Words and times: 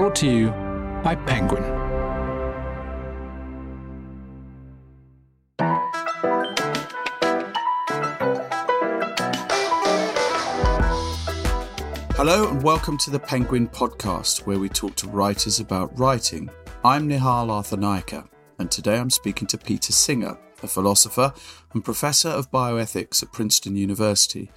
Brought 0.00 0.16
to 0.16 0.26
you 0.26 0.48
by 1.04 1.14
Penguin. 1.14 1.62
Hello 12.14 12.48
and 12.48 12.62
welcome 12.62 12.96
to 12.96 13.10
the 13.10 13.18
Penguin 13.18 13.68
Podcast, 13.68 14.46
where 14.46 14.58
we 14.58 14.70
talk 14.70 14.94
to 14.96 15.08
writers 15.10 15.60
about 15.60 15.98
writing. 15.98 16.48
I'm 16.82 17.06
Nihal 17.06 17.48
Arthanayake 17.48 18.26
and 18.58 18.70
today 18.70 18.96
I'm 18.96 19.10
speaking 19.10 19.46
to 19.48 19.58
Peter 19.58 19.92
Singer, 19.92 20.38
a 20.62 20.66
philosopher 20.66 21.34
and 21.74 21.84
professor 21.84 22.30
of 22.30 22.50
bioethics 22.50 23.22
at 23.22 23.32
Princeton 23.32 23.76
University, 23.76 24.50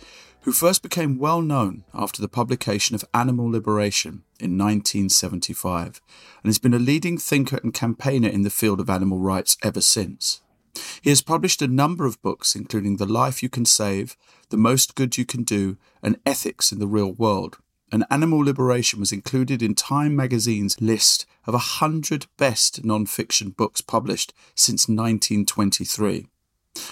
who 0.44 0.54
first 0.54 0.82
became 0.82 1.20
well 1.20 1.42
known 1.42 1.84
after 1.94 2.22
the 2.22 2.30
publication 2.30 2.96
of 2.96 3.04
Animal 3.14 3.52
Liberation 3.52 4.24
in 4.44 4.58
1975, 4.58 6.02
and 6.44 6.50
has 6.50 6.60
been 6.60 6.74
a 6.74 6.80
leading 6.80 7.18
thinker 7.18 7.60
and 7.64 7.74
campaigner 7.74 8.30
in 8.30 8.44
the 8.44 8.50
field 8.50 8.80
of 8.80 8.90
animal 8.90 9.20
rights 9.20 9.58
ever 9.64 9.82
since. 9.82 10.42
He 11.02 11.10
has 11.10 11.22
published 11.22 11.62
a 11.62 11.68
number 11.68 12.06
of 12.06 12.22
books, 12.22 12.56
including 12.56 12.98
The 12.98 13.06
Life 13.06 13.44
You 13.44 13.50
Can 13.50 13.66
Save, 13.66 14.18
The 14.50 14.58
Most 14.58 14.96
Good 14.96 15.18
You 15.18 15.26
Can 15.26 15.44
Do, 15.44 15.78
and 16.02 16.20
Ethics 16.26 16.72
in 16.72 16.80
the 16.80 16.88
Real 16.88 17.14
World. 17.14 17.58
And 17.92 18.06
Animal 18.10 18.40
Liberation 18.40 19.00
was 19.00 19.12
included 19.12 19.62
in 19.62 19.76
Time 19.76 20.16
magazine's 20.16 20.82
list 20.82 21.28
of 21.46 21.54
100 21.54 22.26
best 22.38 22.84
non 22.84 23.06
fiction 23.06 23.52
books 23.52 23.82
published 23.82 24.34
since 24.56 24.88
1923. 24.88 26.28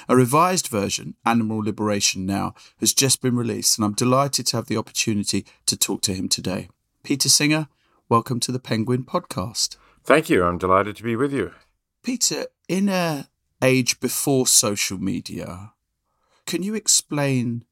A 0.08 0.16
revised 0.16 0.68
version, 0.68 1.16
Animal 1.26 1.64
Liberation 1.64 2.26
Now, 2.26 2.54
has 2.80 2.94
just 2.94 3.22
been 3.22 3.36
released, 3.36 3.78
and 3.78 3.86
I'm 3.86 3.94
delighted 3.94 4.46
to 4.48 4.58
have 4.58 4.68
the 4.68 4.78
opportunity 4.78 5.46
to 5.66 5.76
talk 5.76 6.02
to 6.04 6.14
him 6.14 6.30
today. 6.30 6.70
Peter 7.04 7.30
Singer, 7.30 7.68
welcome 8.10 8.40
to 8.40 8.52
the 8.52 8.60
Penguin 8.60 9.04
Podcast. 9.04 9.78
Thank 10.04 10.30
you. 10.30 10.44
I'm 10.44 10.60
delighted 10.60 10.96
to 10.98 11.04
be 11.04 11.16
with 11.16 11.34
you. 11.34 11.52
Peter, 12.04 12.46
in 12.68 12.90
a 12.90 13.28
age 13.64 14.00
before 14.00 14.46
social 14.46 15.00
media, 15.00 15.74
can 16.46 16.62
you 16.62 16.76
explain 16.76 17.66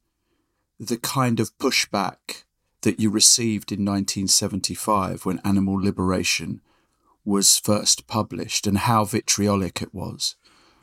the 0.80 0.96
kind 0.96 1.38
of 1.38 1.56
pushback 1.58 2.42
that 2.80 2.98
you 2.98 3.08
received 3.08 3.70
in 3.70 3.84
1975 3.84 5.24
when 5.24 5.38
Animal 5.44 5.80
Liberation 5.80 6.60
was 7.24 7.56
first 7.56 8.08
published 8.08 8.66
and 8.66 8.78
how 8.78 9.04
vitriolic 9.04 9.80
it 9.80 9.94
was? 9.94 10.34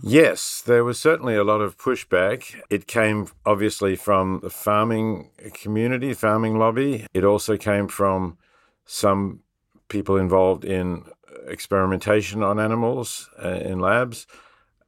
Yes, 0.02 0.62
there 0.62 0.84
was 0.84 1.00
certainly 1.00 1.36
a 1.36 1.44
lot 1.44 1.60
of 1.60 1.78
pushback. 1.78 2.56
It 2.70 2.86
came 2.88 3.28
obviously 3.46 3.96
from 3.96 4.42
the 4.44 4.50
farming 4.50 5.32
community, 5.54 6.14
farming 6.14 6.60
lobby. 6.60 7.08
It 7.14 7.24
also 7.24 7.58
came 7.58 7.88
from 7.88 8.38
some 8.86 9.42
people 9.90 10.18
involved 10.18 10.64
in 10.64 11.04
experimentation 11.48 12.44
on 12.44 12.60
animals 12.60 13.30
uh, 13.44 13.50
in 13.50 13.80
labs. 13.80 14.28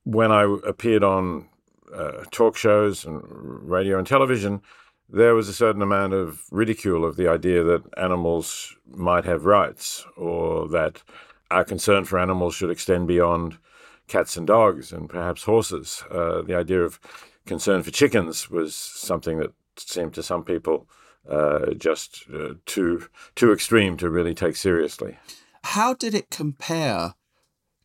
When 0.04 0.32
I 0.32 0.44
appeared 0.66 1.04
on 1.04 1.50
uh, 1.94 2.24
talk 2.32 2.56
shows 2.56 3.04
and 3.04 3.24
radio 3.24 3.98
and 3.98 4.06
television, 4.06 4.62
there 5.10 5.34
was 5.34 5.50
a 5.50 5.54
certain 5.54 5.82
amount 5.82 6.14
of 6.14 6.44
ridicule 6.52 7.04
of 7.04 7.16
the 7.16 7.28
idea 7.28 7.64
that 7.64 7.82
animals 7.98 8.76
might 8.88 9.26
have 9.26 9.46
rights 9.46 10.06
or 10.16 10.68
that 10.70 11.02
our 11.50 11.64
concern 11.64 12.06
for 12.06 12.20
animals 12.20 12.54
should 12.54 12.70
extend 12.70 13.08
beyond 13.08 13.58
cats 14.10 14.36
and 14.36 14.48
dogs 14.48 14.92
and 14.92 15.10
perhaps 15.10 15.44
horses. 15.44 16.04
Uh, 16.12 16.42
the 16.42 16.56
idea 16.56 16.82
of 16.82 17.00
concern 17.46 17.84
for 17.84 17.92
chickens 17.92 18.50
was 18.50 18.76
something 18.76 19.40
that 19.40 19.54
seemed 19.78 20.14
to 20.14 20.24
some 20.24 20.44
people 20.44 20.88
uh, 21.30 21.74
just 21.74 22.26
uh, 22.34 22.54
too 22.66 23.08
too 23.36 23.54
extreme 23.54 23.98
to 23.98 24.10
really 24.10 24.34
take 24.34 24.56
seriously. 24.56 25.18
How 25.64 25.94
did 25.94 26.14
it 26.14 26.30
compare 26.30 27.16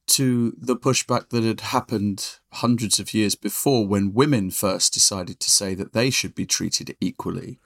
to 0.07 0.55
the 0.59 0.77
pushback 0.77 1.31
that 1.31 1.45
had 1.45 1.61
happened 1.61 2.39
hundreds 2.53 2.99
of 2.99 3.15
years 3.15 3.35
before 3.35 3.87
when 3.87 4.13
women 4.13 4.51
first 4.51 4.93
decided 4.93 5.41
to 5.41 5.51
say 5.51 5.75
that 5.75 5.93
they 5.93 6.11
should 6.11 6.35
be 6.35 6.47
treated 6.47 6.97
equally? 7.01 7.59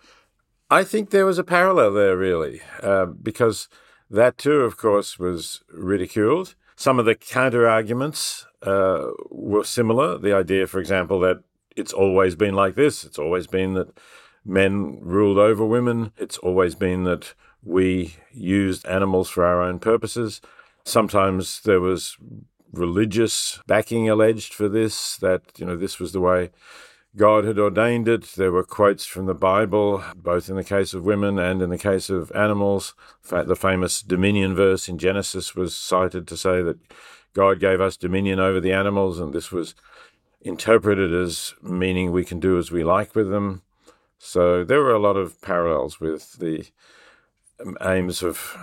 I 0.71 0.85
think 0.85 1.11
there 1.11 1.27
was 1.27 1.39
a 1.39 1.45
parallel 1.45 1.93
there, 1.93 2.17
really, 2.17 2.61
uh, 2.83 3.07
because 3.07 3.69
that 4.11 4.39
too, 4.39 4.61
of 4.61 4.77
course, 4.77 5.19
was 5.19 5.63
ridiculed. 5.73 6.55
Some 6.77 6.99
of 6.99 7.07
the 7.07 7.15
counter 7.15 7.69
arguments 7.69 8.47
uh, 8.63 9.09
were 9.31 9.65
similar. 9.65 10.19
The 10.19 10.35
idea, 10.35 10.67
for 10.67 10.81
example, 10.81 11.21
that 11.21 11.43
it's 11.77 11.93
always 11.93 12.35
been 12.35 12.55
like 12.55 12.75
this. 12.75 13.05
It's 13.05 13.19
always 13.19 13.47
been 13.47 13.75
that 13.75 13.99
men 14.45 14.99
ruled 15.01 15.39
over 15.39 15.65
women. 15.65 16.13
It's 16.17 16.39
always 16.39 16.75
been 16.75 17.05
that 17.05 17.35
we 17.63 18.17
used 18.33 18.87
animals 18.87 19.29
for 19.29 19.45
our 19.45 19.63
own 19.63 19.79
purposes. 19.79 20.41
Sometimes 20.85 21.61
there 21.61 21.81
was 21.81 22.17
religious 22.73 23.61
backing 23.67 24.09
alleged 24.09 24.55
for 24.55 24.69
this, 24.69 25.17
that, 25.19 25.43
you 25.57 25.67
know, 25.67 25.77
this 25.77 25.99
was 25.99 26.13
the 26.13 26.21
way 26.21 26.51
God 27.17 27.45
had 27.45 27.59
ordained 27.59 28.09
it. 28.09 28.23
There 28.37 28.53
were 28.53 28.65
quotes 28.65 29.05
from 29.05 29.27
the 29.27 29.35
Bible, 29.35 30.05
both 30.17 30.49
in 30.49 30.57
the 30.57 30.65
case 30.65 30.95
of 30.95 31.05
women 31.05 31.39
and 31.39 31.63
in 31.63 31.71
the 31.71 31.79
case 31.79 32.11
of 32.11 32.31
animals. 32.33 32.95
The 33.29 33.57
famous 33.57 34.03
dominion 34.03 34.55
verse 34.55 34.89
in 34.89 34.99
Genesis 34.99 35.55
was 35.55 35.75
cited 35.75 36.29
to 36.29 36.37
say 36.37 36.63
that 36.63 36.79
God 37.35 37.61
gave 37.61 37.81
us 37.81 37.97
dominion 37.97 38.41
over 38.41 38.61
the 38.61 38.73
animals, 38.73 39.19
and 39.19 39.33
this 39.33 39.53
was 39.53 39.75
interpreted 40.41 41.13
as 41.13 41.55
meaning 41.63 42.13
we 42.13 42.25
can 42.25 42.41
do 42.41 42.59
as 42.59 42.71
we 42.71 42.85
like 42.85 43.15
with 43.15 43.31
them. 43.31 43.63
So 44.19 44.65
there 44.65 44.81
were 44.81 44.95
a 44.95 44.99
lot 44.99 45.17
of 45.17 45.41
parallels 45.41 46.01
with 46.01 46.35
the 46.39 46.67
aims 47.81 48.23
of 48.23 48.57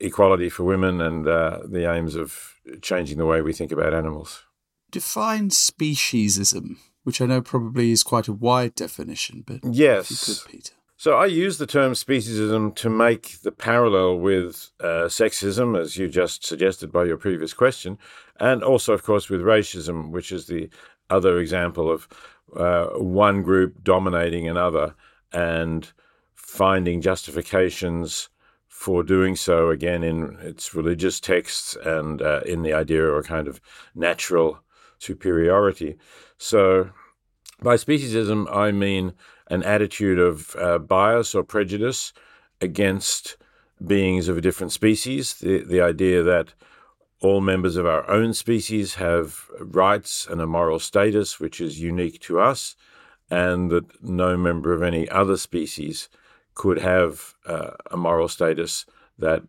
equality 0.00 0.48
for 0.48 0.64
women 0.64 1.00
and 1.00 1.26
uh, 1.26 1.60
the 1.64 1.90
aims 1.90 2.14
of 2.14 2.54
changing 2.80 3.18
the 3.18 3.26
way 3.26 3.40
we 3.40 3.52
think 3.52 3.72
about 3.72 3.94
animals. 3.94 4.44
Define 4.90 5.48
speciesism, 5.48 6.76
which 7.04 7.20
I 7.20 7.26
know 7.26 7.40
probably 7.40 7.92
is 7.92 8.02
quite 8.02 8.28
a 8.28 8.32
wide 8.32 8.74
definition, 8.74 9.42
but 9.46 9.60
yes, 9.64 10.24
could, 10.24 10.50
Peter. 10.50 10.74
So 11.02 11.16
I 11.16 11.26
use 11.26 11.58
the 11.58 11.66
term 11.66 11.94
speciesism 11.94 12.76
to 12.76 12.88
make 12.88 13.40
the 13.42 13.50
parallel 13.50 14.20
with 14.20 14.70
uh, 14.78 15.08
sexism, 15.08 15.76
as 15.76 15.96
you 15.96 16.06
just 16.06 16.46
suggested 16.46 16.92
by 16.92 17.06
your 17.06 17.16
previous 17.16 17.52
question, 17.52 17.98
and 18.38 18.62
also, 18.62 18.92
of 18.92 19.02
course, 19.02 19.28
with 19.28 19.40
racism, 19.40 20.12
which 20.12 20.30
is 20.30 20.46
the 20.46 20.70
other 21.10 21.40
example 21.40 21.90
of 21.90 22.06
uh, 22.56 22.84
one 23.00 23.42
group 23.42 23.82
dominating 23.82 24.46
another 24.46 24.94
and 25.32 25.90
finding 26.36 27.00
justifications 27.00 28.28
for 28.68 29.02
doing 29.02 29.34
so, 29.34 29.70
again, 29.70 30.04
in 30.04 30.36
its 30.40 30.72
religious 30.72 31.18
texts 31.18 31.76
and 31.84 32.22
uh, 32.22 32.42
in 32.46 32.62
the 32.62 32.74
idea 32.74 33.02
of 33.02 33.24
a 33.24 33.26
kind 33.26 33.48
of 33.48 33.60
natural 33.96 34.60
superiority. 35.00 35.98
So 36.38 36.90
by 37.60 37.74
speciesism, 37.74 38.46
I 38.54 38.70
mean 38.70 39.14
an 39.52 39.62
attitude 39.64 40.18
of 40.18 40.56
uh, 40.58 40.78
bias 40.78 41.34
or 41.34 41.44
prejudice 41.44 42.14
against 42.62 43.36
beings 43.86 44.26
of 44.26 44.38
a 44.38 44.40
different 44.40 44.72
species. 44.72 45.34
The, 45.34 45.62
the 45.62 45.82
idea 45.82 46.22
that 46.22 46.54
all 47.20 47.42
members 47.42 47.76
of 47.76 47.86
our 47.86 48.08
own 48.08 48.32
species 48.32 48.94
have 48.94 49.50
rights 49.60 50.26
and 50.28 50.40
a 50.40 50.46
moral 50.46 50.78
status 50.78 51.38
which 51.38 51.60
is 51.60 51.78
unique 51.78 52.18
to 52.20 52.40
us, 52.40 52.76
and 53.30 53.70
that 53.70 54.02
no 54.02 54.38
member 54.38 54.72
of 54.72 54.82
any 54.82 55.06
other 55.10 55.36
species 55.36 56.08
could 56.54 56.78
have 56.78 57.34
uh, 57.46 57.72
a 57.90 57.96
moral 57.96 58.28
status 58.28 58.86
that 59.18 59.42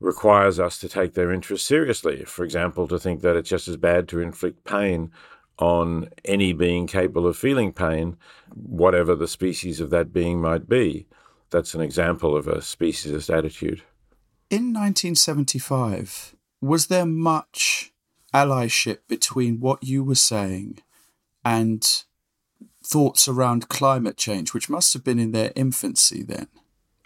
requires 0.00 0.58
us 0.58 0.78
to 0.78 0.88
take 0.88 1.14
their 1.14 1.32
interests 1.32 1.68
seriously. 1.68 2.24
For 2.24 2.44
example, 2.44 2.88
to 2.88 2.98
think 2.98 3.20
that 3.20 3.36
it's 3.36 3.48
just 3.48 3.68
as 3.68 3.76
bad 3.76 4.08
to 4.08 4.20
inflict 4.20 4.64
pain 4.64 5.12
on 5.58 6.08
any 6.24 6.52
being 6.52 6.86
capable 6.86 7.26
of 7.26 7.36
feeling 7.36 7.72
pain, 7.72 8.16
whatever 8.54 9.14
the 9.14 9.28
species 9.28 9.80
of 9.80 9.90
that 9.90 10.12
being 10.12 10.40
might 10.40 10.68
be. 10.68 11.06
That's 11.50 11.74
an 11.74 11.80
example 11.80 12.36
of 12.36 12.48
a 12.48 12.56
speciesist 12.56 13.32
attitude. 13.32 13.82
In 14.50 14.72
1975, 14.72 16.34
was 16.60 16.86
there 16.86 17.06
much 17.06 17.92
allyship 18.34 18.98
between 19.08 19.60
what 19.60 19.82
you 19.84 20.02
were 20.02 20.14
saying 20.14 20.78
and 21.44 22.04
thoughts 22.84 23.28
around 23.28 23.68
climate 23.68 24.16
change, 24.16 24.54
which 24.54 24.70
must 24.70 24.92
have 24.92 25.04
been 25.04 25.18
in 25.18 25.32
their 25.32 25.52
infancy 25.54 26.22
then? 26.22 26.48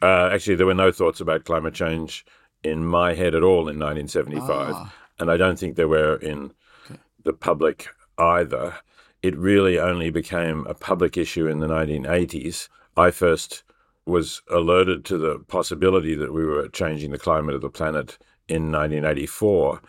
Uh, 0.02 0.28
actually, 0.32 0.54
there 0.54 0.66
were 0.66 0.74
no 0.74 0.92
thoughts 0.92 1.20
about 1.20 1.44
climate 1.44 1.74
change 1.74 2.24
in 2.62 2.84
my 2.84 3.14
head 3.14 3.34
at 3.34 3.42
all 3.42 3.68
in 3.68 3.78
1975. 3.78 4.74
Ah. 4.74 4.94
And 5.18 5.30
I 5.30 5.36
don't 5.36 5.58
think 5.58 5.76
there 5.76 5.88
were 5.88 6.16
in 6.16 6.52
okay. 6.84 7.00
the 7.24 7.32
public 7.32 7.88
either. 8.18 8.74
It 9.22 9.36
really 9.36 9.78
only 9.78 10.10
became 10.10 10.66
a 10.66 10.74
public 10.74 11.16
issue 11.16 11.46
in 11.46 11.60
the 11.60 11.66
1980s. 11.66 12.68
I 12.96 13.10
first 13.10 13.62
was 14.04 14.42
alerted 14.50 15.04
to 15.04 15.18
the 15.18 15.40
possibility 15.48 16.14
that 16.14 16.32
we 16.32 16.44
were 16.44 16.68
changing 16.68 17.10
the 17.10 17.18
climate 17.18 17.54
of 17.54 17.60
the 17.60 17.70
planet 17.70 18.18
in 18.48 18.70
1984. 18.70 19.80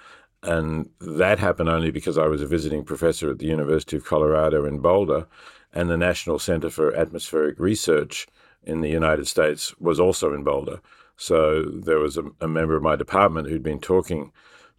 And 0.44 0.89
that 1.00 1.39
happened 1.39 1.69
only 1.69 1.91
because 1.91 2.18
I 2.18 2.27
was 2.27 2.41
a 2.41 2.47
visiting 2.47 2.83
professor 2.83 3.29
at 3.29 3.39
the 3.39 3.45
University 3.45 3.97
of 3.97 4.06
Colorado 4.06 4.65
in 4.65 4.80
Boulder, 4.80 5.27
and 5.73 5.89
the 5.89 5.97
National 5.97 6.39
Center 6.39 6.69
for 6.69 6.95
Atmospheric 6.95 7.59
Research 7.59 8.27
in 8.63 8.81
the 8.81 8.89
United 8.89 9.27
States 9.27 9.77
was 9.80 10.00
also 10.00 10.33
in 10.33 10.44
Boulder. 10.44 10.80
So 11.15 11.63
there 11.63 12.00
was 12.00 12.18
a, 12.18 12.23
a 12.41 12.47
member 12.47 12.75
of 12.75 12.83
my 12.83 12.95
department 12.95 13.47
who'd 13.47 13.63
been 13.63 13.80
talking 13.80 14.31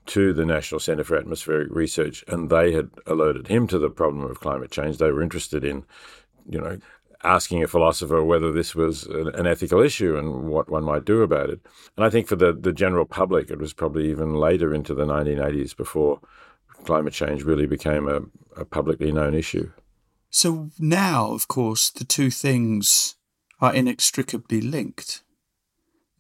to 0.09 0.33
the 0.33 0.45
National 0.45 0.81
Centre 0.81 1.05
for 1.05 1.17
Atmospheric 1.17 1.69
Research, 1.71 2.25
and 2.29 2.51
they 2.51 2.73
had 2.73 2.91
alerted 3.07 3.49
him 3.49 3.67
to 3.69 3.79
the 3.79 3.91
problem 3.91 4.25
of 4.25 4.41
climate 4.41 4.71
change. 4.71 4.99
They 4.99 5.13
were 5.13 5.23
interested 5.23 5.65
in, 5.65 5.85
you 6.49 6.61
know, 6.61 6.79
asking 7.25 7.63
a 7.63 7.69
philosopher 7.69 8.23
whether 8.23 8.53
this 8.53 8.75
was 8.75 9.05
an 9.05 9.47
ethical 9.47 9.81
issue 9.81 10.17
and 10.17 10.49
what 10.49 10.71
one 10.71 10.85
might 10.85 11.05
do 11.05 11.23
about 11.23 11.51
it. 11.51 11.61
And 11.97 12.07
I 12.07 12.11
think 12.11 12.27
for 12.27 12.37
the, 12.37 12.53
the 12.53 12.73
general 12.73 13.05
public, 13.05 13.51
it 13.51 13.59
was 13.59 13.73
probably 13.73 14.11
even 14.11 14.35
later 14.35 14.75
into 14.75 14.95
the 14.95 15.05
1980s 15.05 15.77
before 15.77 16.21
climate 16.85 17.13
change 17.13 17.43
really 17.43 17.67
became 17.67 18.09
a, 18.09 18.23
a 18.61 18.65
publicly 18.65 19.13
known 19.13 19.35
issue. 19.35 19.71
So 20.31 20.71
now, 20.79 21.33
of 21.33 21.49
course, 21.49 21.91
the 21.91 22.05
two 22.05 22.31
things 22.31 23.17
are 23.61 23.75
inextricably 23.75 24.61
linked. 24.61 25.23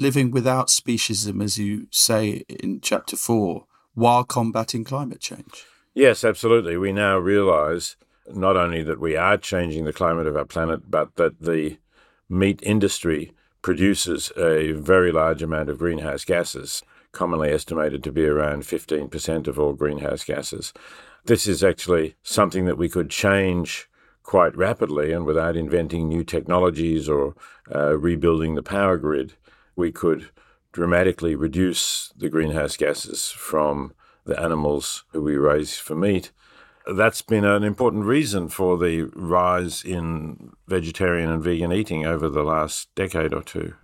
Living 0.00 0.30
without 0.30 0.68
speciesism, 0.68 1.42
as 1.42 1.58
you 1.58 1.88
say 1.90 2.44
in 2.48 2.80
chapter 2.80 3.16
four, 3.16 3.66
while 3.98 4.22
combating 4.22 4.84
climate 4.84 5.20
change. 5.20 5.66
Yes, 5.92 6.22
absolutely. 6.22 6.76
We 6.76 6.92
now 6.92 7.18
realize 7.18 7.96
not 8.32 8.56
only 8.56 8.84
that 8.84 9.00
we 9.00 9.16
are 9.16 9.36
changing 9.36 9.84
the 9.84 9.92
climate 9.92 10.28
of 10.28 10.36
our 10.36 10.44
planet, 10.44 10.88
but 10.88 11.16
that 11.16 11.40
the 11.40 11.78
meat 12.28 12.60
industry 12.62 13.32
produces 13.60 14.30
a 14.36 14.70
very 14.72 15.10
large 15.10 15.42
amount 15.42 15.68
of 15.68 15.78
greenhouse 15.78 16.24
gases, 16.24 16.84
commonly 17.10 17.50
estimated 17.50 18.04
to 18.04 18.12
be 18.12 18.24
around 18.24 18.62
15% 18.62 19.48
of 19.48 19.58
all 19.58 19.72
greenhouse 19.72 20.22
gases. 20.22 20.72
This 21.24 21.48
is 21.48 21.64
actually 21.64 22.14
something 22.22 22.66
that 22.66 22.78
we 22.78 22.88
could 22.88 23.10
change 23.10 23.88
quite 24.22 24.56
rapidly, 24.56 25.10
and 25.10 25.24
without 25.24 25.56
inventing 25.56 26.06
new 26.06 26.22
technologies 26.22 27.08
or 27.08 27.34
uh, 27.74 27.98
rebuilding 27.98 28.54
the 28.54 28.62
power 28.62 28.96
grid, 28.96 29.32
we 29.74 29.90
could 29.90 30.28
dramatically 30.78 31.34
reduce 31.34 32.12
the 32.16 32.28
greenhouse 32.28 32.76
gases 32.76 33.30
from 33.30 33.92
the 34.26 34.40
animals 34.40 35.02
who 35.10 35.20
we 35.20 35.36
raise 35.36 35.76
for 35.76 35.96
meat 35.96 36.30
that's 36.94 37.20
been 37.20 37.44
an 37.44 37.64
important 37.64 38.04
reason 38.04 38.48
for 38.48 38.78
the 38.78 39.02
rise 39.14 39.84
in 39.84 40.52
vegetarian 40.68 41.30
and 41.30 41.42
vegan 41.42 41.72
eating 41.72 42.06
over 42.06 42.28
the 42.28 42.44
last 42.44 42.88
decade 42.94 43.34
or 43.34 43.42
two. 43.42 43.74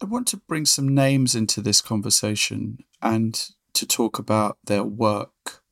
I 0.00 0.06
want 0.06 0.28
to 0.28 0.36
bring 0.36 0.64
some 0.64 0.94
names 0.94 1.34
into 1.34 1.60
this 1.60 1.80
conversation 1.80 2.78
and 3.02 3.34
to 3.74 3.84
talk 3.84 4.20
about 4.20 4.58
their 4.64 4.84
work 4.84 5.62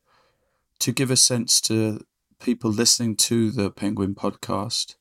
to 0.80 0.92
give 0.92 1.12
a 1.12 1.16
sense 1.16 1.60
to 1.62 2.00
people 2.40 2.70
listening 2.70 3.14
to 3.14 3.52
the 3.52 3.70
Penguin 3.70 4.16
podcast 4.16 4.96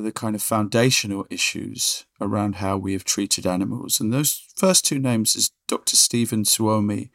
the 0.00 0.12
kind 0.12 0.34
of 0.34 0.42
foundational 0.42 1.26
issues 1.30 2.06
around 2.20 2.56
how 2.56 2.76
we 2.76 2.92
have 2.92 3.04
treated 3.04 3.46
animals. 3.46 4.00
And 4.00 4.12
those 4.12 4.46
first 4.54 4.84
two 4.84 4.98
names 4.98 5.36
is 5.36 5.50
Dr. 5.66 5.96
Stephen 5.96 6.44
Suomi 6.44 7.10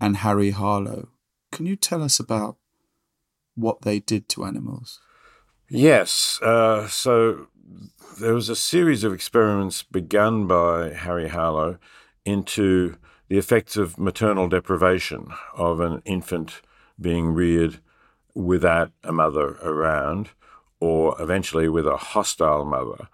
and 0.00 0.18
Harry 0.18 0.50
Harlow. 0.50 1.08
Can 1.50 1.66
you 1.66 1.76
tell 1.76 2.02
us 2.02 2.18
about 2.18 2.56
what 3.54 3.82
they 3.82 4.00
did 4.00 4.28
to 4.30 4.44
animals? 4.44 5.00
Yes. 5.68 6.40
Uh, 6.42 6.86
so 6.88 7.46
there 8.20 8.34
was 8.34 8.48
a 8.48 8.56
series 8.56 9.04
of 9.04 9.12
experiments 9.12 9.82
begun 9.82 10.46
by 10.46 10.90
Harry 10.90 11.28
Harlow 11.28 11.78
into 12.24 12.96
the 13.28 13.38
effects 13.38 13.76
of 13.76 13.98
maternal 13.98 14.48
deprivation 14.48 15.32
of 15.54 15.80
an 15.80 16.02
infant 16.04 16.60
being 17.00 17.28
reared 17.28 17.80
without 18.34 18.92
a 19.02 19.12
mother 19.12 19.56
around 19.62 20.30
or 20.82 21.14
eventually 21.22 21.68
with 21.68 21.86
a 21.86 21.96
hostile 21.96 22.64
mother. 22.64 23.06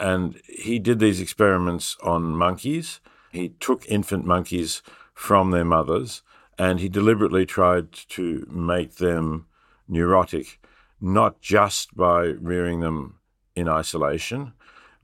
And 0.00 0.40
he 0.48 0.80
did 0.80 0.98
these 0.98 1.20
experiments 1.20 1.96
on 2.02 2.34
monkeys. 2.34 2.98
He 3.30 3.50
took 3.60 3.86
infant 3.86 4.24
monkeys 4.24 4.82
from 5.14 5.52
their 5.52 5.64
mothers 5.64 6.22
and 6.58 6.80
he 6.80 6.88
deliberately 6.88 7.46
tried 7.46 7.92
to 7.92 8.44
make 8.50 8.96
them 8.96 9.46
neurotic, 9.86 10.58
not 11.00 11.40
just 11.40 11.96
by 11.96 12.22
rearing 12.24 12.80
them 12.80 13.20
in 13.54 13.68
isolation, 13.68 14.52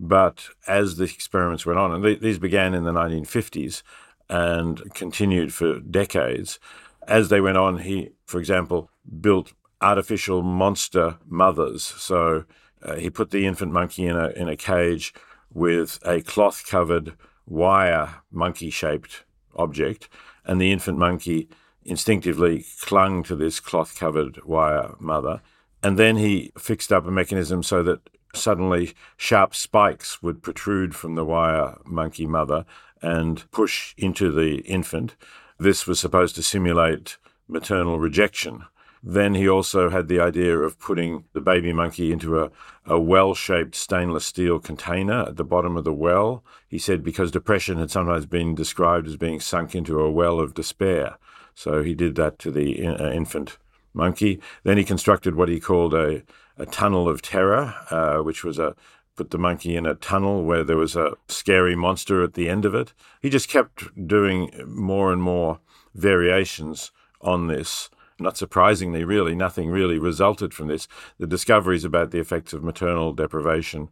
but 0.00 0.49
as 0.67 0.97
the 0.97 1.05
experiments 1.05 1.64
went 1.64 1.79
on, 1.79 1.93
and 1.93 2.03
th- 2.03 2.21
these 2.21 2.41
began 2.41 2.75
in 2.75 2.82
the 2.82 2.93
1950s 2.93 3.85
and 4.29 4.93
continued 4.93 5.55
for 5.55 5.79
decades. 5.79 6.59
As 7.06 7.29
they 7.29 7.41
went 7.41 7.59
on, 7.59 7.79
he, 7.79 8.11
for 8.26 8.41
example, 8.41 8.91
built 9.21 9.53
artificial 9.81 10.43
monster 10.43 11.19
mothers. 11.27 11.83
So 11.83 12.45
uh, 12.83 12.97
he 12.97 13.11
put 13.11 13.31
the 13.31 13.47
infant 13.47 13.73
monkey 13.73 14.07
in 14.07 14.17
a 14.17 14.29
in 14.31 14.49
a 14.49 14.57
cage 14.57 15.15
with 15.53 15.99
a 16.05 16.21
cloth 16.21 16.67
covered 16.67 17.15
wire 17.47 18.17
monkey 18.31 18.71
shaped 18.71 19.25
object, 19.57 20.09
and 20.45 20.61
the 20.61 20.73
infant 20.73 20.99
monkey 20.99 21.49
instinctively 21.85 22.67
clung 22.83 23.23
to 23.23 23.35
this 23.35 23.61
cloth 23.61 23.99
covered 23.99 24.45
wire 24.45 24.95
mother. 24.99 25.41
And 25.83 25.99
then 25.99 26.17
he 26.17 26.53
fixed 26.59 26.93
up 26.93 27.07
a 27.07 27.11
mechanism 27.11 27.63
so 27.63 27.83
that 27.85 28.01
suddenly 28.35 28.95
sharp 29.17 29.55
spikes 29.55 30.23
would 30.23 30.43
protrude 30.43 30.95
from 30.95 31.15
the 31.15 31.25
wire 31.25 31.79
monkey 31.85 32.27
mother 32.27 32.65
and 33.01 33.51
push 33.53 33.95
into 33.97 34.31
the 34.31 34.59
infant. 34.59 35.17
This 35.59 35.87
was 35.87 35.99
supposed 35.99 36.35
to 36.37 36.43
simulate 36.43 37.17
maternal 37.47 37.99
rejection. 37.99 38.65
Then 39.03 39.35
he 39.35 39.49
also 39.49 39.91
had 39.91 40.09
the 40.09 40.21
idea 40.21 40.59
of 40.59 40.79
putting 40.79 41.25
the 41.33 41.41
baby 41.41 41.73
monkey 41.73 42.12
into 42.12 42.41
a, 42.41 42.50
a 42.87 42.99
well 42.99 43.35
shaped 43.35 43.75
stainless 43.75 44.27
steel 44.27 44.59
container 44.59 45.23
at 45.23 45.37
the 45.37 45.45
bottom 45.45 45.77
of 45.77 45.85
the 45.85 45.93
well. 45.93 46.45
He 46.67 46.79
said 46.79 47.05
because 47.05 47.31
depression 47.31 47.79
had 47.79 47.91
sometimes 47.91 48.27
been 48.27 48.55
described 48.55 49.06
as 49.06 49.17
being 49.17 49.41
sunk 49.41 49.75
into 49.75 50.00
a 50.00 50.11
well 50.11 50.41
of 50.41 50.55
despair. 50.55 51.17
So 51.55 51.83
he 51.83 51.95
did 51.95 52.15
that 52.17 52.39
to 52.41 52.50
the 52.50 52.87
uh, 52.87 53.11
infant 53.11 53.59
monkey. 53.93 54.41
Then 54.62 54.79
he 54.79 54.85
constructed 54.85 55.35
what 55.35 55.49
he 55.49 55.61
called 55.61 55.95
a, 55.95 56.23
a 56.56 56.67
tunnel 56.67 57.09
of 57.09 57.23
terror, 57.23 57.75
uh, 57.91 58.19
which 58.19 58.45
was 58.45 58.59
a 58.59 58.75
put 59.19 59.31
the 59.33 59.39
monkey 59.39 59.75
in 59.75 59.85
a 59.85 59.97
tunnel 59.97 60.45
where 60.45 60.62
there 60.62 60.77
was 60.77 60.95
a 60.95 61.12
scary 61.27 61.75
monster 61.75 62.23
at 62.23 62.35
the 62.35 62.49
end 62.49 62.65
of 62.65 62.73
it. 62.73 62.93
He 63.21 63.29
just 63.29 63.49
kept 63.49 64.06
doing 64.06 64.50
more 64.65 65.12
and 65.12 65.21
more 65.21 65.59
variations 65.93 66.93
on 67.21 67.49
this. 67.49 67.91
Not 68.20 68.37
surprisingly, 68.37 69.05
really, 69.05 69.35
nothing 69.35 69.70
really 69.70 69.99
resulted 69.99 70.53
from 70.53 70.67
this. 70.69 70.88
The 71.19 71.26
discoveries 71.26 71.85
about 71.85 72.11
the 72.11 72.19
effects 72.19 72.53
of 72.53 72.65
maternal 72.65 73.12
deprivation 73.12 73.91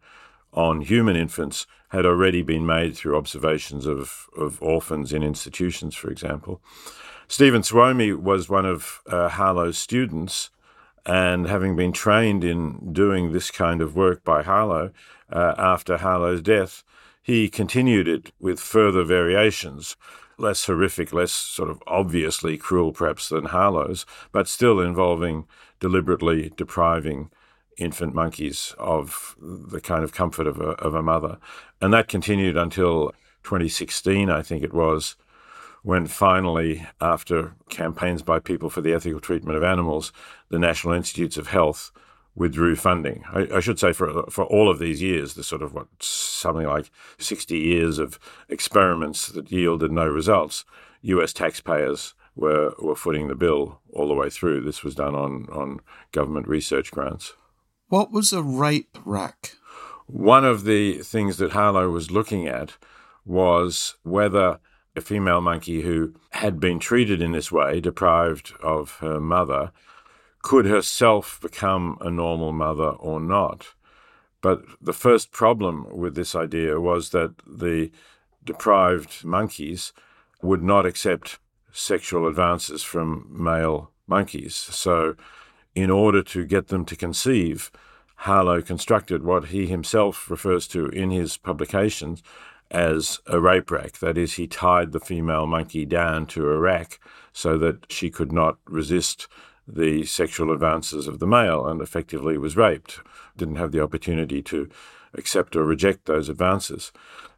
on 0.52 0.80
human 0.80 1.16
infants 1.16 1.66
had 1.90 2.04
already 2.04 2.42
been 2.42 2.66
made 2.66 2.96
through 2.96 3.16
observations 3.16 3.86
of, 3.86 4.26
of 4.36 4.60
orphans 4.60 5.12
in 5.12 5.22
institutions, 5.22 5.94
for 5.94 6.10
example. 6.10 6.60
Stephen 7.28 7.62
Suomi 7.62 8.12
was 8.12 8.48
one 8.48 8.66
of 8.66 9.00
uh, 9.06 9.28
Harlow's 9.28 9.78
students, 9.78 10.50
and 11.04 11.46
having 11.46 11.76
been 11.76 11.92
trained 11.92 12.42
in 12.42 12.92
doing 12.92 13.32
this 13.32 13.50
kind 13.50 13.80
of 13.80 13.94
work 13.94 14.24
by 14.24 14.42
Harlow 14.42 14.90
uh, 15.30 15.54
after 15.56 15.98
Harlow's 15.98 16.42
death, 16.42 16.82
he 17.22 17.48
continued 17.48 18.08
it 18.08 18.32
with 18.40 18.58
further 18.58 19.04
variations, 19.04 19.96
less 20.38 20.66
horrific, 20.66 21.12
less 21.12 21.32
sort 21.32 21.70
of 21.70 21.82
obviously 21.86 22.56
cruel 22.56 22.92
perhaps 22.92 23.28
than 23.28 23.46
Harlow's, 23.46 24.04
but 24.32 24.48
still 24.48 24.80
involving 24.80 25.46
deliberately 25.80 26.52
depriving 26.56 27.30
infant 27.78 28.14
monkeys 28.14 28.74
of 28.78 29.36
the 29.40 29.80
kind 29.80 30.02
of 30.02 30.12
comfort 30.12 30.46
of 30.46 30.60
a, 30.60 30.70
of 30.70 30.94
a 30.94 31.02
mother. 31.02 31.38
And 31.80 31.92
that 31.92 32.08
continued 32.08 32.56
until 32.56 33.12
2016, 33.44 34.30
I 34.30 34.42
think 34.42 34.62
it 34.62 34.72
was, 34.72 35.16
when 35.82 36.06
finally, 36.06 36.86
after 37.00 37.54
campaigns 37.68 38.22
by 38.22 38.38
people 38.38 38.70
for 38.70 38.80
the 38.80 38.92
ethical 38.92 39.20
treatment 39.20 39.56
of 39.56 39.62
animals, 39.62 40.12
the 40.48 40.58
National 40.58 40.94
Institutes 40.94 41.36
of 41.36 41.48
Health 41.48 41.92
withdrew 42.36 42.76
funding. 42.76 43.24
I, 43.32 43.48
I, 43.54 43.60
should 43.60 43.80
say 43.80 43.92
for 43.92 44.24
for 44.30 44.44
all 44.44 44.70
of 44.70 44.78
these 44.78 45.02
years, 45.02 45.34
the 45.34 45.42
sort 45.42 45.62
of 45.62 45.74
what 45.74 45.88
something 45.98 46.66
like 46.66 46.90
sixty 47.18 47.58
years 47.58 47.98
of 47.98 48.20
experiments 48.48 49.28
that 49.28 49.50
yielded 49.50 49.90
no 49.90 50.06
results, 50.06 50.64
U.S. 51.02 51.32
taxpayers 51.32 52.14
were 52.36 52.74
were 52.78 52.94
footing 52.94 53.26
the 53.26 53.34
bill 53.34 53.80
all 53.92 54.06
the 54.06 54.14
way 54.14 54.30
through. 54.30 54.60
This 54.60 54.84
was 54.84 54.94
done 54.94 55.14
on 55.14 55.46
on 55.50 55.80
government 56.12 56.46
research 56.46 56.92
grants. 56.92 57.32
What 57.88 58.12
was 58.12 58.32
a 58.32 58.42
rape 58.42 58.98
rack? 59.04 59.52
One 60.06 60.44
of 60.44 60.64
the 60.64 60.98
things 60.98 61.38
that 61.38 61.52
Harlow 61.52 61.90
was 61.90 62.10
looking 62.10 62.46
at 62.46 62.76
was 63.24 63.96
whether 64.04 64.60
a 64.94 65.00
female 65.00 65.40
monkey 65.40 65.82
who 65.82 66.14
had 66.30 66.60
been 66.60 66.78
treated 66.78 67.20
in 67.20 67.32
this 67.32 67.50
way, 67.50 67.80
deprived 67.80 68.54
of 68.62 68.98
her 69.00 69.20
mother, 69.20 69.72
could 70.46 70.66
herself 70.66 71.40
become 71.42 71.98
a 72.00 72.08
normal 72.08 72.52
mother 72.52 72.90
or 72.90 73.18
not. 73.18 73.74
But 74.40 74.62
the 74.80 74.92
first 74.92 75.32
problem 75.32 75.88
with 75.90 76.14
this 76.14 76.36
idea 76.36 76.80
was 76.80 77.10
that 77.10 77.34
the 77.44 77.90
deprived 78.44 79.24
monkeys 79.24 79.92
would 80.42 80.62
not 80.62 80.86
accept 80.86 81.40
sexual 81.72 82.28
advances 82.28 82.84
from 82.84 83.26
male 83.28 83.90
monkeys. 84.06 84.54
So, 84.54 85.16
in 85.74 85.90
order 85.90 86.22
to 86.22 86.44
get 86.44 86.68
them 86.68 86.84
to 86.84 86.94
conceive, 86.94 87.72
Harlow 88.26 88.62
constructed 88.62 89.24
what 89.24 89.46
he 89.46 89.66
himself 89.66 90.30
refers 90.30 90.68
to 90.68 90.86
in 90.90 91.10
his 91.10 91.36
publications 91.36 92.22
as 92.70 93.18
a 93.26 93.40
rape 93.40 93.72
rack. 93.72 93.98
That 93.98 94.16
is, 94.16 94.34
he 94.34 94.46
tied 94.46 94.92
the 94.92 95.00
female 95.00 95.48
monkey 95.48 95.84
down 95.84 96.26
to 96.26 96.48
a 96.48 96.56
rack 96.56 97.00
so 97.32 97.58
that 97.58 97.90
she 97.90 98.10
could 98.10 98.30
not 98.30 98.58
resist 98.66 99.26
the 99.66 100.04
sexual 100.04 100.52
advances 100.52 101.06
of 101.06 101.18
the 101.18 101.26
male 101.26 101.66
and 101.66 101.80
effectively 101.80 102.38
was 102.38 102.56
raped. 102.56 103.00
Didn't 103.36 103.56
have 103.56 103.72
the 103.72 103.82
opportunity 103.82 104.42
to 104.42 104.68
accept 105.14 105.56
or 105.56 105.64
reject 105.64 106.06
those 106.06 106.28
advances. 106.28 106.92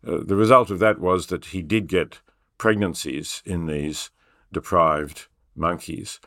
Uh, 0.07 0.19
the 0.25 0.37
result 0.37 0.71
of 0.71 0.79
that 0.79 0.99
was 0.99 1.29
that 1.29 1.47
he 1.47 1.63
did 1.63 1.87
get 1.87 2.21
pregnancies 2.59 3.43
in 3.45 3.67
these 3.67 4.11
deprived 4.53 5.27
monkeys. 5.57 6.21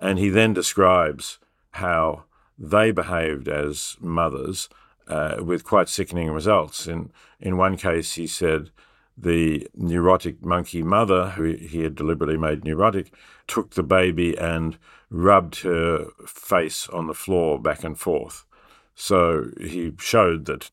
And 0.00 0.18
he 0.18 0.28
then 0.28 0.52
describes 0.52 1.38
how 1.72 2.24
they 2.58 2.90
behaved 2.90 3.48
as 3.48 3.96
mothers 4.00 4.68
uh, 5.08 5.36
with 5.42 5.64
quite 5.64 5.88
sickening 5.88 6.30
results. 6.30 6.86
In, 6.86 7.10
in 7.40 7.56
one 7.56 7.76
case, 7.76 8.14
he 8.14 8.26
said 8.26 8.70
the 9.16 9.68
neurotic 9.74 10.44
monkey 10.44 10.82
mother, 10.82 11.30
who 11.30 11.44
he 11.44 11.82
had 11.82 11.94
deliberately 11.94 12.36
made 12.36 12.64
neurotic, 12.64 13.12
took 13.46 13.74
the 13.74 13.82
baby 13.82 14.36
and 14.36 14.78
rubbed 15.12 15.60
her 15.60 16.06
face 16.26 16.88
on 16.88 17.06
the 17.06 17.14
floor 17.14 17.60
back 17.60 17.84
and 17.84 17.98
forth. 17.98 18.46
So 18.94 19.50
he 19.60 19.92
showed 19.98 20.46
that 20.46 20.70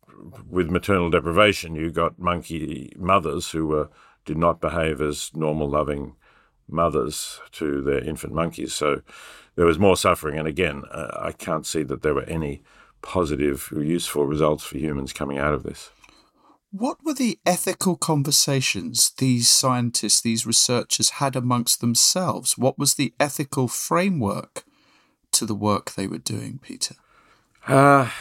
with 0.50 0.72
maternal 0.72 1.10
deprivation, 1.10 1.75
you 1.75 1.91
got 1.91 2.17
monkey 2.17 2.93
mothers 2.98 3.51
who 3.51 3.67
were, 3.67 3.89
did 4.25 4.38
not 4.38 4.62
behave 4.62 5.01
as 5.01 5.31
normal, 5.36 5.69
loving 5.69 6.15
mothers 6.69 7.41
to 7.51 7.81
their 7.81 8.03
infant 8.03 8.34
monkeys. 8.34 8.74
So 8.74 9.01
there 9.55 9.65
was 9.65 9.77
more 9.77 9.98
suffering. 9.98 10.39
And 10.39 10.48
again, 10.48 10.84
uh, 10.89 11.17
I 11.19 11.31
can't 11.34 11.65
see 11.65 11.84
that 11.84 12.01
there 12.01 12.15
were 12.15 12.24
any 12.24 12.62
positive 13.01 13.69
or 13.75 13.84
useful 13.84 14.25
results 14.25 14.63
for 14.63 14.77
humans 14.77 15.12
coming 15.12 15.38
out 15.38 15.53
of 15.53 15.63
this. 15.63 15.91
What 16.71 17.03
were 17.03 17.15
the 17.15 17.39
ethical 17.47 17.95
conversations 17.95 19.11
these 19.17 19.49
scientists, 19.49 20.21
these 20.21 20.45
researchers 20.45 21.11
had 21.11 21.35
amongst 21.35 21.81
themselves? 21.81 22.59
What 22.59 22.77
was 22.77 22.93
the 22.93 23.13
ethical 23.19 23.67
framework 23.67 24.63
to 25.31 25.47
the 25.47 25.55
work 25.55 25.91
they 25.91 26.05
were 26.05 26.19
doing, 26.19 26.59
Peter? 26.61 26.93
Uh, 27.67 28.11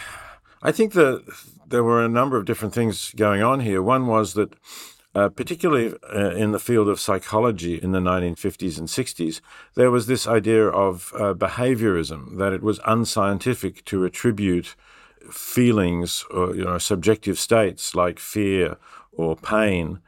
I 0.62 0.72
think 0.72 0.94
that 0.94 1.24
there 1.66 1.84
were 1.84 2.02
a 2.02 2.08
number 2.08 2.38
of 2.38 2.46
different 2.46 2.72
things 2.72 3.12
going 3.14 3.42
on 3.42 3.60
here. 3.60 3.82
One 3.82 4.06
was 4.06 4.32
that, 4.32 4.54
uh, 5.14 5.28
particularly 5.28 5.94
uh, 6.10 6.30
in 6.30 6.52
the 6.52 6.58
field 6.58 6.88
of 6.88 6.98
psychology 6.98 7.74
in 7.74 7.92
the 7.92 8.00
1950s 8.00 8.78
and 8.78 8.88
60s, 8.88 9.42
there 9.74 9.90
was 9.90 10.06
this 10.06 10.26
idea 10.26 10.66
of 10.68 11.12
uh, 11.14 11.34
behaviorism, 11.34 12.38
that 12.38 12.54
it 12.54 12.62
was 12.62 12.80
unscientific 12.86 13.84
to 13.84 14.04
attribute 14.04 14.74
feelings 15.30 16.24
or 16.30 16.54
you 16.54 16.64
know 16.64 16.78
subjective 16.78 17.38
states 17.38 17.94
like 17.94 18.18
fear 18.18 18.76
or 19.12 19.36
pain 19.36 20.00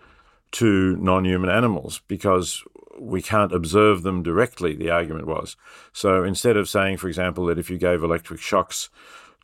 to 0.53 0.97
non-human 0.97 1.51
animals 1.51 2.01
because 2.09 2.63
we 2.99 3.23
can't 3.23 3.53
observe 3.53 4.03
them 4.03 4.23
directly 4.23 4.75
the 4.75 4.91
argument 4.91 5.27
was. 5.27 5.57
So 5.93 6.23
instead 6.25 6.57
of 6.57 6.69
saying 6.69 6.99
for 6.99 7.09
example 7.09 7.47
that 7.47 7.59
if 7.59 7.71
you 7.71 7.79
gave 7.79 8.03
electric 8.03 8.41
shocks 8.41 8.91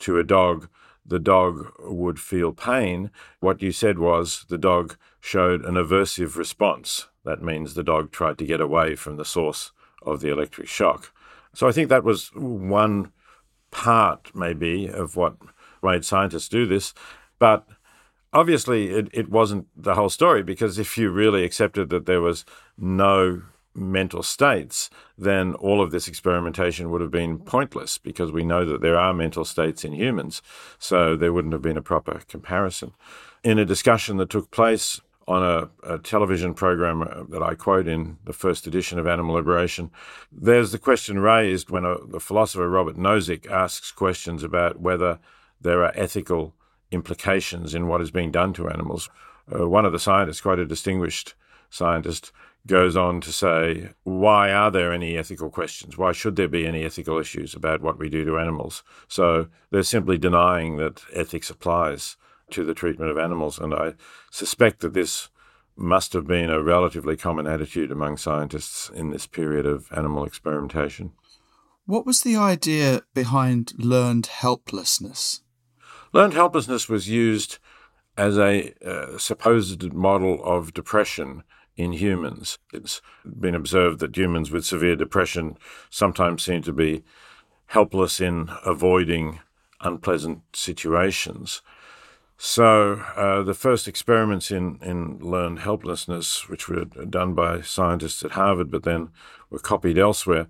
to 0.00 0.18
a 0.18 0.24
dog 0.24 0.68
the 1.04 1.18
dog 1.18 1.72
would 1.78 2.18
feel 2.18 2.52
pain 2.52 3.10
what 3.40 3.62
you 3.62 3.70
said 3.70 3.98
was 3.98 4.44
the 4.48 4.58
dog 4.58 4.96
showed 5.20 5.64
an 5.64 5.74
aversive 5.74 6.36
response. 6.36 7.08
That 7.24 7.42
means 7.42 7.74
the 7.74 7.82
dog 7.82 8.12
tried 8.12 8.38
to 8.38 8.46
get 8.46 8.60
away 8.60 8.94
from 8.94 9.16
the 9.16 9.24
source 9.24 9.72
of 10.02 10.20
the 10.20 10.30
electric 10.30 10.68
shock. 10.68 11.12
So 11.54 11.66
i 11.68 11.72
think 11.72 11.88
that 11.88 12.04
was 12.04 12.30
one 12.34 13.12
part 13.70 14.30
maybe 14.34 14.86
of 14.88 15.16
what 15.16 15.36
made 15.86 16.04
scientists 16.04 16.48
do 16.48 16.66
this. 16.66 16.92
But 17.38 17.66
obviously, 18.32 18.90
it, 18.90 19.08
it 19.12 19.30
wasn't 19.30 19.66
the 19.76 19.94
whole 19.94 20.10
story 20.10 20.42
because 20.42 20.78
if 20.78 20.98
you 20.98 21.10
really 21.10 21.44
accepted 21.44 21.88
that 21.90 22.06
there 22.06 22.20
was 22.20 22.44
no 22.76 23.42
mental 23.76 24.22
states, 24.22 24.90
then 25.18 25.54
all 25.54 25.82
of 25.82 25.90
this 25.90 26.08
experimentation 26.08 26.90
would 26.90 27.00
have 27.00 27.10
been 27.10 27.38
pointless 27.38 27.98
because 27.98 28.32
we 28.32 28.44
know 28.44 28.64
that 28.64 28.80
there 28.80 28.98
are 28.98 29.12
mental 29.12 29.44
states 29.44 29.84
in 29.84 29.92
humans. 29.92 30.42
So 30.78 31.16
there 31.16 31.32
wouldn't 31.32 31.52
have 31.52 31.62
been 31.62 31.76
a 31.76 31.82
proper 31.82 32.22
comparison. 32.28 32.92
In 33.44 33.58
a 33.58 33.64
discussion 33.64 34.16
that 34.16 34.30
took 34.30 34.50
place 34.50 35.00
on 35.28 35.42
a, 35.42 35.94
a, 35.94 35.98
television 35.98 36.54
program 36.54 37.02
uh, 37.02 37.24
that 37.28 37.42
I 37.42 37.54
quote 37.54 37.88
in 37.88 38.16
the 38.24 38.32
first 38.32 38.66
edition 38.66 38.98
of 38.98 39.06
Animal 39.08 39.34
Liberation, 39.34 39.90
there's 40.30 40.70
the 40.70 40.78
question 40.78 41.18
raised 41.18 41.68
when 41.68 41.84
a, 41.84 41.96
the 42.06 42.20
philosopher 42.20 42.68
Robert 42.68 42.96
Nozick 42.96 43.50
asks 43.50 43.90
questions 43.90 44.44
about 44.44 44.80
whether 44.80 45.18
there 45.60 45.82
are 45.82 45.92
ethical 45.94 46.54
implications 46.90 47.74
in 47.74 47.88
what 47.88 48.00
is 48.00 48.10
being 48.10 48.30
done 48.30 48.52
to 48.54 48.68
animals. 48.68 49.10
Uh, 49.52 49.68
one 49.68 49.84
of 49.84 49.92
the 49.92 49.98
scientists, 49.98 50.40
quite 50.40 50.58
a 50.58 50.66
distinguished 50.66 51.34
scientist, 51.70 52.32
goes 52.66 52.96
on 52.96 53.20
to 53.20 53.32
say, 53.32 53.90
why 54.02 54.52
are 54.52 54.70
there 54.70 54.92
any 54.92 55.16
ethical 55.16 55.50
questions? 55.50 55.96
Why 55.96 56.12
should 56.12 56.36
there 56.36 56.48
be 56.48 56.66
any 56.66 56.84
ethical 56.84 57.18
issues 57.18 57.54
about 57.54 57.80
what 57.80 57.98
we 57.98 58.08
do 58.08 58.24
to 58.24 58.38
animals? 58.38 58.82
So 59.08 59.48
they're 59.70 59.82
simply 59.82 60.18
denying 60.18 60.76
that 60.78 61.02
ethics 61.12 61.50
applies 61.50 62.16
to 62.50 62.64
the 62.64 62.74
treatment 62.74 63.10
of 63.10 63.18
animals. 63.18 63.58
And 63.58 63.72
I 63.72 63.94
suspect 64.30 64.80
that 64.80 64.94
this 64.94 65.28
must 65.76 66.12
have 66.12 66.26
been 66.26 66.50
a 66.50 66.62
relatively 66.62 67.16
common 67.16 67.46
attitude 67.46 67.92
among 67.92 68.16
scientists 68.16 68.90
in 68.90 69.10
this 69.10 69.26
period 69.26 69.66
of 69.66 69.86
animal 69.96 70.24
experimentation. 70.24 71.12
What 71.84 72.06
was 72.06 72.22
the 72.22 72.36
idea 72.36 73.02
behind 73.14 73.74
learned 73.78 74.26
helplessness? 74.26 75.42
Learned 76.12 76.34
helplessness 76.34 76.88
was 76.88 77.08
used 77.08 77.58
as 78.16 78.38
a 78.38 78.72
uh, 78.84 79.18
supposed 79.18 79.92
model 79.92 80.42
of 80.42 80.72
depression 80.72 81.42
in 81.76 81.92
humans. 81.92 82.58
It's 82.72 83.02
been 83.24 83.54
observed 83.54 84.00
that 84.00 84.16
humans 84.16 84.50
with 84.50 84.64
severe 84.64 84.96
depression 84.96 85.58
sometimes 85.90 86.42
seem 86.42 86.62
to 86.62 86.72
be 86.72 87.04
helpless 87.66 88.20
in 88.20 88.50
avoiding 88.64 89.40
unpleasant 89.80 90.42
situations. 90.54 91.62
So, 92.38 93.02
uh, 93.16 93.42
the 93.42 93.54
first 93.54 93.88
experiments 93.88 94.50
in, 94.50 94.78
in 94.82 95.18
learned 95.20 95.60
helplessness, 95.60 96.48
which 96.48 96.68
were 96.68 96.84
done 96.84 97.34
by 97.34 97.62
scientists 97.62 98.22
at 98.22 98.32
Harvard 98.32 98.70
but 98.70 98.82
then 98.82 99.08
were 99.48 99.58
copied 99.58 99.98
elsewhere, 99.98 100.46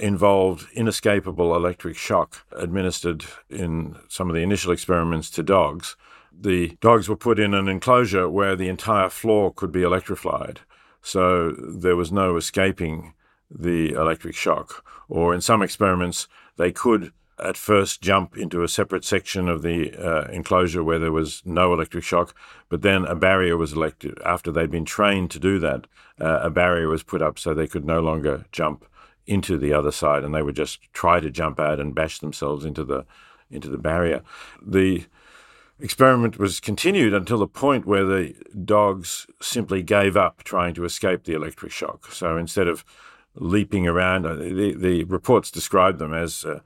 involved 0.00 0.66
inescapable 0.74 1.54
electric 1.54 1.96
shock 1.96 2.44
administered 2.56 3.24
in 3.48 3.96
some 4.08 4.28
of 4.28 4.34
the 4.34 4.42
initial 4.42 4.72
experiments 4.72 5.30
to 5.30 5.42
dogs. 5.42 5.96
The 6.32 6.76
dogs 6.80 7.08
were 7.08 7.16
put 7.16 7.38
in 7.38 7.54
an 7.54 7.68
enclosure 7.68 8.28
where 8.28 8.56
the 8.56 8.68
entire 8.68 9.10
floor 9.10 9.52
could 9.52 9.72
be 9.72 9.82
electrified, 9.82 10.60
so 11.02 11.52
there 11.52 11.96
was 11.96 12.10
no 12.12 12.36
escaping 12.36 13.14
the 13.50 13.92
electric 13.92 14.34
shock. 14.34 14.84
Or 15.08 15.34
in 15.34 15.40
some 15.40 15.62
experiments, 15.62 16.28
they 16.56 16.72
could 16.72 17.12
at 17.42 17.56
first 17.56 18.02
jump 18.02 18.36
into 18.36 18.62
a 18.62 18.68
separate 18.68 19.04
section 19.04 19.48
of 19.48 19.62
the 19.62 19.92
uh, 19.96 20.30
enclosure 20.30 20.84
where 20.84 20.98
there 20.98 21.12
was 21.12 21.42
no 21.44 21.72
electric 21.72 22.04
shock, 22.04 22.34
but 22.68 22.82
then 22.82 23.04
a 23.06 23.14
barrier 23.14 23.56
was 23.56 23.72
elected. 23.72 24.18
After 24.24 24.52
they'd 24.52 24.70
been 24.70 24.84
trained 24.84 25.30
to 25.32 25.38
do 25.38 25.58
that, 25.58 25.86
uh, 26.20 26.40
a 26.42 26.50
barrier 26.50 26.88
was 26.88 27.02
put 27.02 27.22
up 27.22 27.38
so 27.38 27.54
they 27.54 27.66
could 27.66 27.84
no 27.84 28.00
longer 28.00 28.44
jump 28.52 28.84
into 29.30 29.56
the 29.56 29.72
other 29.72 29.92
side, 29.92 30.24
and 30.24 30.34
they 30.34 30.42
would 30.42 30.56
just 30.56 30.92
try 30.92 31.20
to 31.20 31.30
jump 31.30 31.60
out 31.60 31.78
and 31.78 31.94
bash 31.94 32.18
themselves 32.18 32.64
into 32.64 32.84
the 32.84 33.06
into 33.48 33.68
the 33.68 33.78
barrier. 33.78 34.22
The 34.60 35.04
experiment 35.78 36.38
was 36.38 36.58
continued 36.58 37.14
until 37.14 37.38
the 37.38 37.46
point 37.46 37.86
where 37.86 38.04
the 38.04 38.34
dogs 38.64 39.28
simply 39.40 39.82
gave 39.82 40.16
up 40.16 40.42
trying 40.42 40.74
to 40.74 40.84
escape 40.84 41.24
the 41.24 41.34
electric 41.34 41.70
shock. 41.70 42.12
So 42.12 42.36
instead 42.36 42.66
of 42.66 42.84
leaping 43.34 43.86
around, 43.86 44.26
uh, 44.26 44.34
the, 44.34 44.74
the 44.76 45.04
reports 45.04 45.50
described 45.50 46.00
them 46.00 46.12
as 46.12 46.44
uh, 46.44 46.58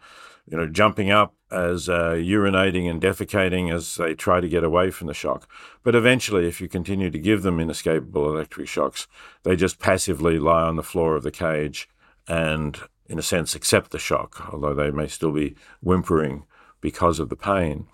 you 0.51 0.57
know 0.57 0.67
jumping 0.67 1.11
up, 1.11 1.35
as 1.51 1.91
uh, 1.91 2.13
urinating 2.13 2.89
and 2.91 2.99
defecating 2.99 3.71
as 3.71 3.97
they 3.97 4.15
try 4.15 4.41
to 4.41 4.49
get 4.49 4.65
away 4.65 4.91
from 4.91 5.07
the 5.07 5.15
shock. 5.15 5.47
But 5.83 5.95
eventually, 5.95 6.49
if 6.49 6.63
you 6.63 6.69
continue 6.69 7.11
to 7.11 7.19
give 7.19 7.43
them 7.43 7.61
inescapable 7.61 8.27
electric 8.31 8.69
shocks, 8.69 9.07
they 9.43 9.55
just 9.55 9.79
passively 9.79 10.39
lie 10.39 10.63
on 10.63 10.77
the 10.77 10.83
floor 10.83 11.15
of 11.15 11.25
the 11.25 11.31
cage 11.31 11.91
and, 12.29 12.79
in 13.07 13.19
a 13.19 13.23
sense, 13.23 13.55
accept 13.55 13.91
the 13.91 13.99
shock, 13.99 14.53
although 14.53 14.75
they 14.75 14.91
may 14.91 15.07
still 15.07 15.33
be 15.33 15.55
whimpering 15.81 16.45
because 16.81 17.19
of 17.19 17.29
the 17.29 17.37
pain. 17.37 17.87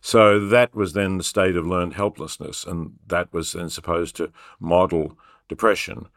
So 0.00 0.38
that 0.48 0.74
was 0.74 0.92
then 0.92 1.16
the 1.16 1.24
state 1.24 1.56
of 1.56 1.66
learned 1.66 1.94
helplessness, 1.94 2.64
and 2.64 2.98
that 3.06 3.32
was 3.32 3.52
then 3.52 3.70
supposed 3.70 4.16
to 4.16 4.30
model 4.60 5.18
depression. 5.48 6.08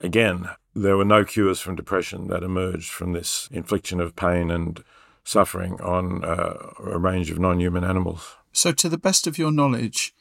Again, 0.00 0.48
there 0.74 0.96
were 0.96 1.04
no 1.04 1.24
cures 1.24 1.60
from 1.60 1.76
depression 1.76 2.26
that 2.28 2.42
emerged 2.42 2.90
from 2.90 3.12
this 3.12 3.48
infliction 3.52 4.00
of 4.00 4.16
pain 4.16 4.50
and 4.50 4.82
suffering 5.22 5.80
on 5.80 6.24
uh, 6.24 6.72
a 6.84 6.98
range 6.98 7.30
of 7.30 7.38
non 7.38 7.60
human 7.60 7.84
animals. 7.84 8.36
So, 8.52 8.72
to 8.72 8.88
the 8.88 8.98
best 8.98 9.26
of 9.26 9.38
your 9.38 9.52
knowledge, 9.52 10.12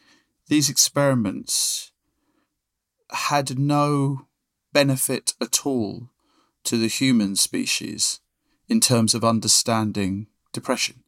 these 0.48 0.70
experiments 0.70 1.92
had 3.10 3.58
no 3.58 4.28
benefit 4.72 5.34
at 5.42 5.66
all 5.66 6.10
to 6.66 6.78
the 6.78 6.88
human 6.88 7.36
species 7.36 8.20
in 8.68 8.80
terms 8.80 9.14
of 9.14 9.24
understanding 9.24 10.28
depression. 10.54 11.04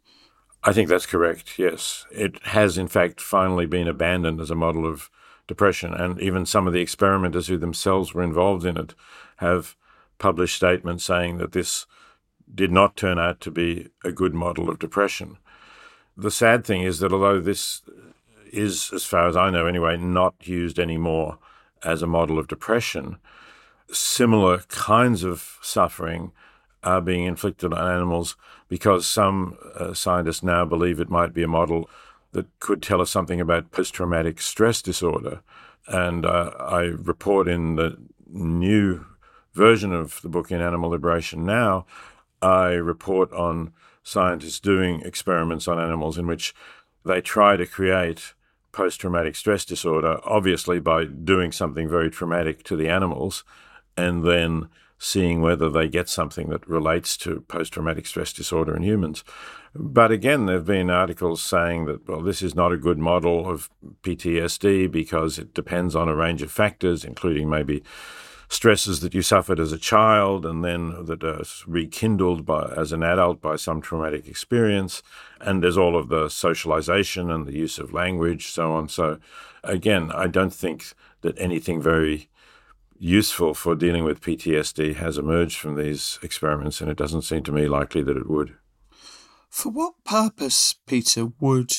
I 0.64 0.74
think 0.74 0.90
that's 0.90 1.06
correct, 1.06 1.58
yes. 1.58 2.06
It 2.12 2.44
has, 2.48 2.78
in 2.78 2.88
fact, 2.88 3.22
finally 3.22 3.66
been 3.66 3.88
abandoned 3.88 4.42
as 4.42 4.52
a 4.52 4.56
model 4.56 4.86
of 4.86 5.10
depression. 5.48 5.94
And 5.94 6.20
even 6.20 6.46
some 6.46 6.68
of 6.68 6.74
the 6.74 6.82
experimenters 6.82 7.48
who 7.48 7.58
themselves 7.58 8.14
were 8.14 8.24
involved 8.24 8.66
in 8.66 8.78
it 8.78 8.94
have 9.38 9.76
published 10.18 10.56
statements 10.56 11.04
saying 11.04 11.38
that 11.38 11.52
this 11.52 11.86
did 12.54 12.72
not 12.72 12.96
turn 12.96 13.20
out 13.20 13.40
to 13.42 13.52
be 13.52 13.90
a 14.04 14.12
good 14.12 14.34
model 14.34 14.70
of 14.70 14.80
depression. 14.80 15.38
The 16.16 16.32
sad 16.32 16.66
thing 16.66 16.82
is 16.82 17.00
that 17.00 17.14
although 17.14 17.40
this 17.40 17.82
is, 18.52 18.92
as 18.94 19.06
far 19.06 19.28
as 19.28 19.38
I 19.38 19.50
know 19.50 19.68
anyway, 19.68 19.98
not 19.98 20.36
used 20.42 20.80
anymore 20.80 21.38
as 21.84 22.02
a 22.02 22.08
model 22.08 22.40
of 22.40 22.48
depression, 22.48 23.18
similar 23.92 24.60
kinds 24.70 25.24
of 25.24 25.58
suffering 25.62 26.32
are 26.84 27.02
being 27.02 27.26
inflicted 27.26 27.74
on 27.74 27.92
animals 27.92 28.36
because 28.70 29.06
some 29.06 29.58
uh, 29.76 29.94
scientists 29.94 30.44
now 30.44 30.66
believe 30.66 31.00
it 31.00 31.10
might 31.10 31.34
be 31.34 31.44
a 31.44 31.48
model 31.48 31.90
that 32.32 32.48
could 32.60 32.82
tell 32.82 33.02
us 33.02 33.10
something 33.10 33.42
about 33.42 33.72
post 33.72 33.94
traumatic 33.94 34.42
stress 34.42 34.82
disorder. 34.82 35.42
And 35.88 36.26
uh, 36.26 36.52
I 36.60 36.82
report 36.82 37.48
in 37.48 37.76
the 37.76 37.98
new 38.30 39.06
version 39.54 39.94
of 39.94 40.22
the 40.22 40.30
book 40.30 40.52
in 40.52 40.62
Animal 40.62 40.92
Liberation 40.92 41.46
Now, 41.46 41.86
I 42.42 42.74
report 42.74 43.32
on 43.34 43.74
scientists 44.04 44.60
doing 44.60 45.02
experiments 45.02 45.68
on 45.68 45.80
animals 45.80 46.18
in 46.18 46.28
which 46.28 46.54
they 47.06 47.22
try 47.22 47.56
to 47.56 47.66
create 47.66 48.34
post 48.72 49.02
traumatic 49.02 49.36
stress 49.36 49.66
disorder, 49.66 50.20
obviously 50.24 50.80
by 50.80 51.06
doing 51.06 51.52
something 51.52 51.90
very 51.90 52.12
traumatic 52.12 52.64
to 52.64 52.76
the 52.76 52.88
animals, 52.88 53.44
and 53.98 54.24
then 54.24 54.70
seeing 55.00 55.42
whether 55.42 55.70
they 55.70 55.88
get 55.88 56.10
something 56.10 56.50
that 56.50 56.68
relates 56.68 57.18
to 57.18 57.42
post 57.42 57.74
traumatic 57.74 58.08
stress 58.08 58.34
disorder 58.34 58.76
in 58.76 58.84
humans. 58.84 59.24
But 59.76 60.12
again, 60.12 60.46
there 60.46 60.56
have 60.56 60.66
been 60.66 60.90
articles 60.90 61.44
saying 61.44 61.86
that, 61.86 62.08
well, 62.08 62.22
this 62.22 62.42
is 62.42 62.56
not 62.56 62.72
a 62.72 62.78
good 62.78 62.98
model 62.98 63.48
of 63.48 63.70
PTSD 64.02 64.92
because 64.92 65.38
it 65.38 65.54
depends 65.54 65.96
on 65.96 66.10
a 66.10 66.16
range 66.16 66.42
of 66.42 66.52
factors, 66.52 67.06
including 67.06 67.48
maybe 67.48 67.84
stresses 68.50 69.02
that 69.02 69.14
you 69.14 69.22
suffered 69.22 69.60
as 69.60 69.72
a 69.72 69.78
child 69.78 70.46
and 70.46 70.64
then 70.64 71.06
that 71.06 71.24
are 71.24 71.44
rekindled 71.68 72.46
by, 72.46 72.74
as 72.78 72.92
an 72.92 73.04
adult 73.04 73.42
by 73.42 73.56
some 73.56 73.82
traumatic 73.82 74.28
experience. 74.28 75.04
And 75.40 75.62
there's 75.62 75.78
all 75.78 75.96
of 75.96 76.08
the 76.08 76.30
socialization 76.30 77.30
and 77.30 77.46
the 77.46 77.54
use 77.54 77.78
of 77.78 77.94
language, 77.94 78.48
so 78.48 78.74
on. 78.74 78.90
So, 78.90 79.20
again, 79.64 80.12
I 80.12 80.28
don't 80.28 80.54
think 80.54 80.94
that 81.22 81.38
anything 81.40 81.82
very 81.82 82.30
useful 83.00 83.54
for 83.54 83.76
dealing 83.76 84.04
with 84.04 84.22
PTSD 84.22 84.96
has 84.96 85.18
emerged 85.18 85.58
from 85.58 85.76
these 85.76 86.20
experiments, 86.22 86.82
and 86.82 86.90
it 86.90 86.98
doesn't 86.98 87.24
seem 87.24 87.44
to 87.44 87.52
me 87.52 87.68
likely 87.68 88.04
that 88.04 88.18
it 88.18 88.30
would. 88.30 88.56
For 89.50 89.72
what 89.72 90.04
purpose, 90.04 90.76
Peter, 90.86 91.28
would 91.40 91.74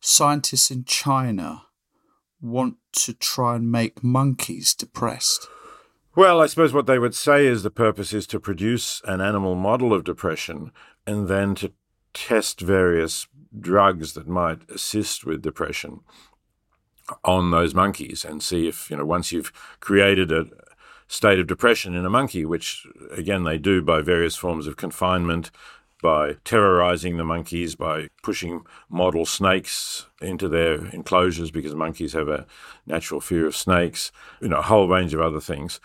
scientists 0.00 0.70
in 0.70 0.84
China 0.84 1.62
want 2.40 2.76
to 2.92 3.14
try 3.14 3.56
and 3.56 3.70
make 3.70 4.02
monkeys 4.02 4.74
depressed? 4.74 5.48
Well, 6.14 6.42
I 6.42 6.46
suppose 6.46 6.74
what 6.74 6.86
they 6.86 6.98
would 6.98 7.14
say 7.14 7.46
is 7.46 7.62
the 7.62 7.70
purpose 7.70 8.12
is 8.12 8.26
to 8.28 8.40
produce 8.40 9.00
an 9.04 9.20
animal 9.20 9.54
model 9.54 9.94
of 9.94 10.04
depression 10.04 10.72
and 11.06 11.28
then 11.28 11.54
to 11.56 11.72
test 12.12 12.60
various 12.60 13.26
drugs 13.58 14.12
that 14.12 14.28
might 14.28 14.68
assist 14.70 15.24
with 15.24 15.42
depression 15.42 16.00
on 17.24 17.50
those 17.50 17.74
monkeys 17.74 18.24
and 18.24 18.42
see 18.42 18.68
if, 18.68 18.90
you 18.90 18.96
know, 18.96 19.04
once 19.04 19.32
you've 19.32 19.52
created 19.80 20.30
a 20.32 20.46
state 21.08 21.38
of 21.38 21.46
depression 21.46 21.94
in 21.94 22.06
a 22.06 22.10
monkey, 22.10 22.44
which 22.44 22.86
again 23.10 23.44
they 23.44 23.58
do 23.58 23.82
by 23.82 24.00
various 24.00 24.36
forms 24.36 24.66
of 24.66 24.76
confinement, 24.76 25.50
by 26.02 26.36
terrorizing 26.44 27.16
the 27.16 27.24
monkeys, 27.24 27.76
by 27.76 28.08
pushing 28.22 28.64
model 28.90 29.24
snakes 29.24 30.06
into 30.20 30.48
their 30.48 30.86
enclosures 30.88 31.50
because 31.50 31.74
monkeys 31.74 32.12
have 32.12 32.28
a 32.28 32.46
natural 32.86 33.20
fear 33.20 33.46
of 33.46 33.56
snakes, 33.56 34.10
you 34.40 34.48
know, 34.48 34.58
a 34.58 34.62
whole 34.62 34.88
range 34.88 35.14
of 35.14 35.20
other 35.20 35.40
things 35.40 35.80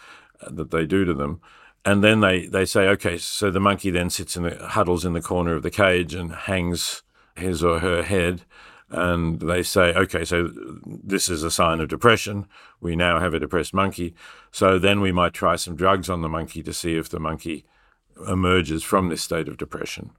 that 0.50 0.72
they 0.72 0.86
do 0.86 1.05
to 1.05 1.13
them. 1.13 1.40
And 1.85 2.03
then 2.03 2.20
they, 2.20 2.48
they 2.48 2.66
say, 2.66 2.87
okay, 2.90 3.18
so 3.18 3.50
the 3.50 3.59
monkey 3.59 3.92
then 3.92 4.09
sits 4.09 4.35
in 4.35 4.44
the 4.44 4.57
huddles 4.70 5.05
in 5.05 5.13
the 5.13 5.22
corner 5.22 5.53
of 5.53 5.63
the 5.63 5.72
cage 5.72 6.13
and 6.13 6.33
hangs 6.33 7.03
his 7.35 7.63
or 7.63 7.79
her 7.79 8.03
head. 8.03 8.44
And 8.89 9.41
they 9.41 9.63
say, 9.63 9.93
okay, 9.93 10.23
so 10.23 10.50
this 10.85 11.27
is 11.27 11.43
a 11.43 11.51
sign 11.51 11.81
of 11.81 11.89
depression. 11.89 12.47
We 12.79 12.95
now 12.95 13.19
have 13.19 13.33
a 13.33 13.39
depressed 13.39 13.73
monkey. 13.73 14.15
So 14.51 14.79
then 14.79 15.01
we 15.01 15.11
might 15.11 15.33
try 15.33 15.57
some 15.57 15.75
drugs 15.75 16.09
on 16.09 16.21
the 16.21 16.29
monkey 16.29 16.63
to 16.63 16.73
see 16.73 16.95
if 16.95 17.09
the 17.09 17.19
monkey 17.19 17.65
emerges 18.27 18.83
from 18.83 19.09
this 19.09 19.21
state 19.21 19.50
of 19.50 19.57
depression. 19.57 20.11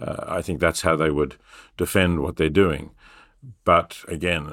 Uh, 0.00 0.24
I 0.26 0.42
think 0.42 0.60
that's 0.60 0.82
how 0.82 0.96
they 0.96 1.10
would 1.10 1.36
defend 1.76 2.20
what 2.20 2.36
they're 2.36 2.50
doing. 2.50 2.90
But 3.64 4.04
again, 4.08 4.48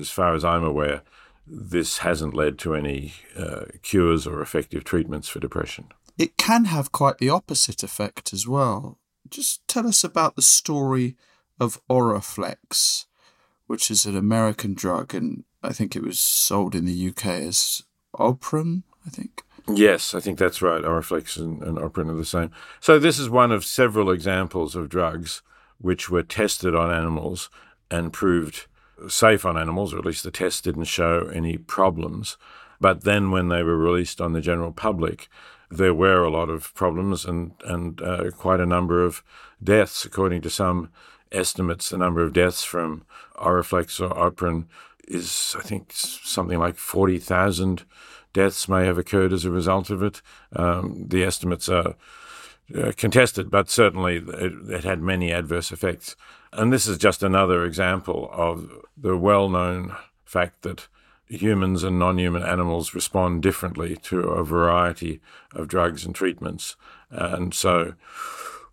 as 0.00 0.10
far 0.10 0.34
as 0.34 0.44
I'm 0.44 0.64
aware, 0.64 1.02
this 1.46 1.98
hasn't 1.98 2.34
led 2.34 2.58
to 2.60 2.74
any 2.74 3.14
uh, 3.36 3.66
cures 3.82 4.26
or 4.26 4.42
effective 4.42 4.84
treatments 4.84 5.28
for 5.28 5.40
depression. 5.40 5.86
It 6.18 6.36
can 6.36 6.66
have 6.66 6.92
quite 6.92 7.18
the 7.18 7.30
opposite 7.30 7.82
effect 7.82 8.32
as 8.32 8.46
well. 8.46 8.98
Just 9.28 9.66
tell 9.66 9.86
us 9.86 10.04
about 10.04 10.36
the 10.36 10.42
story 10.42 11.16
of 11.60 11.80
Oraflex, 11.88 13.06
which 13.66 13.90
is 13.90 14.06
an 14.06 14.16
American 14.16 14.74
drug, 14.74 15.14
and 15.14 15.44
I 15.62 15.72
think 15.72 15.94
it 15.94 16.02
was 16.02 16.20
sold 16.20 16.74
in 16.74 16.84
the 16.84 17.08
UK 17.08 17.26
as 17.26 17.82
Opren, 18.14 18.82
I 19.06 19.10
think. 19.10 19.42
Yes, 19.66 20.14
I 20.14 20.20
think 20.20 20.38
that's 20.38 20.60
right. 20.60 20.82
Oraflex 20.82 21.38
and, 21.38 21.62
and 21.62 21.78
are 21.78 21.88
the 21.88 22.24
same. 22.24 22.50
So 22.80 22.98
this 22.98 23.18
is 23.18 23.30
one 23.30 23.50
of 23.50 23.64
several 23.64 24.10
examples 24.10 24.76
of 24.76 24.90
drugs 24.90 25.42
which 25.78 26.10
were 26.10 26.22
tested 26.22 26.74
on 26.74 26.90
animals 26.90 27.48
and 27.90 28.12
proved 28.12 28.66
safe 29.08 29.44
on 29.44 29.56
animals, 29.56 29.92
or 29.92 29.98
at 29.98 30.04
least 30.04 30.24
the 30.24 30.30
tests 30.30 30.60
didn't 30.60 30.84
show 30.84 31.30
any 31.32 31.56
problems. 31.56 32.36
But 32.80 33.04
then 33.04 33.30
when 33.30 33.48
they 33.48 33.62
were 33.62 33.76
released 33.76 34.20
on 34.20 34.32
the 34.32 34.40
general 34.40 34.72
public, 34.72 35.28
there 35.70 35.94
were 35.94 36.22
a 36.22 36.30
lot 36.30 36.50
of 36.50 36.74
problems 36.74 37.24
and, 37.24 37.52
and 37.64 38.00
uh, 38.02 38.30
quite 38.30 38.60
a 38.60 38.66
number 38.66 39.02
of 39.02 39.22
deaths. 39.62 40.04
According 40.04 40.42
to 40.42 40.50
some 40.50 40.90
estimates, 41.34 41.90
the 41.90 41.98
number 41.98 42.22
of 42.22 42.32
deaths 42.32 42.64
from 42.64 43.04
Oraflex 43.36 44.00
or 44.00 44.14
Opren 44.14 44.66
is, 45.06 45.54
I 45.58 45.62
think, 45.62 45.92
something 45.92 46.58
like 46.58 46.76
40,000 46.76 47.84
deaths 48.32 48.68
may 48.68 48.84
have 48.86 48.98
occurred 48.98 49.32
as 49.32 49.44
a 49.44 49.50
result 49.50 49.90
of 49.90 50.02
it. 50.02 50.22
Um, 50.54 51.06
the 51.08 51.24
estimates 51.24 51.68
are 51.68 51.94
uh, 52.74 52.92
contested, 52.96 53.50
but 53.50 53.70
certainly 53.70 54.16
it, 54.16 54.70
it, 54.70 54.84
had 54.84 55.00
many 55.00 55.32
adverse 55.32 55.70
effects. 55.70 56.16
And 56.52 56.72
this 56.72 56.86
is 56.86 56.98
just 56.98 57.22
another 57.22 57.64
example 57.64 58.30
of 58.32 58.70
the 58.96 59.16
well 59.16 59.48
known 59.48 59.94
fact 60.24 60.62
that 60.62 60.88
humans 61.26 61.82
and 61.82 61.98
non 61.98 62.18
human 62.18 62.42
animals 62.42 62.94
respond 62.94 63.42
differently 63.42 63.96
to 63.96 64.20
a 64.20 64.44
variety 64.44 65.20
of 65.52 65.68
drugs 65.68 66.04
and 66.04 66.14
treatments. 66.14 66.76
And 67.10 67.54
so 67.54 67.94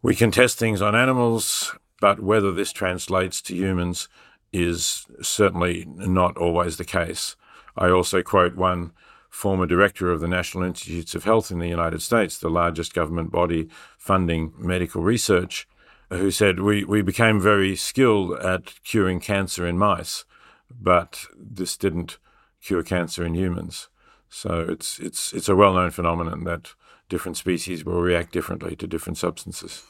we 0.01 0.15
can 0.15 0.31
test 0.31 0.57
things 0.57 0.81
on 0.81 0.95
animals, 0.95 1.75
but 2.01 2.19
whether 2.19 2.51
this 2.51 2.73
translates 2.73 3.41
to 3.43 3.55
humans 3.55 4.09
is 4.51 5.05
certainly 5.21 5.85
not 5.87 6.35
always 6.35 6.75
the 6.75 6.83
case. 6.83 7.37
I 7.77 7.89
also 7.89 8.21
quote 8.21 8.55
one 8.55 8.91
former 9.29 9.65
director 9.65 10.11
of 10.11 10.19
the 10.19 10.27
National 10.27 10.65
Institutes 10.65 11.15
of 11.15 11.23
Health 11.23 11.51
in 11.51 11.59
the 11.59 11.69
United 11.69 12.01
States, 12.01 12.37
the 12.37 12.49
largest 12.49 12.93
government 12.93 13.31
body 13.31 13.69
funding 13.97 14.51
medical 14.57 15.01
research, 15.01 15.67
who 16.09 16.31
said, 16.31 16.59
we, 16.59 16.83
we 16.83 17.01
became 17.01 17.39
very 17.39 17.77
skilled 17.77 18.37
at 18.39 18.83
curing 18.83 19.21
cancer 19.21 19.65
in 19.65 19.77
mice, 19.77 20.25
but 20.69 21.25
this 21.37 21.77
didn't 21.77 22.17
cure 22.61 22.83
cancer 22.83 23.23
in 23.23 23.35
humans. 23.35 23.87
So 24.27 24.65
it's, 24.67 24.99
it's, 24.99 25.31
it's 25.31 25.47
a 25.49 25.55
well 25.55 25.73
known 25.73 25.91
phenomenon 25.91 26.43
that 26.45 26.73
different 27.07 27.37
species 27.37 27.85
will 27.85 28.01
react 28.01 28.33
differently 28.33 28.75
to 28.77 28.87
different 28.87 29.17
substances. 29.17 29.83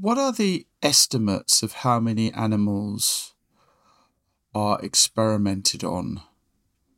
What 0.00 0.18
are 0.18 0.32
the 0.32 0.66
estimates 0.82 1.62
of 1.62 1.72
how 1.72 2.00
many 2.00 2.32
animals 2.32 3.34
are 4.54 4.80
experimented 4.82 5.82
on 5.82 6.20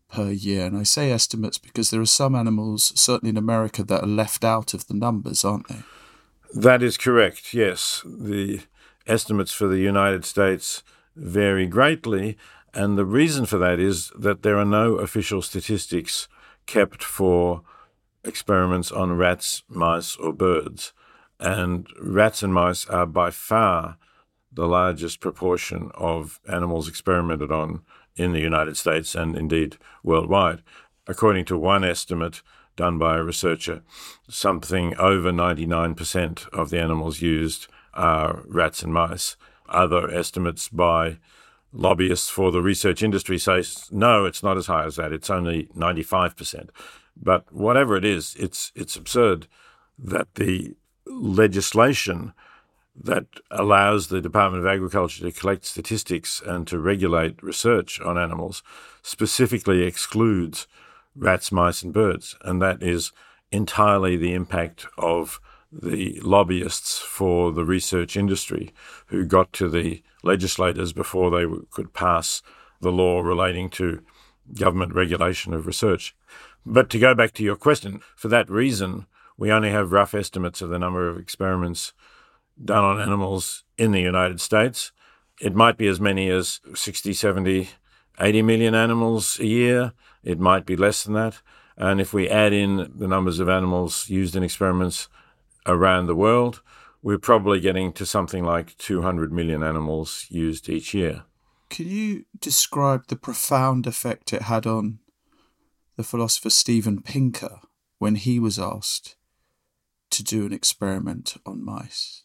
per 0.09 0.31
year. 0.31 0.67
And 0.67 0.77
I 0.77 0.83
say 0.83 1.11
estimates 1.11 1.59
because 1.59 1.91
there 1.91 2.01
are 2.01 2.07
some 2.07 2.35
animals, 2.35 2.93
certainly 2.99 3.31
in 3.31 3.37
America, 3.37 3.83
that 3.85 4.03
are 4.03 4.07
left 4.07 4.45
out 4.45 4.75
of 4.75 4.87
the 4.87 4.95
numbers, 4.95 5.45
aren't 5.45 5.69
they? 5.69 5.83
That 6.55 6.83
is 6.83 6.97
correct, 6.97 7.53
yes. 7.53 8.03
The 8.05 8.61
estimates 9.07 9.53
for 9.53 9.67
the 9.67 9.79
United 9.79 10.25
States 10.25 10.83
vary 11.17 11.67
greatly. 11.67 12.37
And 12.73 12.97
the 12.97 13.05
reason 13.05 13.47
for 13.47 13.59
that 13.59 13.81
is 13.81 14.13
that 14.19 14.43
there 14.43 14.59
are 14.59 14.65
no 14.65 14.95
official 14.97 15.43
statistics 15.43 16.29
kept 16.67 17.03
for 17.03 17.63
experiments 18.23 18.91
on 18.91 19.17
rats, 19.17 19.63
mice, 19.69 20.17
or 20.17 20.33
birds. 20.33 20.93
And 21.39 21.87
rats 22.01 22.43
and 22.43 22.53
mice 22.53 22.87
are 22.87 23.07
by 23.07 23.31
far 23.31 23.99
the 24.53 24.67
largest 24.67 25.21
proportion 25.21 25.91
of 25.95 26.41
animals 26.49 26.89
experimented 26.89 27.53
on 27.53 27.83
in 28.17 28.33
the 28.33 28.41
United 28.41 28.77
States 28.77 29.15
and 29.15 29.37
indeed 29.37 29.77
worldwide. 30.03 30.63
According 31.07 31.45
to 31.47 31.59
one 31.59 31.85
estimate 31.85 32.43
done 32.75 32.99
by 32.99 33.17
a 33.17 33.23
researcher, 33.23 33.83
something 34.29 34.97
over 34.97 35.31
99% 35.31 36.49
of 36.49 36.71
the 36.71 36.81
animals 36.81 37.21
used 37.21 37.69
are 37.95 38.43
rats 38.47 38.83
and 38.83 38.93
mice. 38.93 39.37
Other 39.69 40.11
estimates 40.11 40.69
by 40.69 41.19
lobbyists 41.73 42.31
for 42.31 42.51
the 42.51 42.63
research 42.63 43.03
industry 43.03 43.39
say, 43.39 43.63
no, 43.91 44.25
it's 44.25 44.43
not 44.43 44.57
as 44.57 44.67
high 44.67 44.85
as 44.85 44.97
that. 44.97 45.13
It's 45.13 45.31
only 45.31 45.65
95%. 45.77 46.71
But 47.17 47.53
whatever 47.53 47.97
it 47.97 48.05
is, 48.05 48.35
it's, 48.39 48.73
it's 48.75 48.97
absurd 48.97 49.47
that 49.99 50.35
the 50.35 50.77
legislation 51.07 52.33
that 52.99 53.27
allows 53.51 54.09
the 54.09 54.21
Department 54.21 54.65
of 54.65 54.71
Agriculture 54.71 55.25
to 55.25 55.39
collect 55.39 55.65
statistics 55.65 56.41
and 56.45 56.67
to 56.67 56.79
regulate 56.79 57.43
research 57.43 58.01
on 58.01 58.17
animals 58.19 58.63
specifically 59.03 59.83
excludes 59.83 60.67
rats, 61.15 61.53
mice, 61.53 61.83
and 61.83 61.93
birds. 61.93 62.37
And 62.43 62.61
that 62.63 62.83
is 62.83 63.13
entirely 63.53 64.17
the 64.17 64.33
impact 64.33 64.87
of 64.99 65.41
the 65.71 66.19
lobbyists 66.23 66.99
for 66.99 67.53
the 67.53 67.65
research 67.65 68.17
industry 68.17 68.73
who 69.07 69.27
got 69.27 69.53
to 69.53 69.69
the 69.69 70.03
legislators 70.23 70.93
before 70.93 71.31
they 71.31 71.47
could 71.71 71.93
pass 71.93 72.43
the 72.81 72.93
law 72.93 73.21
relating 73.21 73.69
to 73.71 74.03
government 74.55 74.95
regulation 74.95 75.53
of 75.53 75.67
research. 75.67 76.15
But 76.65 76.89
to 76.91 76.99
go 76.99 77.15
back 77.15 77.33
to 77.35 77.45
your 77.45 77.57
question, 77.57 78.01
for 78.17 78.29
that 78.29 78.51
reason, 78.51 79.07
we 79.37 79.53
only 79.53 79.71
have 79.71 79.93
rough 79.93 80.15
estimates 80.15 80.63
of 80.63 80.71
the 80.71 80.79
number 80.79 81.09
of 81.09 81.19
experiments 81.19 81.93
done 82.63 82.85
on 82.85 83.01
animals 83.01 83.65
in 83.77 83.93
the 83.93 84.01
United 84.01 84.41
States. 84.41 84.93
It 85.41 85.55
might 85.55 85.77
be 85.77 85.87
as 85.87 86.01
many 86.01 86.31
as 86.31 86.61
60, 86.75 87.13
70, 87.13 87.69
80 88.19 88.43
million 88.43 88.75
animals 88.75 89.39
a 89.39 89.47
year. 89.47 89.93
It 90.25 90.41
might 90.41 90.65
be 90.65 90.77
less 90.77 91.05
than 91.05 91.15
that. 91.15 91.43
And 91.77 92.01
if 92.01 92.15
we 92.15 92.29
add 92.29 92.55
in 92.55 92.91
the 92.95 93.07
numbers 93.07 93.39
of 93.39 93.49
animals 93.49 94.09
used 94.09 94.35
in 94.35 94.43
experiments 94.43 95.09
around 95.67 96.07
the 96.07 96.17
world, 96.17 96.63
we're 97.03 97.19
probably 97.19 97.61
getting 97.61 97.93
to 97.93 98.07
something 98.07 98.43
like 98.43 98.77
200 98.79 99.31
million 99.33 99.63
animals 99.63 100.27
used 100.31 100.71
each 100.71 100.95
year. 100.95 101.25
Can 101.69 101.87
you 101.89 102.25
describe 102.41 103.09
the 103.09 103.17
profound 103.17 103.87
effect 103.87 104.33
it 104.33 104.43
had 104.43 104.67
on 104.67 105.01
the 105.97 106.05
philosopher 106.05 106.51
Steven 106.51 107.03
Pinker 107.03 107.61
when 107.99 108.15
he 108.15 108.39
was 108.39 108.59
asked 108.59 109.16
to 110.11 110.23
do 110.23 110.47
an 110.47 110.53
experiment 110.53 111.37
on 111.45 111.65
mice? 111.65 112.23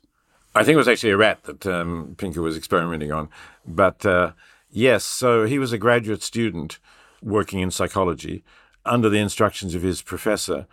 I 0.54 0.64
think 0.64 0.76
it 0.76 0.78
was 0.78 0.88
actually 0.88 1.12
a 1.12 1.18
rat 1.18 1.44
that 1.44 1.66
um, 1.66 2.16
Pinker 2.18 2.42
was 2.42 2.58
experimenting 2.58 3.12
on. 3.12 3.30
But 3.66 4.06
uh, 4.06 4.32
yes, 4.70 5.04
so 5.04 5.46
he 5.46 5.60
was 5.60 5.72
a 5.72 5.78
graduate 5.78 6.24
student 6.24 6.80
working 7.22 7.60
in 7.60 7.72
psychology 7.72 8.44
under 8.86 9.10
the 9.10 9.20
instructions 9.20 9.76
of 9.76 9.84
his 9.84 10.02
professor 10.02 10.68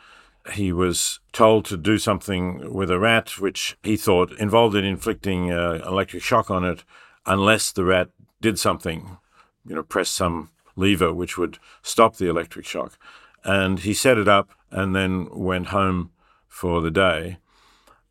he 0.53 0.73
was 0.73 1.21
told 1.33 1.65
to 1.67 1.77
do 1.77 1.99
something 1.99 2.73
with 2.73 2.91
a 2.91 2.99
rat, 2.99 3.39
which 3.39 3.77
he 3.83 3.97
thought 3.97 4.33
involved 4.39 4.77
in 4.77 4.85
inflicting 4.85 5.53
uh, 5.53 5.81
electric 5.87 6.23
shock 6.23 6.51
on 6.51 6.65
it, 6.65 6.85
unless 7.27 7.73
the 7.73 7.85
rat 7.85 8.09
did 8.41 8.59
something, 8.59 9.19
you 9.67 9.75
know, 9.75 9.83
press 9.83 10.09
some 10.09 10.51
lever 10.77 11.13
which 11.13 11.37
would 11.37 11.59
stop 11.83 12.17
the 12.17 12.29
electric 12.29 12.65
shock. 12.65 12.99
And 13.45 13.81
he 13.81 13.95
set 13.95 14.19
it 14.19 14.29
up 14.29 14.51
and 14.71 14.95
then 14.95 15.29
went 15.31 15.69
home 15.69 16.11
for 16.49 16.81
the 16.81 16.91
day. 16.91 17.39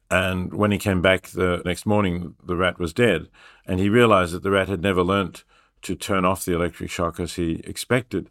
And 0.09 0.53
when 0.53 0.71
he 0.71 0.77
came 0.77 1.01
back 1.01 1.27
the 1.27 1.61
next 1.65 1.85
morning, 1.85 2.35
the 2.43 2.55
rat 2.55 2.79
was 2.79 2.93
dead. 2.93 3.27
And 3.65 3.79
he 3.79 3.89
realized 3.89 4.33
that 4.33 4.43
the 4.43 4.51
rat 4.51 4.69
had 4.69 4.81
never 4.81 5.03
learnt 5.03 5.43
to 5.81 5.95
turn 5.95 6.25
off 6.25 6.45
the 6.45 6.55
electric 6.55 6.89
shock 6.89 7.19
as 7.19 7.35
he 7.35 7.61
expected. 7.65 8.29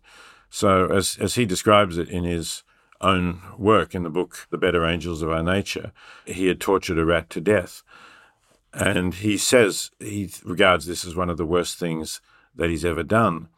So, 0.48 0.86
as, 0.86 1.18
as 1.20 1.34
he 1.34 1.44
describes 1.44 1.98
it 1.98 2.08
in 2.08 2.24
his 2.24 2.62
own 3.00 3.42
work 3.58 3.94
in 3.94 4.04
the 4.04 4.10
book, 4.10 4.46
The 4.50 4.58
Better 4.58 4.86
Angels 4.86 5.20
of 5.20 5.30
Our 5.30 5.42
Nature, 5.42 5.92
he 6.24 6.46
had 6.46 6.60
tortured 6.60 6.98
a 6.98 7.04
rat 7.04 7.28
to 7.30 7.40
death. 7.40 7.82
And 8.72 9.14
he 9.14 9.36
says 9.36 9.90
he 9.98 10.30
regards 10.44 10.86
this 10.86 11.04
as 11.04 11.14
one 11.14 11.30
of 11.30 11.36
the 11.36 11.46
worst 11.46 11.78
things 11.78 12.20
that 12.54 12.70
he's 12.70 12.84
ever 12.84 13.02
done. 13.02 13.48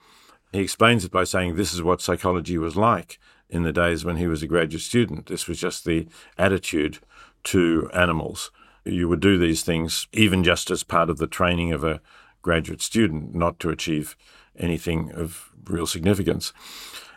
He 0.53 0.61
explains 0.61 1.05
it 1.05 1.13
by 1.13 1.25
saying 1.25 1.55
this 1.55 1.75
is 1.75 1.83
what 1.83 2.01
psychology 2.01 2.59
was 2.59 2.77
like 2.77 3.19
in 3.51 3.63
the 3.63 3.73
days 3.73 4.05
when 4.05 4.17
he 4.17 4.27
was 4.27 4.43
a 4.43 4.47
graduate 4.47 4.83
student. 4.83 5.27
This 5.27 5.47
was 5.47 5.59
just 5.59 5.85
the 5.85 6.07
attitude 6.37 6.99
to 7.45 7.91
animals. 7.95 8.51
You 8.85 9.09
would 9.09 9.21
do 9.21 9.39
these 9.39 9.63
things 9.63 10.07
even 10.13 10.45
just 10.45 10.71
as 10.71 10.83
part 10.83 11.11
of 11.11 11.19
the 11.19 11.27
training 11.27 11.73
of 11.73 11.85
a 11.85 12.01
graduate 12.43 12.83
student, 12.83 13.35
not 13.35 13.59
to 13.61 13.71
achieve 13.71 14.17
anything 14.57 15.13
of 15.13 15.51
real 15.65 15.87
significance. 15.87 16.53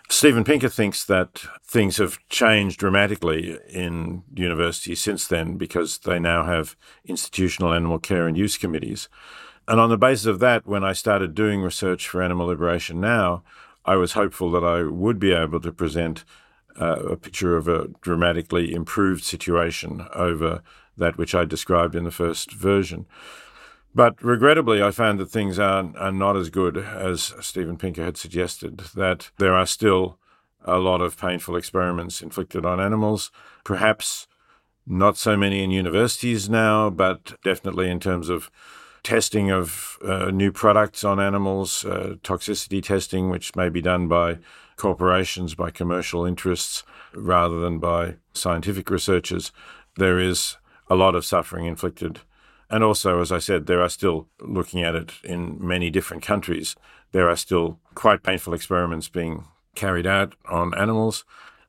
Steven 0.09 0.43
Pinker 0.43 0.67
thinks 0.67 1.05
that 1.05 1.41
things 1.65 1.95
have 1.97 2.19
changed 2.27 2.79
dramatically 2.79 3.57
in 3.69 4.23
universities 4.35 4.99
since 4.99 5.25
then 5.25 5.55
because 5.55 5.99
they 5.99 6.19
now 6.19 6.43
have 6.43 6.75
institutional 7.05 7.73
animal 7.73 7.97
care 7.97 8.27
and 8.27 8.37
use 8.37 8.57
committees. 8.57 9.07
And 9.69 9.79
on 9.79 9.89
the 9.89 9.97
basis 9.97 10.25
of 10.25 10.39
that, 10.39 10.67
when 10.67 10.83
I 10.83 10.91
started 10.91 11.33
doing 11.33 11.61
research 11.61 12.09
for 12.09 12.21
Animal 12.21 12.47
Liberation 12.47 12.99
Now, 12.99 13.43
I 13.85 13.95
was 13.95 14.13
hopeful 14.13 14.51
that 14.51 14.63
I 14.63 14.83
would 14.83 15.19
be 15.19 15.31
able 15.31 15.59
to 15.61 15.71
present 15.71 16.23
uh, 16.79 17.03
a 17.11 17.17
picture 17.17 17.57
of 17.57 17.67
a 17.67 17.87
dramatically 18.01 18.73
improved 18.73 19.23
situation 19.23 20.07
over 20.13 20.61
that 20.97 21.17
which 21.17 21.33
I 21.35 21.45
described 21.45 21.95
in 21.95 22.03
the 22.03 22.11
first 22.11 22.51
version. 22.53 23.05
But 23.93 24.21
regrettably, 24.23 24.81
I 24.81 24.91
found 24.91 25.19
that 25.19 25.29
things 25.29 25.59
are, 25.59 25.91
are 25.97 26.11
not 26.11 26.37
as 26.37 26.49
good 26.49 26.77
as 26.77 27.33
Steven 27.41 27.77
Pinker 27.77 28.05
had 28.05 28.17
suggested, 28.17 28.77
that 28.95 29.31
there 29.37 29.53
are 29.53 29.65
still 29.65 30.17
a 30.63 30.77
lot 30.77 31.01
of 31.01 31.17
painful 31.17 31.55
experiments 31.55 32.21
inflicted 32.21 32.65
on 32.65 32.79
animals, 32.79 33.31
perhaps 33.63 34.27
not 34.85 35.17
so 35.17 35.35
many 35.35 35.63
in 35.63 35.71
universities 35.71 36.49
now, 36.49 36.89
but 36.89 37.33
definitely 37.43 37.89
in 37.89 37.99
terms 37.99 38.29
of 38.29 38.49
testing 39.03 39.51
of 39.51 39.97
uh, 40.03 40.31
new 40.31 40.51
products 40.51 41.03
on 41.03 41.19
animals, 41.19 41.85
uh, 41.85 42.15
toxicity 42.23 42.83
testing, 42.83 43.29
which 43.29 43.55
may 43.55 43.69
be 43.69 43.81
done 43.81 44.07
by 44.07 44.37
corporations, 44.75 45.55
by 45.55 45.69
commercial 45.71 46.25
interests, 46.25 46.83
rather 47.13 47.59
than 47.59 47.79
by 47.79 48.15
scientific 48.33 48.89
researchers. 48.89 49.51
There 49.97 50.19
is 50.19 50.57
a 50.89 50.95
lot 50.95 51.15
of 51.15 51.25
suffering 51.25 51.65
inflicted 51.65 52.21
and 52.71 52.85
also, 52.85 53.19
as 53.19 53.33
I 53.33 53.39
said, 53.39 53.65
there 53.65 53.81
are 53.81 53.89
still, 53.89 54.29
looking 54.39 54.81
at 54.81 54.95
it 54.95 55.11
in 55.25 55.57
many 55.59 55.89
different 55.89 56.23
countries, 56.23 56.77
there 57.11 57.29
are 57.29 57.35
still 57.35 57.79
quite 57.95 58.23
painful 58.23 58.53
experiments 58.53 59.09
being 59.09 59.43
carried 59.75 60.07
out 60.07 60.35
on 60.49 60.73
animals. 60.77 61.25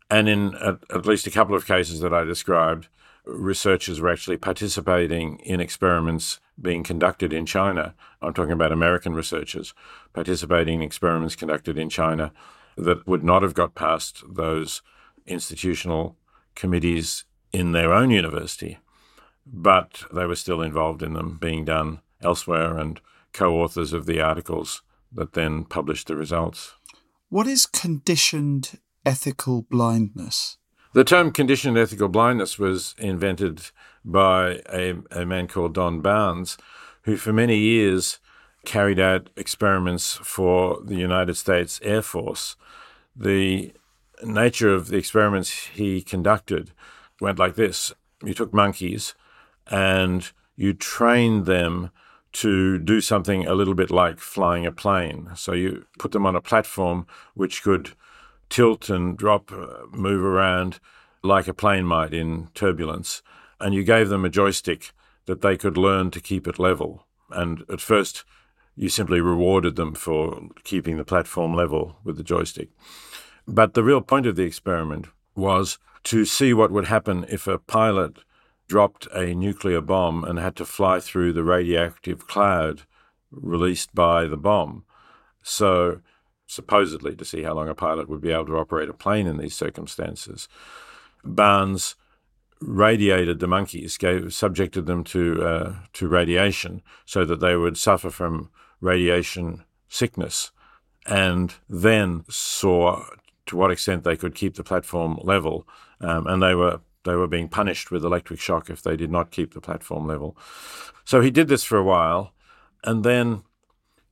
And 0.08 0.28
in 0.28 0.54
at, 0.54 0.78
at 0.94 1.04
least 1.04 1.26
a 1.26 1.32
couple 1.32 1.56
of 1.56 1.66
cases 1.66 1.98
that 2.00 2.14
I 2.14 2.22
described, 2.22 2.86
researchers 3.24 4.00
were 4.00 4.10
actually 4.10 4.36
participating 4.36 5.40
in 5.40 5.60
experiments 5.60 6.38
being 6.60 6.82
conducted 6.82 7.32
in 7.32 7.46
China. 7.46 7.94
I'm 8.20 8.34
talking 8.34 8.52
about 8.52 8.72
American 8.72 9.14
researchers 9.14 9.74
participating 10.12 10.76
in 10.76 10.82
experiments 10.82 11.36
conducted 11.36 11.78
in 11.78 11.88
China 11.88 12.32
that 12.76 13.06
would 13.06 13.24
not 13.24 13.42
have 13.42 13.54
got 13.54 13.74
past 13.74 14.22
those 14.28 14.82
institutional 15.26 16.16
committees 16.54 17.24
in 17.52 17.72
their 17.72 17.92
own 17.92 18.10
university 18.10 18.78
but 19.46 20.04
they 20.12 20.26
were 20.26 20.36
still 20.36 20.62
involved 20.62 21.02
in 21.02 21.14
them 21.14 21.38
being 21.40 21.64
done 21.64 22.00
elsewhere 22.20 22.78
and 22.78 23.00
co 23.32 23.60
authors 23.60 23.92
of 23.92 24.06
the 24.06 24.20
articles 24.20 24.82
that 25.10 25.32
then 25.32 25.64
published 25.64 26.06
the 26.06 26.16
results. 26.16 26.74
What 27.28 27.46
is 27.46 27.66
conditioned 27.66 28.78
ethical 29.04 29.62
blindness? 29.62 30.58
The 30.94 31.04
term 31.04 31.32
conditioned 31.32 31.78
ethical 31.78 32.08
blindness 32.08 32.58
was 32.58 32.94
invented 32.98 33.70
by 34.04 34.60
a, 34.72 34.94
a 35.10 35.24
man 35.24 35.48
called 35.48 35.74
Don 35.74 36.00
Barnes, 36.00 36.58
who 37.02 37.16
for 37.16 37.32
many 37.32 37.58
years 37.58 38.18
carried 38.64 39.00
out 39.00 39.30
experiments 39.36 40.14
for 40.22 40.80
the 40.84 40.94
United 40.94 41.34
States 41.34 41.80
Air 41.82 42.02
Force. 42.02 42.56
The 43.14 43.72
nature 44.24 44.72
of 44.72 44.88
the 44.88 44.96
experiments 44.96 45.50
he 45.66 46.00
conducted 46.02 46.70
went 47.20 47.38
like 47.38 47.56
this 47.56 47.92
you 48.22 48.34
took 48.34 48.54
monkeys 48.54 49.14
and 49.66 50.30
you 50.56 50.72
train 50.72 51.44
them 51.44 51.90
to 52.32 52.78
do 52.78 53.00
something 53.00 53.46
a 53.46 53.54
little 53.54 53.74
bit 53.74 53.90
like 53.90 54.18
flying 54.18 54.64
a 54.64 54.72
plane. 54.72 55.30
So 55.34 55.52
you 55.52 55.84
put 55.98 56.12
them 56.12 56.24
on 56.24 56.36
a 56.36 56.40
platform 56.40 57.06
which 57.34 57.62
could 57.62 57.90
tilt 58.48 58.88
and 58.88 59.16
drop, 59.16 59.52
uh, 59.52 59.86
move 59.90 60.22
around 60.22 60.80
like 61.22 61.46
a 61.46 61.54
plane 61.54 61.84
might 61.84 62.14
in 62.14 62.48
turbulence. 62.54 63.22
And 63.62 63.74
you 63.74 63.84
gave 63.84 64.10
them 64.10 64.24
a 64.24 64.28
joystick 64.28 64.92
that 65.26 65.40
they 65.40 65.56
could 65.56 65.78
learn 65.78 66.10
to 66.10 66.20
keep 66.20 66.46
it 66.46 66.58
level. 66.58 67.06
And 67.30 67.64
at 67.70 67.80
first, 67.80 68.24
you 68.74 68.88
simply 68.88 69.20
rewarded 69.20 69.76
them 69.76 69.94
for 69.94 70.48
keeping 70.64 70.96
the 70.96 71.04
platform 71.04 71.54
level 71.54 71.96
with 72.04 72.16
the 72.16 72.24
joystick. 72.24 72.70
But 73.46 73.74
the 73.74 73.84
real 73.84 74.00
point 74.00 74.26
of 74.26 74.36
the 74.36 74.42
experiment 74.42 75.06
was 75.34 75.78
to 76.04 76.24
see 76.24 76.52
what 76.52 76.70
would 76.72 76.86
happen 76.86 77.24
if 77.28 77.46
a 77.46 77.58
pilot 77.58 78.18
dropped 78.68 79.06
a 79.14 79.34
nuclear 79.34 79.80
bomb 79.80 80.24
and 80.24 80.38
had 80.38 80.56
to 80.56 80.64
fly 80.64 81.00
through 81.00 81.32
the 81.32 81.44
radioactive 81.44 82.26
cloud 82.26 82.82
released 83.30 83.94
by 83.94 84.26
the 84.26 84.36
bomb. 84.36 84.84
So, 85.42 86.00
supposedly, 86.46 87.14
to 87.16 87.24
see 87.24 87.42
how 87.42 87.54
long 87.54 87.68
a 87.68 87.74
pilot 87.74 88.08
would 88.08 88.20
be 88.20 88.32
able 88.32 88.46
to 88.46 88.58
operate 88.58 88.88
a 88.88 88.94
plane 88.94 89.26
in 89.26 89.38
these 89.38 89.54
circumstances, 89.54 90.48
Barnes 91.24 91.96
radiated 92.62 93.40
the 93.40 93.46
monkeys, 93.46 93.96
gave 93.96 94.32
subjected 94.32 94.86
them 94.86 95.04
to 95.04 95.42
uh, 95.42 95.74
to 95.94 96.08
radiation, 96.08 96.82
so 97.04 97.24
that 97.24 97.40
they 97.40 97.56
would 97.56 97.76
suffer 97.76 98.10
from 98.10 98.50
radiation 98.80 99.64
sickness 99.88 100.50
and 101.06 101.54
then 101.68 102.24
saw 102.28 103.04
to 103.46 103.56
what 103.56 103.70
extent 103.70 104.04
they 104.04 104.16
could 104.16 104.34
keep 104.34 104.54
the 104.54 104.64
platform 104.64 105.18
level. 105.22 105.66
Um, 106.00 106.26
and 106.26 106.42
they 106.42 106.54
were 106.54 106.80
they 107.04 107.14
were 107.14 107.26
being 107.26 107.48
punished 107.48 107.90
with 107.90 108.04
electric 108.04 108.40
shock 108.40 108.70
if 108.70 108.82
they 108.82 108.96
did 108.96 109.10
not 109.10 109.30
keep 109.30 109.54
the 109.54 109.60
platform 109.60 110.06
level. 110.06 110.36
So 111.04 111.20
he 111.20 111.30
did 111.30 111.48
this 111.48 111.64
for 111.64 111.76
a 111.78 111.84
while, 111.84 112.32
and 112.84 113.04
then 113.04 113.42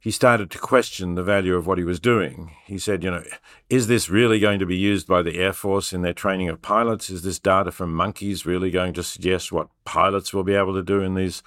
he 0.00 0.10
started 0.10 0.50
to 0.50 0.58
question 0.58 1.14
the 1.14 1.22
value 1.22 1.54
of 1.54 1.66
what 1.66 1.76
he 1.76 1.84
was 1.84 2.00
doing. 2.00 2.52
He 2.64 2.78
said, 2.78 3.04
you 3.04 3.10
know, 3.10 3.22
is 3.68 3.86
this 3.86 4.08
really 4.08 4.40
going 4.40 4.58
to 4.58 4.66
be 4.66 4.76
used 4.76 5.06
by 5.06 5.20
the 5.20 5.38
Air 5.38 5.52
Force 5.52 5.92
in 5.92 6.00
their 6.00 6.14
training 6.14 6.48
of 6.48 6.62
pilots? 6.62 7.10
Is 7.10 7.22
this 7.22 7.38
data 7.38 7.70
from 7.70 7.94
monkeys 7.94 8.46
really 8.46 8.70
going 8.70 8.94
to 8.94 9.02
suggest 9.02 9.52
what 9.52 9.68
pilots 9.84 10.32
will 10.32 10.42
be 10.42 10.54
able 10.54 10.72
to 10.72 10.82
do 10.82 11.02
in 11.02 11.14
these 11.14 11.42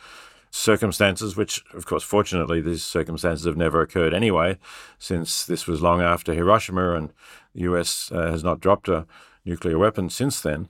circumstances, 0.51 1.35
which, 1.35 1.63
of 1.73 1.87
course, 1.87 2.03
fortunately, 2.03 2.61
these 2.61 2.83
circumstances 2.83 3.47
have 3.47 3.57
never 3.57 3.81
occurred 3.81 4.13
anyway, 4.13 4.59
since 4.99 5.45
this 5.45 5.65
was 5.65 5.81
long 5.81 5.99
after 5.99 6.31
Hiroshima 6.31 6.93
and 6.93 7.11
the 7.55 7.61
US 7.61 8.11
uh, 8.11 8.29
has 8.29 8.43
not 8.43 8.59
dropped 8.59 8.87
a 8.87 9.07
nuclear 9.45 9.79
weapon 9.79 10.11
since 10.11 10.39
then. 10.41 10.69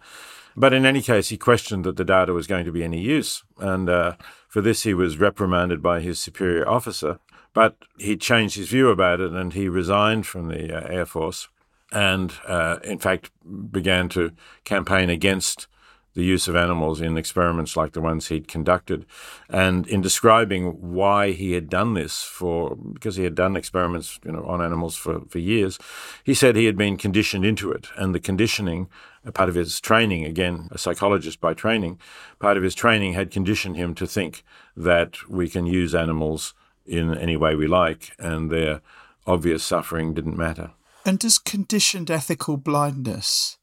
But 0.55 0.71
in 0.71 0.85
any 0.85 1.01
case, 1.01 1.29
he 1.29 1.37
questioned 1.37 1.83
that 1.83 1.97
the 1.97 2.05
data 2.05 2.31
was 2.31 2.47
going 2.47 2.63
to 2.63 2.71
be 2.71 2.83
any 2.83 3.01
use. 3.01 3.43
And 3.59 3.89
uh, 3.89 4.13
for 4.47 4.61
this, 4.61 4.83
he 4.83 4.93
was 4.93 5.17
reprimanded 5.17 5.81
by 5.81 5.99
his 5.99 6.17
superior 6.17 6.67
officer. 6.67 7.19
But 7.53 7.77
he 7.97 8.17
changed 8.17 8.55
his 8.55 8.69
view 8.69 8.89
about 8.89 9.19
it 9.19 9.31
and 9.31 9.53
he 9.53 9.69
resigned 9.69 10.25
from 10.25 10.47
the 10.47 10.75
uh, 10.75 10.87
Air 10.87 11.05
Force 11.05 11.49
and, 11.91 12.33
uh, 12.47 12.79
in 12.83 12.97
fact, 12.97 13.29
began 13.71 14.09
to 14.09 14.31
campaign 14.63 15.09
against 15.09 15.67
the 16.15 16.23
use 16.23 16.47
of 16.47 16.55
animals 16.55 17.01
in 17.01 17.17
experiments 17.17 17.75
like 17.75 17.93
the 17.93 18.01
ones 18.01 18.27
he'd 18.27 18.47
conducted. 18.47 19.05
And 19.49 19.87
in 19.87 20.01
describing 20.01 20.93
why 20.93 21.31
he 21.31 21.53
had 21.53 21.69
done 21.69 21.95
this 21.95 22.23
for, 22.23 22.75
because 22.75 23.15
he 23.15 23.23
had 23.23 23.35
done 23.35 23.55
experiments 23.55 24.19
you 24.23 24.31
know, 24.31 24.45
on 24.45 24.61
animals 24.61 24.95
for, 24.95 25.21
for 25.27 25.39
years, 25.39 25.79
he 26.23 26.33
said 26.33 26.55
he 26.55 26.65
had 26.65 26.77
been 26.77 26.97
conditioned 26.97 27.45
into 27.45 27.71
it. 27.71 27.87
And 27.97 28.13
the 28.13 28.19
conditioning, 28.19 28.89
part 29.33 29.49
of 29.49 29.55
his 29.55 29.79
training, 29.79 30.25
again, 30.25 30.67
a 30.71 30.77
psychologist 30.77 31.41
by 31.41 31.55
training, 31.55 31.99
part 32.39 32.57
of 32.57 32.63
his 32.63 32.75
training 32.75 33.13
had 33.13 33.31
conditioned 33.31 33.75
him 33.75 33.95
to 33.95 34.05
think 34.05 34.43
that 34.77 35.27
we 35.27 35.49
can 35.49 35.65
use 35.65 35.95
animals 35.95 36.53
in 36.85 37.17
any 37.17 37.37
way 37.37 37.55
we 37.55 37.67
like, 37.67 38.15
and 38.19 38.49
their 38.49 38.81
obvious 39.25 39.63
suffering 39.63 40.13
didn't 40.13 40.37
matter. 40.37 40.71
And 41.05 41.19
does 41.19 41.37
conditioned 41.37 42.09
ethical 42.09 42.57
blindness, 42.57 43.57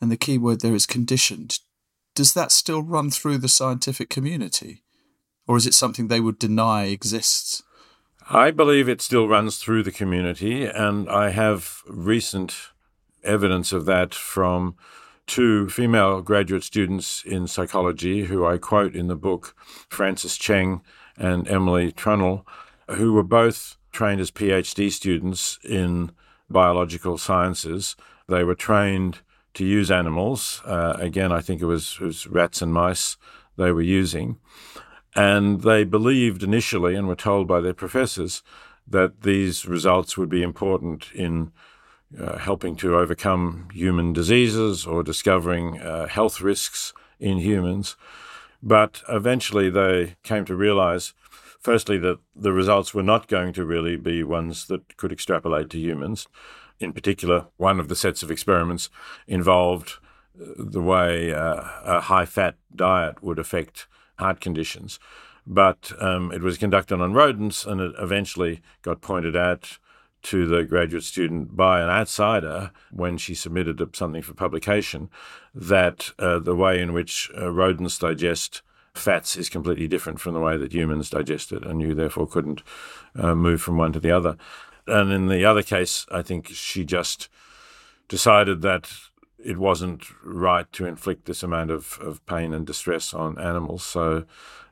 and 0.00 0.10
the 0.10 0.16
key 0.16 0.38
word 0.38 0.60
there 0.60 0.74
is 0.74 0.86
conditioned, 0.86 1.58
does 2.14 2.34
that 2.34 2.52
still 2.52 2.82
run 2.82 3.10
through 3.10 3.38
the 3.38 3.48
scientific 3.48 4.10
community? 4.10 4.82
Or 5.46 5.56
is 5.56 5.66
it 5.66 5.74
something 5.74 6.08
they 6.08 6.20
would 6.20 6.38
deny 6.38 6.84
exists? 6.84 7.62
I 8.28 8.50
believe 8.50 8.88
it 8.88 9.00
still 9.00 9.26
runs 9.26 9.58
through 9.58 9.82
the 9.82 9.92
community, 9.92 10.64
and 10.64 11.08
I 11.08 11.30
have 11.30 11.82
recent 11.86 12.54
evidence 13.24 13.72
of 13.72 13.86
that 13.86 14.14
from 14.14 14.76
two 15.26 15.68
female 15.68 16.22
graduate 16.22 16.64
students 16.64 17.24
in 17.24 17.46
psychology 17.46 18.24
who 18.24 18.44
I 18.44 18.58
quote 18.58 18.94
in 18.94 19.06
the 19.06 19.16
book, 19.16 19.54
Frances 19.88 20.36
Cheng 20.36 20.82
and 21.20 21.46
Emily 21.46 21.92
Trunnell, 21.92 22.44
who 22.88 23.12
were 23.12 23.22
both 23.22 23.76
trained 23.92 24.20
as 24.20 24.30
PhD 24.30 24.90
students 24.90 25.58
in 25.62 26.10
biological 26.48 27.18
sciences. 27.18 27.94
They 28.28 28.42
were 28.42 28.54
trained 28.54 29.20
to 29.54 29.64
use 29.64 29.90
animals. 29.90 30.62
Uh, 30.64 30.96
again, 30.98 31.30
I 31.30 31.40
think 31.40 31.60
it 31.60 31.66
was, 31.66 31.98
it 32.00 32.04
was 32.04 32.26
rats 32.26 32.62
and 32.62 32.72
mice 32.72 33.16
they 33.56 33.70
were 33.70 33.82
using. 33.82 34.38
And 35.14 35.62
they 35.62 35.84
believed 35.84 36.42
initially 36.42 36.94
and 36.94 37.06
were 37.06 37.16
told 37.16 37.46
by 37.46 37.60
their 37.60 37.74
professors 37.74 38.42
that 38.86 39.22
these 39.22 39.66
results 39.66 40.16
would 40.16 40.28
be 40.28 40.42
important 40.42 41.12
in 41.12 41.52
uh, 42.18 42.38
helping 42.38 42.74
to 42.76 42.96
overcome 42.96 43.68
human 43.72 44.12
diseases 44.12 44.86
or 44.86 45.02
discovering 45.02 45.80
uh, 45.80 46.08
health 46.08 46.40
risks 46.40 46.92
in 47.18 47.38
humans. 47.38 47.96
But 48.62 49.02
eventually 49.08 49.70
they 49.70 50.16
came 50.22 50.44
to 50.44 50.54
realize, 50.54 51.14
firstly, 51.58 51.98
that 51.98 52.18
the 52.36 52.52
results 52.52 52.92
were 52.92 53.02
not 53.02 53.28
going 53.28 53.52
to 53.54 53.64
really 53.64 53.96
be 53.96 54.22
ones 54.22 54.66
that 54.66 54.96
could 54.96 55.12
extrapolate 55.12 55.70
to 55.70 55.78
humans. 55.78 56.26
In 56.78 56.92
particular, 56.92 57.46
one 57.56 57.80
of 57.80 57.88
the 57.88 57.96
sets 57.96 58.22
of 58.22 58.30
experiments 58.30 58.90
involved 59.26 59.94
uh, 60.40 60.46
the 60.56 60.82
way 60.82 61.32
uh, 61.32 61.62
a 61.84 62.00
high 62.00 62.26
fat 62.26 62.56
diet 62.74 63.22
would 63.22 63.38
affect 63.38 63.86
heart 64.18 64.40
conditions. 64.40 64.98
But 65.46 65.92
um, 65.98 66.32
it 66.32 66.42
was 66.42 66.58
conducted 66.58 67.00
on 67.00 67.14
rodents, 67.14 67.64
and 67.64 67.80
it 67.80 67.92
eventually 67.98 68.60
got 68.82 69.00
pointed 69.00 69.36
out 69.36 69.78
to 70.22 70.46
the 70.46 70.64
graduate 70.64 71.04
student 71.04 71.56
by 71.56 71.80
an 71.80 71.88
outsider 71.88 72.70
when 72.90 73.16
she 73.16 73.34
submitted 73.34 73.80
something 73.96 74.22
for 74.22 74.34
publication 74.34 75.08
that 75.54 76.10
uh, 76.18 76.38
the 76.38 76.54
way 76.54 76.80
in 76.80 76.92
which 76.92 77.30
uh, 77.38 77.50
rodents 77.50 77.98
digest 77.98 78.62
fats 78.94 79.36
is 79.36 79.48
completely 79.48 79.88
different 79.88 80.20
from 80.20 80.34
the 80.34 80.40
way 80.40 80.56
that 80.56 80.72
humans 80.72 81.10
digest 81.10 81.52
it, 81.52 81.64
and 81.64 81.80
you 81.80 81.94
therefore 81.94 82.26
couldn't 82.26 82.62
uh, 83.16 83.34
move 83.34 83.62
from 83.62 83.76
one 83.76 83.92
to 83.92 84.00
the 84.00 84.10
other. 84.10 84.36
And 84.86 85.12
in 85.12 85.28
the 85.28 85.44
other 85.44 85.62
case, 85.62 86.06
I 86.10 86.22
think 86.22 86.48
she 86.48 86.84
just 86.84 87.28
decided 88.08 88.62
that 88.62 88.90
it 89.42 89.56
wasn't 89.56 90.04
right 90.22 90.70
to 90.72 90.86
inflict 90.86 91.24
this 91.24 91.42
amount 91.42 91.70
of, 91.70 91.98
of 92.02 92.24
pain 92.26 92.52
and 92.52 92.66
distress 92.66 93.14
on 93.14 93.38
animals. 93.38 93.82
So 93.84 94.24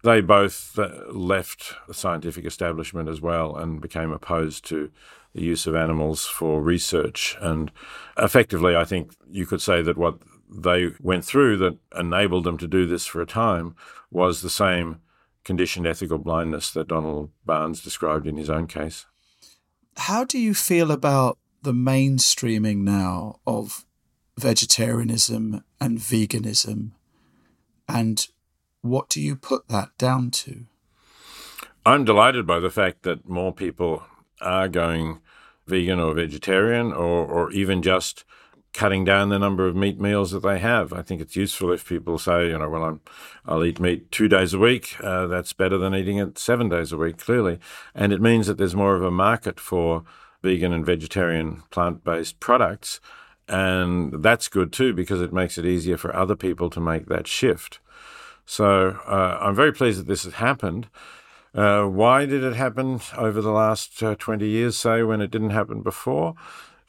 they 0.02 0.20
both 0.20 0.78
uh, 0.78 1.11
left 1.11 1.74
the 1.87 1.94
scientific 1.94 2.44
establishment 2.44 3.08
as 3.08 3.20
well 3.20 3.56
and 3.56 3.80
became 3.80 4.12
opposed 4.12 4.64
to 4.66 4.90
the 5.34 5.42
use 5.42 5.66
of 5.66 5.74
animals 5.74 6.26
for 6.26 6.60
research. 6.62 7.36
And 7.40 7.70
effectively, 8.16 8.76
I 8.76 8.84
think 8.84 9.14
you 9.30 9.46
could 9.46 9.62
say 9.62 9.82
that 9.82 9.96
what 9.96 10.18
they 10.50 10.90
went 11.00 11.24
through 11.24 11.58
that 11.58 11.78
enabled 11.98 12.44
them 12.44 12.58
to 12.58 12.66
do 12.66 12.86
this 12.86 13.06
for 13.06 13.20
a 13.20 13.26
time 13.26 13.74
was 14.10 14.40
the 14.40 14.50
same 14.50 15.00
conditioned 15.44 15.86
ethical 15.86 16.18
blindness 16.18 16.70
that 16.72 16.88
Donald 16.88 17.30
Barnes 17.44 17.82
described 17.82 18.26
in 18.26 18.36
his 18.36 18.50
own 18.50 18.66
case. 18.66 19.06
How 19.96 20.24
do 20.24 20.38
you 20.38 20.54
feel 20.54 20.90
about 20.90 21.38
the 21.62 21.72
mainstreaming 21.72 22.78
now 22.78 23.40
of 23.46 23.84
vegetarianism 24.38 25.64
and 25.80 25.98
veganism? 25.98 26.92
And 27.88 28.26
what 28.82 29.08
do 29.08 29.20
you 29.20 29.36
put 29.36 29.68
that 29.68 29.90
down 29.98 30.30
to? 30.30 30.66
I'm 31.84 32.04
delighted 32.04 32.46
by 32.46 32.60
the 32.60 32.70
fact 32.70 33.02
that 33.02 33.28
more 33.28 33.52
people 33.52 34.02
are 34.40 34.68
going 34.68 35.20
vegan 35.66 36.01
or 36.01 36.14
vegetarian 36.14 36.92
or, 36.92 37.27
or 37.27 37.51
even 37.53 37.83
just 37.83 38.24
cutting 38.72 39.05
down 39.05 39.29
the 39.29 39.38
number 39.38 39.66
of 39.66 39.74
meat 39.74 39.98
meals 40.01 40.31
that 40.31 40.42
they 40.42 40.59
have. 40.59 40.92
I 40.92 41.03
think 41.03 41.20
it's 41.20 41.37
useful 41.37 41.72
if 41.72 41.88
people 41.88 42.18
say, 42.18 42.48
you 42.48 42.59
know, 42.59 42.68
well, 42.68 42.85
I'm, 42.85 43.01
I'll 43.46 43.64
eat 43.64 43.81
meat 43.81 44.11
two 44.11 44.29
days 44.29 44.55
a 44.55 44.59
week. 44.59 44.96
Uh, 45.03 45.27
that's 45.27 45.53
better 45.53 45.79
than 45.79 45.94
eating 45.94 46.18
it 46.18 46.38
seven 46.38 46.68
days 46.68 46.92
a 46.92 46.96
week, 46.96 47.18
clearly. 47.18 47.59
And 47.94 48.12
it 48.12 48.20
means 48.20 48.46
that 48.46 48.59
there's 48.59 48.77
more 48.77 48.94
of 48.94 49.03
a 49.03 49.11
market 49.11 49.59
for 49.59 50.05
vegan 50.42 50.72
and 50.72 50.87
vegetarian 50.87 51.62
plant 51.70 52.05
based 52.05 52.40
products. 52.40 53.01
And 53.48 54.22
that's 54.22 54.48
good 54.48 54.72
too, 54.72 54.92
because 54.92 55.22
it 55.22 55.33
makes 55.33 55.57
it 55.57 55.64
easier 55.64 55.96
for 55.96 56.14
other 56.14 56.37
people 56.37 56.68
to 56.70 56.81
make 56.81 57.07
that 57.07 57.27
shift. 57.27 57.81
So 58.44 58.98
uh, 59.07 59.38
I'm 59.40 59.55
very 59.55 59.72
pleased 59.72 59.98
that 59.98 60.07
this 60.07 60.24
has 60.24 60.35
happened. 60.35 60.88
Uh, 61.58 61.88
why 61.88 62.24
did 62.24 62.44
it 62.44 62.54
happen 62.54 63.00
over 63.16 63.40
the 63.40 63.50
last 63.50 64.00
uh, 64.00 64.14
20 64.14 64.46
years, 64.46 64.76
say, 64.76 65.02
when 65.02 65.20
it 65.20 65.28
didn't 65.28 65.50
happen 65.50 65.82
before? 65.82 66.36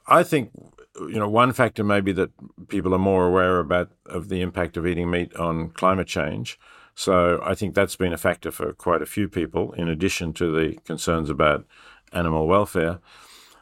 I 0.06 0.22
think 0.22 0.52
you 1.00 1.18
know 1.18 1.28
one 1.28 1.54
factor 1.54 1.84
may 1.84 2.02
be 2.02 2.12
that 2.12 2.30
people 2.68 2.94
are 2.94 3.00
more 3.00 3.26
aware 3.26 3.58
about 3.58 3.90
of 4.06 4.30
the 4.30 4.42
impact 4.42 4.78
of 4.78 4.86
eating 4.86 5.10
meat 5.10 5.36
on 5.38 5.72
climate 5.72 6.06
change. 6.06 6.60
So 6.94 7.42
I 7.44 7.56
think 7.56 7.74
that's 7.74 7.96
been 7.96 8.14
a 8.14 8.18
factor 8.18 8.52
for 8.52 8.72
quite 8.74 9.02
a 9.02 9.08
few 9.08 9.28
people, 9.28 9.72
in 9.74 9.90
addition 9.90 10.34
to 10.34 10.56
the 10.56 10.78
concerns 10.86 11.32
about 11.32 11.66
animal 12.14 12.46
welfare. 12.46 13.00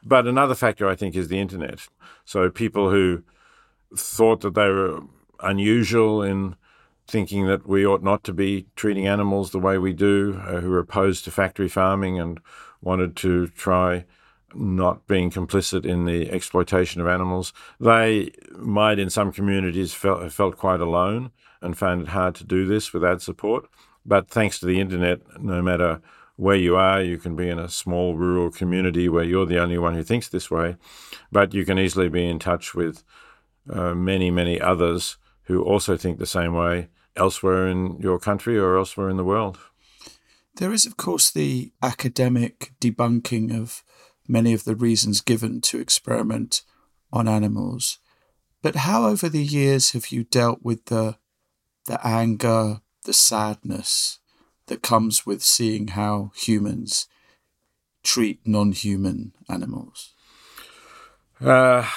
But 0.03 0.27
another 0.27 0.55
factor, 0.55 0.89
I 0.89 0.95
think, 0.95 1.15
is 1.15 1.29
the 1.29 1.39
internet. 1.39 1.87
So 2.25 2.49
people 2.49 2.91
who 2.91 3.23
thought 3.95 4.41
that 4.41 4.55
they 4.55 4.67
were 4.67 5.03
unusual 5.41 6.21
in 6.21 6.57
thinking 7.07 7.47
that 7.47 7.67
we 7.67 7.85
ought 7.85 8.03
not 8.03 8.23
to 8.25 8.33
be 8.33 8.67
treating 8.75 9.07
animals 9.07 9.51
the 9.51 9.59
way 9.59 9.77
we 9.77 9.93
do, 9.93 10.41
uh, 10.45 10.59
who 10.59 10.71
are 10.73 10.79
opposed 10.79 11.23
to 11.23 11.31
factory 11.31 11.69
farming 11.69 12.19
and 12.19 12.39
wanted 12.81 13.15
to 13.15 13.47
try 13.47 14.05
not 14.53 15.07
being 15.07 15.29
complicit 15.31 15.85
in 15.85 16.05
the 16.05 16.29
exploitation 16.31 17.01
of 17.01 17.07
animals. 17.07 17.53
They 17.79 18.31
might, 18.55 18.99
in 18.99 19.09
some 19.09 19.31
communities, 19.31 19.93
felt, 19.93 20.31
felt 20.31 20.57
quite 20.57 20.79
alone 20.79 21.31
and 21.61 21.77
found 21.77 22.01
it 22.01 22.07
hard 22.09 22.35
to 22.35 22.43
do 22.43 22.65
this 22.65 22.93
without 22.93 23.21
support. 23.21 23.69
But 24.05 24.29
thanks 24.29 24.59
to 24.59 24.65
the 24.65 24.79
internet, 24.79 25.41
no 25.41 25.61
matter 25.61 26.01
where 26.35 26.55
you 26.55 26.75
are, 26.75 27.01
you 27.01 27.17
can 27.17 27.35
be 27.35 27.49
in 27.49 27.59
a 27.59 27.69
small 27.69 28.15
rural 28.15 28.51
community 28.51 29.09
where 29.09 29.23
you're 29.23 29.45
the 29.45 29.61
only 29.61 29.77
one 29.77 29.95
who 29.95 30.03
thinks 30.03 30.29
this 30.29 30.51
way, 30.51 30.75
but 31.31 31.53
you 31.53 31.65
can 31.65 31.79
easily 31.79 32.09
be 32.09 32.27
in 32.27 32.39
touch 32.39 32.75
with 32.75 33.03
uh, 33.69 33.93
many, 33.93 34.29
many 34.29 34.61
others 34.61 35.17
who 35.43 35.63
also 35.63 35.97
think 35.97 36.19
the 36.19 36.25
same 36.25 36.53
way 36.53 36.89
elsewhere 37.17 37.67
in 37.67 37.99
your 37.99 38.19
country 38.19 38.58
or 38.58 38.77
elsewhere 38.77 39.10
in 39.10 39.17
the 39.17 39.23
world. 39.23 39.58
There 40.56 40.73
is, 40.73 40.86
of 40.86 40.97
course, 40.97 41.30
the 41.30 41.71
academic 41.84 42.73
debunking 42.80 43.56
of 43.60 43.84
many 44.27 44.53
of 44.53 44.63
the 44.63 44.75
reasons 44.75 45.21
given 45.21 45.62
to 45.62 45.80
experiment 45.80 46.63
on 47.12 47.27
animals. 47.27 47.99
But 48.62 48.75
how 48.75 49.06
over 49.06 49.30
the 49.30 49.43
years 49.43 49.91
have 49.91 50.12
you 50.12 50.23
dealt 50.23 50.63
with 50.63 50.86
the 50.86 51.17
the 51.86 52.06
anger, 52.06 52.82
the 53.06 53.13
sadness 53.13 54.19
that 54.65 54.82
comes 54.82 55.25
with 55.25 55.41
seeing 55.41 55.89
how 55.89 56.32
humans 56.36 57.08
treat 58.03 58.45
non-human 58.45 59.34
animals? 59.49 60.13
Uh, 61.39 61.88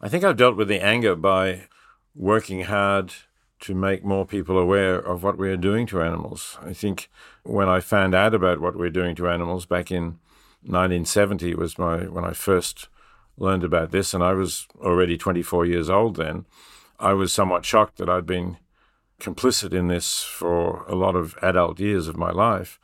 I 0.00 0.08
think 0.08 0.24
I've 0.24 0.38
dealt 0.38 0.56
with 0.56 0.68
the 0.68 0.82
anger 0.82 1.14
by 1.14 1.68
working 2.14 2.62
hard 2.62 3.12
to 3.60 3.74
make 3.74 4.04
more 4.04 4.26
people 4.26 4.58
aware 4.58 4.96
of 4.96 5.22
what 5.22 5.38
we 5.38 5.50
are 5.50 5.56
doing 5.56 5.86
to 5.86 6.02
animals. 6.02 6.58
I 6.62 6.72
think 6.72 7.08
when 7.42 7.68
I 7.68 7.80
found 7.80 8.14
out 8.14 8.34
about 8.34 8.60
what 8.60 8.76
we're 8.76 8.90
doing 8.90 9.14
to 9.16 9.28
animals 9.28 9.66
back 9.66 9.90
in 9.90 10.18
1970 10.62 11.54
was 11.54 11.78
my 11.78 12.06
when 12.06 12.24
I 12.24 12.32
first 12.32 12.88
learned 13.38 13.64
about 13.64 13.90
this, 13.90 14.14
and 14.14 14.22
I 14.22 14.32
was 14.32 14.66
already 14.80 15.16
24 15.16 15.66
years 15.66 15.90
old 15.90 16.16
then. 16.16 16.46
I 16.98 17.12
was 17.12 17.32
somewhat 17.32 17.64
shocked 17.64 17.98
that 17.98 18.08
I'd 18.08 18.26
been 18.26 18.56
complicit 19.20 19.72
in 19.72 19.88
this 19.88 20.22
for 20.22 20.84
a 20.88 20.94
lot 20.94 21.16
of 21.16 21.36
adult 21.42 21.78
years 21.80 22.08
of 22.08 22.16
my 22.16 22.30
life. 22.30 22.78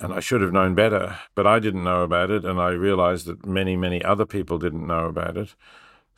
And 0.00 0.12
I 0.12 0.20
should 0.20 0.42
have 0.42 0.52
known 0.52 0.74
better, 0.74 1.18
but 1.34 1.46
I 1.46 1.58
didn't 1.58 1.84
know 1.84 2.02
about 2.02 2.30
it, 2.30 2.44
and 2.44 2.60
I 2.60 2.70
realized 2.70 3.26
that 3.26 3.44
many, 3.44 3.76
many 3.76 4.02
other 4.02 4.24
people 4.24 4.58
didn't 4.58 4.86
know 4.86 5.06
about 5.06 5.36
it. 5.36 5.54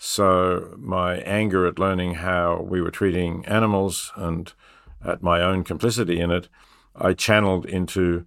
So 0.03 0.77
my 0.79 1.17
anger 1.19 1.67
at 1.67 1.79
learning 1.79 2.15
how 2.15 2.63
we 2.67 2.81
were 2.81 2.91
treating 2.91 3.45
animals 3.45 4.13
and 4.17 4.51
at 5.05 5.23
my 5.23 5.43
own 5.43 5.63
complicity 5.63 6.21
in 6.21 6.31
it, 6.31 6.49
I 6.97 7.13
channeled 7.13 7.67
into 7.67 8.25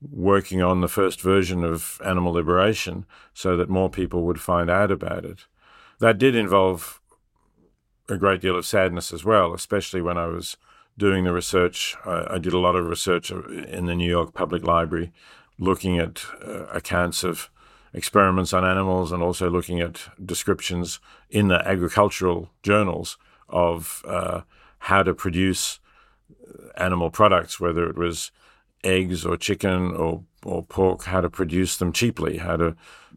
working 0.00 0.62
on 0.62 0.80
the 0.80 0.88
first 0.88 1.20
version 1.20 1.64
of 1.64 2.00
animal 2.02 2.32
liberation 2.32 3.04
so 3.34 3.58
that 3.58 3.68
more 3.68 3.90
people 3.90 4.22
would 4.22 4.40
find 4.40 4.70
out 4.70 4.90
about 4.90 5.26
it. 5.26 5.44
That 5.98 6.16
did 6.16 6.34
involve 6.34 6.98
a 8.08 8.16
great 8.16 8.40
deal 8.40 8.56
of 8.56 8.64
sadness 8.64 9.12
as 9.12 9.22
well, 9.22 9.52
especially 9.52 10.00
when 10.00 10.16
I 10.16 10.28
was 10.28 10.56
doing 10.96 11.24
the 11.24 11.34
research. 11.34 11.94
I, 12.06 12.26
I 12.30 12.38
did 12.38 12.54
a 12.54 12.58
lot 12.58 12.74
of 12.74 12.86
research 12.86 13.30
in 13.30 13.84
the 13.84 13.94
New 13.94 14.08
York 14.08 14.32
Public 14.32 14.66
Library, 14.66 15.12
looking 15.58 15.98
at 15.98 16.24
uh, 16.42 16.64
accounts 16.68 17.22
of 17.22 17.50
experiments 17.94 18.52
on 18.52 18.64
animals 18.64 19.12
and 19.12 19.22
also 19.22 19.50
looking 19.50 19.80
at 19.80 20.00
descriptions 20.24 20.98
in 21.30 21.48
the 21.48 21.66
agricultural 21.68 22.50
journals 22.62 23.18
of 23.48 24.02
uh, 24.06 24.42
how 24.78 25.02
to 25.02 25.14
produce 25.14 25.78
animal 26.76 27.10
products, 27.10 27.60
whether 27.60 27.88
it 27.88 27.96
was 27.96 28.30
eggs 28.82 29.24
or 29.24 29.36
chicken 29.36 29.94
or, 29.94 30.22
or 30.44 30.62
pork, 30.62 31.04
how 31.04 31.20
to 31.20 31.30
produce 31.30 31.76
them 31.76 31.92
cheaply, 31.92 32.38
how 32.38 32.56
to 32.56 32.74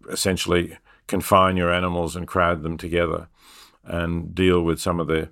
essentially 0.10 0.78
confine 1.08 1.58
your 1.58 1.74
animals 1.74 2.16
and 2.16 2.28
crowd 2.28 2.64
them 2.64 2.78
together 2.78 3.28
and 3.84 4.34
deal 4.34 4.62
with 4.62 4.80
some 4.80 5.00
of 5.00 5.08
the 5.08 5.30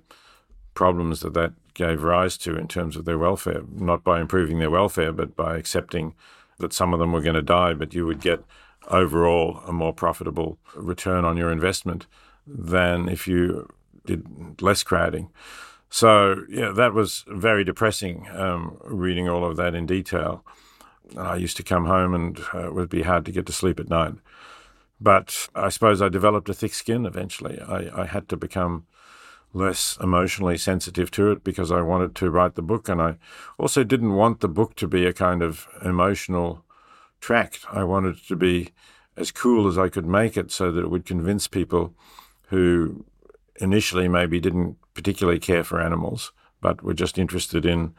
problems 0.74 1.20
that 1.20 1.34
that 1.34 1.52
gave 1.74 2.02
rise 2.02 2.36
to 2.38 2.56
in 2.56 2.68
terms 2.68 2.96
of 2.96 3.04
their 3.04 3.18
welfare, 3.18 3.62
not 3.72 4.04
by 4.04 4.20
improving 4.20 4.58
their 4.58 4.70
welfare, 4.70 5.12
but 5.12 5.36
by 5.36 5.56
accepting 5.56 6.14
that 6.58 6.72
some 6.72 6.92
of 6.92 7.00
them 7.00 7.12
were 7.12 7.20
going 7.20 7.34
to 7.34 7.42
die, 7.42 7.74
but 7.74 7.94
you 7.94 8.06
would 8.06 8.20
get 8.20 8.44
overall 8.88 9.60
a 9.66 9.72
more 9.72 9.92
profitable 9.92 10.58
return 10.74 11.24
on 11.24 11.36
your 11.36 11.50
investment 11.50 12.06
than 12.46 13.08
if 13.08 13.26
you 13.26 13.68
did 14.04 14.60
less 14.60 14.82
crowding. 14.82 15.30
So 15.90 16.44
yeah, 16.48 16.70
that 16.72 16.92
was 16.92 17.24
very 17.28 17.64
depressing. 17.64 18.28
Um, 18.32 18.78
reading 18.84 19.28
all 19.28 19.44
of 19.44 19.56
that 19.56 19.74
in 19.74 19.86
detail, 19.86 20.44
I 21.16 21.36
used 21.36 21.56
to 21.58 21.62
come 21.62 21.86
home 21.86 22.14
and 22.14 22.40
uh, 22.52 22.66
it 22.66 22.74
would 22.74 22.88
be 22.88 23.02
hard 23.02 23.24
to 23.26 23.32
get 23.32 23.46
to 23.46 23.52
sleep 23.52 23.78
at 23.78 23.88
night. 23.88 24.14
But 25.00 25.48
I 25.54 25.68
suppose 25.68 26.00
I 26.00 26.08
developed 26.08 26.48
a 26.48 26.54
thick 26.54 26.74
skin 26.74 27.06
eventually. 27.06 27.60
I, 27.60 28.02
I 28.02 28.06
had 28.06 28.28
to 28.30 28.36
become 28.36 28.86
less 29.52 29.96
emotionally 30.02 30.58
sensitive 30.58 31.10
to 31.12 31.30
it 31.30 31.44
because 31.44 31.70
I 31.70 31.80
wanted 31.80 32.14
to 32.16 32.30
write 32.30 32.56
the 32.56 32.62
book, 32.62 32.88
and 32.88 33.00
I 33.00 33.16
also 33.56 33.84
didn't 33.84 34.14
want 34.14 34.40
the 34.40 34.48
book 34.48 34.74
to 34.76 34.88
be 34.88 35.06
a 35.06 35.12
kind 35.12 35.42
of 35.42 35.68
emotional 35.84 36.63
I 37.30 37.84
wanted 37.84 38.16
it 38.16 38.26
to 38.28 38.36
be 38.36 38.72
as 39.16 39.30
cool 39.30 39.68
as 39.68 39.78
I 39.78 39.88
could 39.88 40.06
make 40.06 40.36
it 40.36 40.50
so 40.50 40.72
that 40.72 40.82
it 40.82 40.90
would 40.90 41.06
convince 41.06 41.46
people 41.48 41.94
who 42.48 43.04
initially 43.60 44.08
maybe 44.08 44.40
didn't 44.40 44.76
particularly 44.94 45.38
care 45.38 45.64
for 45.64 45.80
animals, 45.80 46.32
but 46.60 46.82
were 46.82 46.94
just 46.94 47.18
interested 47.18 47.64
in 47.64 47.94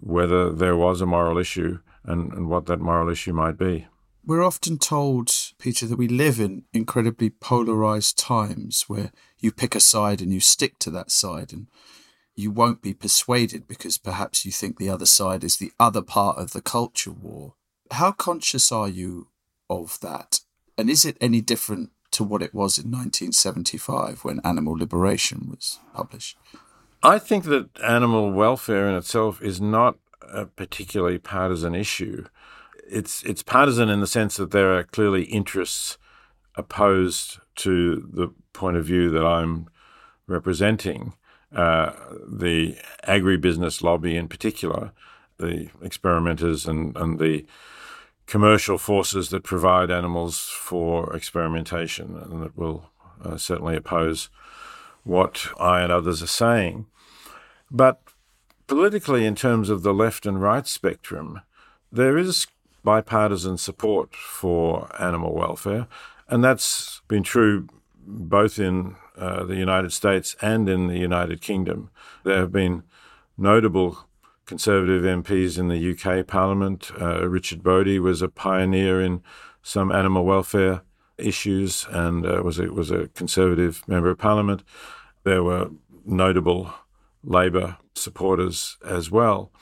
whether 0.00 0.52
there 0.52 0.76
was 0.76 1.00
a 1.00 1.06
moral 1.06 1.38
issue 1.38 1.78
and, 2.04 2.32
and 2.32 2.48
what 2.48 2.66
that 2.66 2.80
moral 2.80 3.08
issue 3.08 3.32
might 3.32 3.58
be. 3.58 3.86
We're 4.24 4.44
often 4.44 4.78
told, 4.78 5.32
Peter, 5.58 5.86
that 5.86 5.96
we 5.96 6.06
live 6.06 6.38
in 6.38 6.64
incredibly 6.72 7.30
polarized 7.30 8.18
times 8.18 8.84
where 8.86 9.12
you 9.38 9.50
pick 9.50 9.74
a 9.74 9.80
side 9.80 10.20
and 10.20 10.32
you 10.32 10.40
stick 10.40 10.78
to 10.80 10.90
that 10.90 11.10
side 11.10 11.52
and 11.52 11.66
you 12.36 12.50
won't 12.50 12.82
be 12.82 12.94
persuaded 12.94 13.66
because 13.66 13.98
perhaps 13.98 14.44
you 14.44 14.52
think 14.52 14.78
the 14.78 14.90
other 14.90 15.06
side 15.06 15.42
is 15.42 15.56
the 15.56 15.72
other 15.80 16.02
part 16.02 16.38
of 16.38 16.52
the 16.52 16.60
culture 16.60 17.10
war. 17.10 17.54
How 17.92 18.12
conscious 18.12 18.70
are 18.70 18.88
you 18.88 19.28
of 19.68 19.98
that? 20.00 20.40
And 20.78 20.88
is 20.88 21.04
it 21.04 21.16
any 21.20 21.40
different 21.40 21.90
to 22.12 22.24
what 22.24 22.42
it 22.42 22.54
was 22.54 22.78
in 22.78 22.90
1975 22.90 24.24
when 24.24 24.40
Animal 24.44 24.74
Liberation 24.74 25.48
was 25.50 25.78
published? 25.94 26.36
I 27.02 27.18
think 27.18 27.44
that 27.44 27.68
animal 27.82 28.32
welfare 28.32 28.88
in 28.88 28.94
itself 28.94 29.42
is 29.42 29.60
not 29.60 29.96
a 30.22 30.46
particularly 30.46 31.18
partisan 31.18 31.74
issue. 31.74 32.26
It's 32.88 33.22
it's 33.22 33.42
partisan 33.42 33.88
in 33.88 34.00
the 34.00 34.06
sense 34.06 34.36
that 34.36 34.50
there 34.50 34.76
are 34.76 34.84
clearly 34.84 35.24
interests 35.24 35.96
opposed 36.56 37.38
to 37.56 38.08
the 38.12 38.28
point 38.52 38.76
of 38.76 38.84
view 38.84 39.10
that 39.10 39.24
I'm 39.24 39.68
representing. 40.26 41.14
Uh, 41.54 41.92
the 42.28 42.76
agribusiness 43.08 43.82
lobby, 43.82 44.16
in 44.16 44.28
particular, 44.28 44.92
the 45.38 45.68
experimenters 45.82 46.66
and, 46.66 46.96
and 46.96 47.18
the 47.18 47.44
commercial 48.30 48.78
forces 48.78 49.30
that 49.30 49.42
provide 49.42 49.90
animals 49.90 50.38
for 50.38 51.14
experimentation 51.16 52.16
and 52.16 52.40
that 52.42 52.56
will 52.56 52.88
uh, 53.24 53.36
certainly 53.36 53.74
oppose 53.76 54.30
what 55.02 55.48
I 55.58 55.80
and 55.80 55.90
others 55.90 56.22
are 56.22 56.28
saying. 56.28 56.86
But 57.72 58.00
politically, 58.68 59.26
in 59.26 59.34
terms 59.34 59.68
of 59.68 59.82
the 59.82 59.92
left 59.92 60.26
and 60.26 60.40
right 60.40 60.64
spectrum, 60.64 61.40
there 61.90 62.16
is 62.16 62.46
bipartisan 62.84 63.58
support 63.58 64.14
for 64.14 64.88
animal 65.02 65.34
welfare, 65.34 65.88
and 66.28 66.44
that's 66.44 67.02
been 67.08 67.24
true 67.24 67.66
both 68.06 68.60
in 68.60 68.94
uh, 69.16 69.42
the 69.42 69.56
United 69.56 69.92
States 69.92 70.36
and 70.40 70.68
in 70.68 70.86
the 70.86 70.98
United 70.98 71.40
Kingdom. 71.40 71.90
There 72.22 72.38
have 72.38 72.52
been 72.52 72.84
notable 73.36 74.06
Conservative 74.50 75.04
MPs 75.04 75.60
in 75.60 75.68
the 75.68 75.92
UK 75.92 76.26
Parliament. 76.26 76.90
Uh, 77.00 77.28
Richard 77.28 77.62
Body 77.62 78.00
was 78.00 78.20
a 78.20 78.28
pioneer 78.28 79.00
in 79.00 79.22
some 79.62 79.92
animal 79.92 80.24
welfare 80.24 80.82
issues 81.18 81.86
and 81.88 82.26
uh, 82.26 82.42
was 82.42 82.58
a, 82.58 82.64
was 82.64 82.90
a 82.90 83.06
Conservative 83.14 83.86
member 83.86 84.10
of 84.10 84.18
Parliament. 84.18 84.64
There 85.22 85.44
were 85.44 85.70
notable 86.04 86.74
Labor 87.22 87.76
supporters 87.94 88.76
as 88.84 89.08
well. 89.08 89.52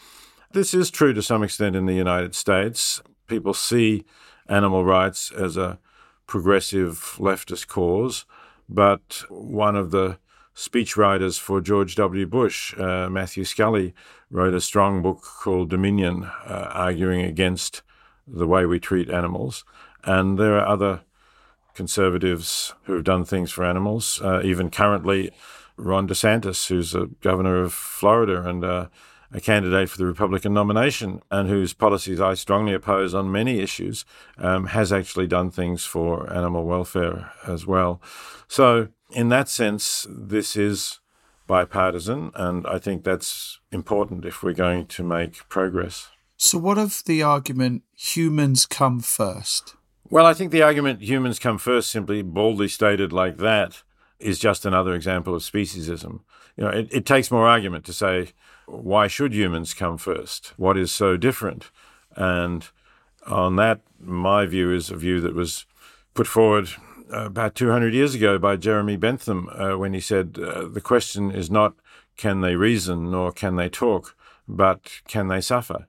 This 0.53 0.73
is 0.73 0.91
true 0.91 1.13
to 1.13 1.21
some 1.21 1.43
extent 1.43 1.77
in 1.77 1.85
the 1.85 1.93
United 1.93 2.35
States. 2.35 3.03
People 3.27 3.53
see 3.53 4.07
animal 4.49 4.87
rights 4.87 5.31
as 5.31 5.59
a 5.59 5.79
progressive 6.27 7.17
leftist 7.19 7.67
cause, 7.67 8.25
but 8.71 9.23
one 9.29 9.77
of 9.77 9.91
the 9.91 10.19
speechwriters 10.59 11.39
for 11.39 11.61
George 11.61 11.95
W. 11.95 12.27
Bush, 12.27 12.77
uh, 12.77 13.09
Matthew 13.09 13.45
Scully, 13.45 13.95
wrote 14.29 14.55
a 14.55 14.61
strong 14.61 15.03
book 15.03 15.23
called 15.23 15.71
Dominion, 15.71 16.25
uh, 16.25 16.71
arguing 16.73 17.21
against 17.21 17.83
the 18.27 18.49
way 18.49 18.67
we 18.67 18.81
treat 18.81 19.09
animals. 19.09 19.65
And 20.03 20.37
there 20.37 20.59
are 20.59 20.67
other 20.67 21.03
conservatives 21.75 22.75
who 22.83 22.95
have 22.95 23.05
done 23.05 23.25
things 23.25 23.53
for 23.53 23.65
animals. 23.65 24.21
Uh, 24.21 24.41
even 24.43 24.69
currently, 24.69 25.31
Ron 25.77 26.09
DeSantis, 26.09 26.67
who's 26.67 26.93
a 26.93 27.07
governor 27.21 27.63
of 27.63 27.73
Florida 27.73 28.43
and 28.43 28.65
uh, 28.65 28.87
a 29.33 29.41
candidate 29.41 29.91
for 29.91 29.99
the 29.99 30.07
Republican 30.07 30.55
nomination, 30.55 31.21
and 31.31 31.49
whose 31.49 31.75
policies 31.75 32.21
I 32.21 32.35
strongly 32.35 32.73
oppose 32.73 33.15
on 33.15 33.31
many 33.31 33.61
issues, 33.61 34.05
um, 34.39 34.69
has 34.69 34.93
actually 34.93 35.27
done 35.27 35.51
things 35.51 35.85
for 35.85 36.33
animal 36.33 36.65
welfare 36.65 37.31
as 37.47 37.67
well. 37.67 38.01
So 38.47 38.89
in 39.11 39.29
that 39.29 39.49
sense, 39.49 40.07
this 40.09 40.57
is 40.57 41.01
bipartisan, 41.47 42.31
and 42.35 42.67
I 42.67 42.79
think 42.79 43.05
that's 43.05 43.59
important 43.73 44.25
if 44.25 44.43
we're 44.43 44.53
going 44.53 44.87
to 44.87 45.03
make 45.03 45.49
progress. 45.49 46.09
So, 46.37 46.59
what 46.59 46.79
of 46.79 47.03
the 47.07 47.23
argument 47.23 47.83
humans 47.97 48.67
come 48.67 49.01
first? 49.01 49.75
Well, 50.11 50.27
I 50.27 50.35
think 50.35 50.53
the 50.53 50.63
argument 50.63 51.03
humans 51.03 51.39
come 51.39 51.59
first, 51.59 51.91
simply 51.91 52.23
boldly 52.23 52.69
stated 52.69 53.13
like 53.13 53.39
that, 53.39 53.83
is 54.19 54.39
just 54.39 54.65
another 54.65 54.95
example 54.95 55.35
of 55.35 55.43
speciesism. 55.43 56.21
You 56.57 56.65
know, 56.65 56.71
it, 56.71 56.89
it 56.91 57.07
takes 57.07 57.31
more 57.31 57.49
argument 57.49 57.85
to 57.87 57.93
say, 57.93 58.29
why 58.69 59.07
should 59.07 59.33
humans 59.33 59.75
come 59.75 59.99
first? 59.99 60.53
What 60.57 60.77
is 60.77 60.93
so 60.93 61.17
different? 61.17 61.71
And 62.17 62.69
on 63.27 63.57
that, 63.57 63.81
my 64.01 64.47
view 64.47 64.73
is 64.73 64.91
a 64.91 64.97
view 64.97 65.21
that 65.21 65.35
was 65.35 65.67
put 66.15 66.27
forward 66.27 66.69
uh, 67.13 67.27
about 67.27 67.55
200 67.55 67.95
years 67.95 68.15
ago 68.15 68.39
by 68.39 68.57
Jeremy 68.57 68.97
Bentham 68.97 69.49
uh, 69.51 69.77
when 69.77 69.95
he 69.95 70.01
said, 70.01 70.39
uh, 70.43 70.69
The 70.69 70.81
question 70.81 71.31
is 71.31 71.51
not 71.51 71.75
can 72.17 72.41
they 72.41 72.57
reason 72.57 73.11
nor 73.11 73.33
can 73.33 73.57
they 73.57 73.69
talk, 73.69 74.17
but 74.47 75.01
can 75.07 75.29
they 75.29 75.41
suffer? 75.41 75.87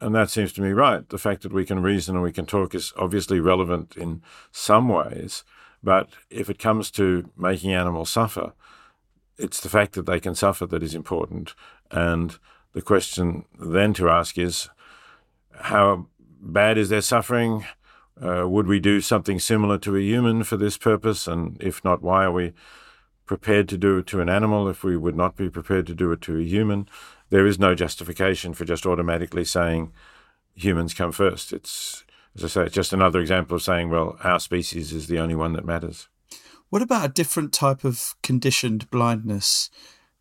And 0.00 0.14
that 0.14 0.30
seems 0.30 0.52
to 0.54 0.62
me 0.62 0.70
right. 0.70 1.08
The 1.08 1.18
fact 1.18 1.42
that 1.42 1.52
we 1.52 1.64
can 1.64 1.82
reason 1.82 2.14
and 2.14 2.22
we 2.22 2.32
can 2.32 2.46
talk 2.46 2.74
is 2.74 2.92
obviously 2.96 3.40
relevant 3.40 3.96
in 3.96 4.22
some 4.52 4.88
ways, 4.88 5.44
but 5.82 6.10
if 6.30 6.50
it 6.50 6.58
comes 6.58 6.90
to 6.92 7.30
making 7.36 7.72
animals 7.72 8.10
suffer, 8.10 8.52
it's 9.38 9.60
the 9.60 9.68
fact 9.68 9.92
that 9.92 10.06
they 10.06 10.20
can 10.20 10.34
suffer 10.34 10.66
that 10.66 10.82
is 10.82 10.94
important. 10.94 11.54
And 11.90 12.36
the 12.72 12.82
question 12.82 13.44
then 13.58 13.94
to 13.94 14.08
ask 14.08 14.36
is 14.36 14.68
how 15.60 16.06
bad 16.40 16.76
is 16.76 16.88
their 16.88 17.00
suffering? 17.00 17.64
Uh, 18.20 18.48
would 18.48 18.66
we 18.66 18.80
do 18.80 19.00
something 19.00 19.38
similar 19.38 19.78
to 19.78 19.96
a 19.96 20.00
human 20.00 20.42
for 20.42 20.56
this 20.56 20.76
purpose? 20.76 21.26
And 21.26 21.56
if 21.62 21.84
not, 21.84 22.02
why 22.02 22.24
are 22.24 22.32
we 22.32 22.52
prepared 23.26 23.68
to 23.68 23.78
do 23.78 23.98
it 23.98 24.06
to 24.08 24.20
an 24.20 24.28
animal 24.28 24.68
if 24.68 24.82
we 24.82 24.96
would 24.96 25.16
not 25.16 25.36
be 25.36 25.48
prepared 25.48 25.86
to 25.86 25.94
do 25.94 26.10
it 26.12 26.20
to 26.22 26.38
a 26.38 26.42
human? 26.42 26.88
There 27.30 27.46
is 27.46 27.58
no 27.58 27.74
justification 27.74 28.54
for 28.54 28.64
just 28.64 28.86
automatically 28.86 29.44
saying 29.44 29.92
humans 30.54 30.94
come 30.94 31.12
first. 31.12 31.52
It's, 31.52 32.04
as 32.36 32.44
I 32.44 32.48
say, 32.48 32.62
it's 32.62 32.74
just 32.74 32.92
another 32.92 33.20
example 33.20 33.56
of 33.56 33.62
saying, 33.62 33.90
well, 33.90 34.18
our 34.24 34.40
species 34.40 34.92
is 34.92 35.06
the 35.06 35.20
only 35.20 35.36
one 35.36 35.52
that 35.52 35.64
matters. 35.64 36.08
What 36.70 36.82
about 36.82 37.04
a 37.06 37.12
different 37.12 37.52
type 37.52 37.84
of 37.84 38.14
conditioned 38.22 38.90
blindness? 38.90 39.70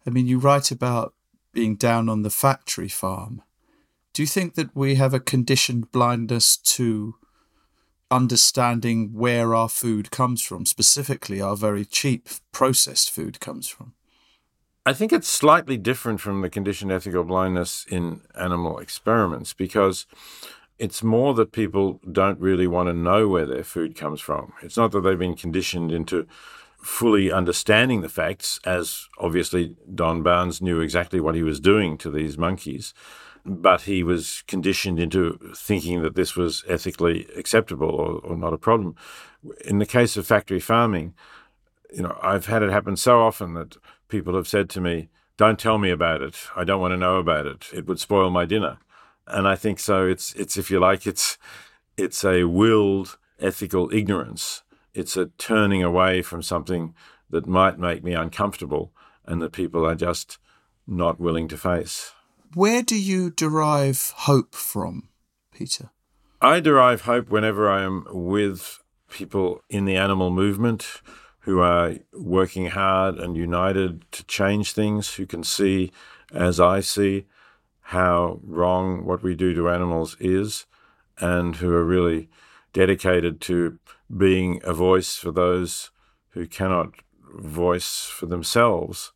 I 0.05 0.09
mean, 0.09 0.27
you 0.27 0.39
write 0.39 0.71
about 0.71 1.13
being 1.51 1.75
down 1.75 2.07
on 2.07 2.21
the 2.21 2.29
factory 2.29 2.87
farm. 2.87 3.41
Do 4.13 4.21
you 4.21 4.27
think 4.27 4.55
that 4.55 4.75
we 4.75 4.95
have 4.95 5.13
a 5.13 5.19
conditioned 5.19 5.91
blindness 5.91 6.55
to 6.57 7.15
understanding 8.09 9.11
where 9.13 9.53
our 9.53 9.67
food 9.67 10.09
comes 10.11 10.41
from, 10.41 10.65
specifically 10.65 11.41
our 11.41 11.57
very 11.57 11.83
cheap 11.83 12.29
processed 12.51 13.11
food 13.11 13.39
comes 13.39 13.67
from? 13.67 13.93
I 14.85 14.93
think 14.93 15.11
it's 15.11 15.27
slightly 15.27 15.75
different 15.75 16.21
from 16.21 16.41
the 16.41 16.49
conditioned 16.49 16.93
ethical 16.93 17.25
blindness 17.25 17.85
in 17.89 18.21
animal 18.39 18.79
experiments 18.79 19.51
because 19.51 20.05
it's 20.79 21.03
more 21.03 21.33
that 21.33 21.51
people 21.51 21.99
don't 22.11 22.39
really 22.39 22.67
want 22.67 22.87
to 22.87 22.93
know 22.93 23.27
where 23.27 23.45
their 23.45 23.63
food 23.63 23.95
comes 23.95 24.21
from. 24.21 24.53
It's 24.61 24.77
not 24.77 24.91
that 24.91 25.01
they've 25.01 25.17
been 25.17 25.35
conditioned 25.35 25.91
into 25.91 26.27
fully 26.77 27.31
understanding 27.31 28.01
the 28.01 28.09
facts, 28.09 28.59
as 28.63 29.07
obviously 29.17 29.75
Don 29.93 30.21
Barnes 30.21 30.61
knew 30.61 30.79
exactly 30.79 31.19
what 31.19 31.35
he 31.35 31.43
was 31.43 31.59
doing 31.59 31.97
to 31.97 32.11
these 32.11 32.37
monkeys, 32.37 32.93
but 33.43 33.81
he 33.81 34.03
was 34.03 34.43
conditioned 34.47 34.99
into 34.99 35.39
thinking 35.55 36.03
that 36.03 36.15
this 36.15 36.35
was 36.35 36.63
ethically 36.67 37.27
acceptable 37.35 37.89
or, 37.89 38.19
or 38.19 38.37
not 38.37 38.53
a 38.53 38.57
problem. 38.57 38.95
In 39.65 39.79
the 39.79 39.85
case 39.85 40.15
of 40.17 40.27
factory 40.27 40.59
farming, 40.59 41.15
you 41.91 42.03
know, 42.03 42.17
I've 42.21 42.45
had 42.45 42.61
it 42.61 42.69
happen 42.69 42.95
so 42.97 43.21
often 43.21 43.53
that 43.55 43.77
people 44.09 44.35
have 44.35 44.47
said 44.47 44.69
to 44.71 44.81
me, 44.81 45.09
"Don't 45.37 45.57
tell 45.57 45.77
me 45.77 45.89
about 45.89 46.21
it. 46.21 46.35
I 46.55 46.63
don't 46.63 46.81
want 46.81 46.91
to 46.91 46.97
know 46.97 47.17
about 47.17 47.47
it. 47.47 47.67
It 47.73 47.87
would 47.87 47.99
spoil 47.99 48.29
my 48.29 48.45
dinner." 48.45 48.77
And 49.27 49.47
I 49.47 49.55
think 49.55 49.79
so. 49.79 50.07
It's 50.07 50.33
it's 50.33 50.57
if 50.57 50.71
you 50.71 50.79
like, 50.79 51.05
it's 51.05 51.37
it's 51.97 52.23
a 52.23 52.43
willed 52.45 53.17
ethical 53.39 53.91
ignorance. 53.93 54.63
It's 54.93 55.15
a 55.15 55.27
turning 55.37 55.83
away 55.83 56.21
from 56.21 56.41
something 56.41 56.95
that 57.29 57.45
might 57.45 57.77
make 57.77 58.03
me 58.03 58.13
uncomfortable, 58.13 58.91
and 59.25 59.41
that 59.41 59.51
people 59.51 59.85
are 59.85 59.95
just 59.95 60.37
not 60.87 61.19
willing 61.19 61.47
to 61.49 61.57
face. 61.57 62.13
Where 62.53 62.81
do 62.81 62.99
you 62.99 63.29
derive 63.29 64.13
hope 64.15 64.55
from, 64.55 65.09
Peter? 65.51 65.91
I 66.41 66.59
derive 66.59 67.01
hope 67.01 67.29
whenever 67.29 67.69
I 67.69 67.83
am 67.83 68.05
with 68.09 68.81
people 69.09 69.61
in 69.69 69.85
the 69.85 69.95
animal 69.95 70.29
movement 70.29 71.01
who 71.41 71.59
are 71.59 71.95
working 72.13 72.67
hard 72.67 73.17
and 73.17 73.35
united 73.35 74.09
to 74.11 74.23
change 74.25 74.73
things, 74.73 75.15
who 75.15 75.25
can 75.25 75.43
see, 75.43 75.91
as 76.33 76.59
I 76.59 76.81
see, 76.81 77.25
how 77.87 78.37
wrong 78.43 79.05
what 79.05 79.23
we 79.23 79.33
do 79.33 79.53
to 79.53 79.69
animals 79.69 80.17
is 80.19 80.65
and 81.19 81.55
who 81.55 81.73
are 81.73 81.85
really 81.85 82.27
dedicated 82.73 83.39
to 83.39 83.79
being 84.17 84.59
a 84.65 84.73
voice 84.73 85.15
for 85.15 85.31
those 85.31 85.89
who 86.31 86.45
cannot 86.45 86.95
voice 87.33 88.03
for 88.03 88.25
themselves 88.25 89.13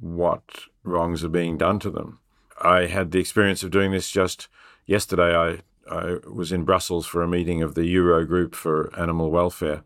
what 0.00 0.64
wrongs 0.82 1.22
are 1.22 1.28
being 1.28 1.56
done 1.56 1.78
to 1.78 1.90
them. 1.90 2.18
I 2.60 2.86
had 2.86 3.12
the 3.12 3.20
experience 3.20 3.62
of 3.62 3.70
doing 3.70 3.92
this 3.92 4.10
just 4.10 4.48
yesterday. 4.84 5.36
I, 5.36 5.60
I 5.88 6.16
was 6.28 6.50
in 6.50 6.64
Brussels 6.64 7.06
for 7.06 7.22
a 7.22 7.28
meeting 7.28 7.62
of 7.62 7.76
the 7.76 7.86
Euro 7.86 8.26
Group 8.26 8.56
for 8.56 8.92
Animal 8.98 9.30
Welfare, 9.30 9.84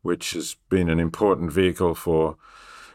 which 0.00 0.32
has 0.32 0.56
been 0.70 0.88
an 0.88 1.00
important 1.00 1.52
vehicle 1.52 1.94
for 1.94 2.38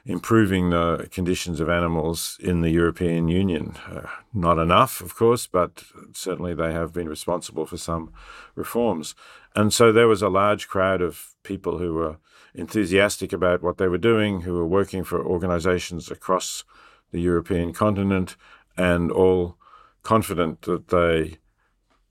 improving 0.06 0.70
the 0.70 1.08
conditions 1.12 1.60
of 1.60 1.70
animals 1.70 2.38
in 2.41 2.62
the 2.62 2.72
European 2.72 3.30
Union. 3.30 3.76
Uh, 3.88 4.08
not 4.34 4.58
enough, 4.60 4.99
of 4.99 5.16
course, 5.16 5.47
but 5.47 5.84
certainly 6.12 6.54
they 6.54 6.74
have 6.74 6.91
been 6.91 7.08
responsible 7.08 7.66
for 7.66 7.78
some 7.78 8.12
reforms. 8.56 9.16
And 9.56 9.74
so 9.74 9.91
there 9.91 10.08
was 10.08 10.22
a 10.22 10.30
large 10.30 10.68
crowd 10.68 11.01
of 11.01 11.36
people 11.43 11.78
who 11.78 11.93
were 11.93 12.18
enthusiastic 12.54 13.32
about 13.32 13.64
what 13.64 13.78
they 13.78 13.88
were 13.88 13.97
doing, 13.97 14.41
who 14.41 14.54
were 14.54 14.68
working 14.68 15.04
for 15.04 15.24
organizations 15.26 16.12
across 16.12 16.64
the 17.12 17.22
European 17.22 17.72
continent, 17.74 18.36
and 18.76 19.12
all 19.12 19.58
confident 20.01 20.64
that 20.64 20.89
they 20.89 21.38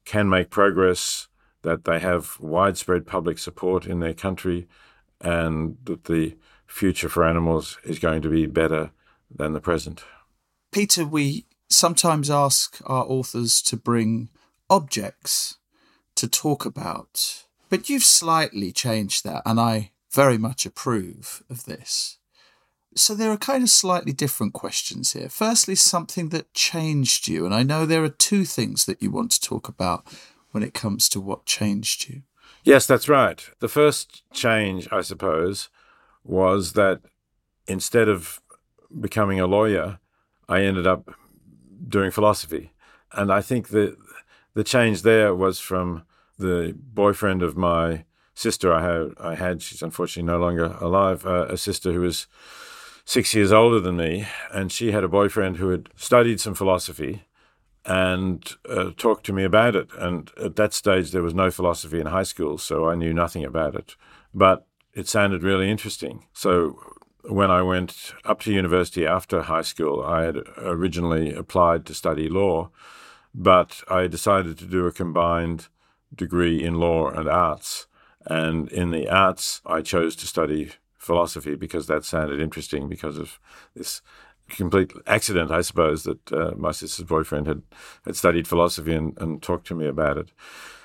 can 0.05 0.29
make 0.29 0.49
progress, 0.49 1.29
that 1.63 1.85
they 1.85 1.99
have 1.99 2.39
widespread 2.41 3.07
public 3.07 3.39
support 3.39 3.87
in 3.87 4.01
their 4.01 4.15
country, 4.15 4.67
and 5.21 5.77
that 5.85 6.05
the 6.05 6.37
future 6.73 7.09
for 7.09 7.25
animals 7.25 7.79
is 7.85 7.99
going 7.99 8.23
to 8.23 8.29
be 8.29 8.47
better 8.47 8.91
than 9.31 9.53
the 9.53 9.61
present. 9.61 10.03
Peter, 10.73 11.05
we 11.05 11.45
sometimes 11.69 12.31
ask 12.31 12.81
our 12.87 13.05
authors 13.05 13.61
to 13.63 13.77
bring 13.77 14.31
objects 14.71 15.59
to 16.17 16.27
talk 16.27 16.65
about, 16.65 17.45
but 17.69 17.89
you've 17.89 18.03
slightly 18.03 18.73
changed 18.73 19.25
that, 19.25 19.43
and 19.45 19.61
I 19.61 19.91
very 20.11 20.39
much 20.39 20.67
approve 20.67 21.43
of 21.51 21.65
this. 21.65 22.19
So 22.95 23.15
there 23.15 23.31
are 23.31 23.39
kind 23.39 23.63
of 23.63 23.71
slightly 23.71 24.13
different 24.13 24.53
questions 24.53 25.13
here. 25.13 25.29
Firstly, 25.29 25.75
something 25.75 26.29
that 26.31 26.53
changed 26.53 27.29
you, 27.29 27.47
and 27.47 27.55
I 27.55 27.63
know 27.63 27.87
there 27.87 28.05
are 28.05 28.11
two 28.11 28.45
things 28.45 28.85
that 28.85 29.03
you 29.03 29.11
want 29.11 29.31
to 29.33 29.41
talk 29.41 29.69
about 29.69 30.05
when 30.51 30.63
it 30.63 30.75
comes 30.75 31.09
to 31.11 31.21
what 31.21 31.47
changed 31.47 32.09
you. 32.09 32.23
Yes, 32.65 32.87
that's 32.87 33.09
right. 33.09 33.45
The 33.61 33.69
first 33.69 34.23
change, 34.33 34.89
I 34.93 35.01
suppose, 35.01 35.69
was 36.25 36.73
that 36.73 37.01
instead 37.67 38.09
of 38.09 38.41
becoming 39.01 39.41
a 39.41 39.47
lawyer, 39.47 39.99
I 40.49 40.63
ended 40.63 40.87
up 40.87 41.15
doing 41.89 42.11
philosophy. 42.11 42.73
And 43.13 43.33
I 43.33 43.41
think 43.41 43.69
that 43.69 43.97
the 44.55 44.65
change 44.65 45.03
there 45.03 45.35
was 45.35 45.61
from 45.61 46.05
the 46.39 46.75
boyfriend 46.77 47.43
of 47.43 47.57
my 47.57 48.05
sister 48.35 48.73
I 48.73 48.83
had, 48.83 49.15
I 49.21 49.35
had 49.35 49.63
she's 49.63 49.83
unfortunately 49.83 50.31
no 50.31 50.39
longer 50.39 50.77
alive, 50.81 51.27
uh, 51.27 51.47
a 51.49 51.57
sister 51.57 51.93
who 51.93 52.01
was 52.01 52.27
six 53.05 53.35
years 53.35 53.53
older 53.53 53.81
than 53.81 53.97
me, 53.97 54.27
and 54.53 54.71
she 54.71 54.93
had 54.93 55.05
a 55.05 55.09
boyfriend 55.09 55.57
who 55.57 55.71
had 55.71 55.89
studied 55.97 56.41
some 56.41 56.55
philosophy 56.55 57.25
and 57.85 58.55
uh, 58.69 58.91
talked 58.97 59.27
to 59.27 59.33
me 59.33 59.43
about 59.45 59.75
it. 59.75 59.89
And 59.99 60.31
at 60.43 60.57
that 60.57 60.73
stage, 60.73 61.11
there 61.11 61.23
was 61.23 61.35
no 61.35 61.51
philosophy 61.51 62.01
in 62.01 62.07
high 62.07 62.23
school, 62.23 62.59
so 62.59 62.89
I 62.89 62.95
knew 62.95 63.13
nothing 63.13 63.45
about 63.45 63.75
it. 63.75 63.97
But 64.33 64.67
it 64.95 65.09
sounded 65.09 65.43
really 65.43 65.71
interesting. 65.71 66.27
So 66.33 66.79
when 67.25 67.51
I 67.51 67.63
went 67.63 68.13
up 68.25 68.41
to 68.41 68.53
university 68.53 69.07
after 69.07 69.43
high 69.43 69.63
school, 69.63 70.03
I 70.03 70.23
had 70.23 70.39
originally 70.59 71.33
applied 71.33 71.87
to 71.87 71.95
study 71.95 72.29
law, 72.29 72.71
but 73.35 73.83
I 73.89 74.07
decided 74.07 74.59
to 74.59 74.67
do 74.67 74.87
a 74.87 74.93
combined 74.93 75.69
degree 76.15 76.63
in 76.63 76.75
law 76.75 77.09
and 77.09 77.29
arts. 77.29 77.87
And 78.27 78.69
in 78.71 78.91
the 78.91 79.09
arts, 79.09 79.63
I 79.65 79.83
chose 79.83 80.15
to 80.17 80.27
study 80.27 80.73
philosophy 80.99 81.55
because 81.55 81.87
that 81.87 82.05
sounded 82.05 82.41
interesting 82.41 82.89
because 82.89 83.19
of 83.19 83.41
this 83.75 84.03
complete 84.49 84.93
accident, 85.07 85.51
I 85.51 85.63
suppose, 85.63 86.05
that 86.05 86.33
uh, 86.33 86.53
my 86.57 86.73
sister's 86.73 87.07
boyfriend 87.07 87.47
had, 87.47 87.63
had 88.05 88.17
studied 88.17 88.47
philosophy 88.47 88.95
and, 88.95 89.17
and 89.19 89.43
talked 89.43 89.67
to 89.69 89.75
me 89.75 89.87
about 89.87 90.19
it. 90.19 90.31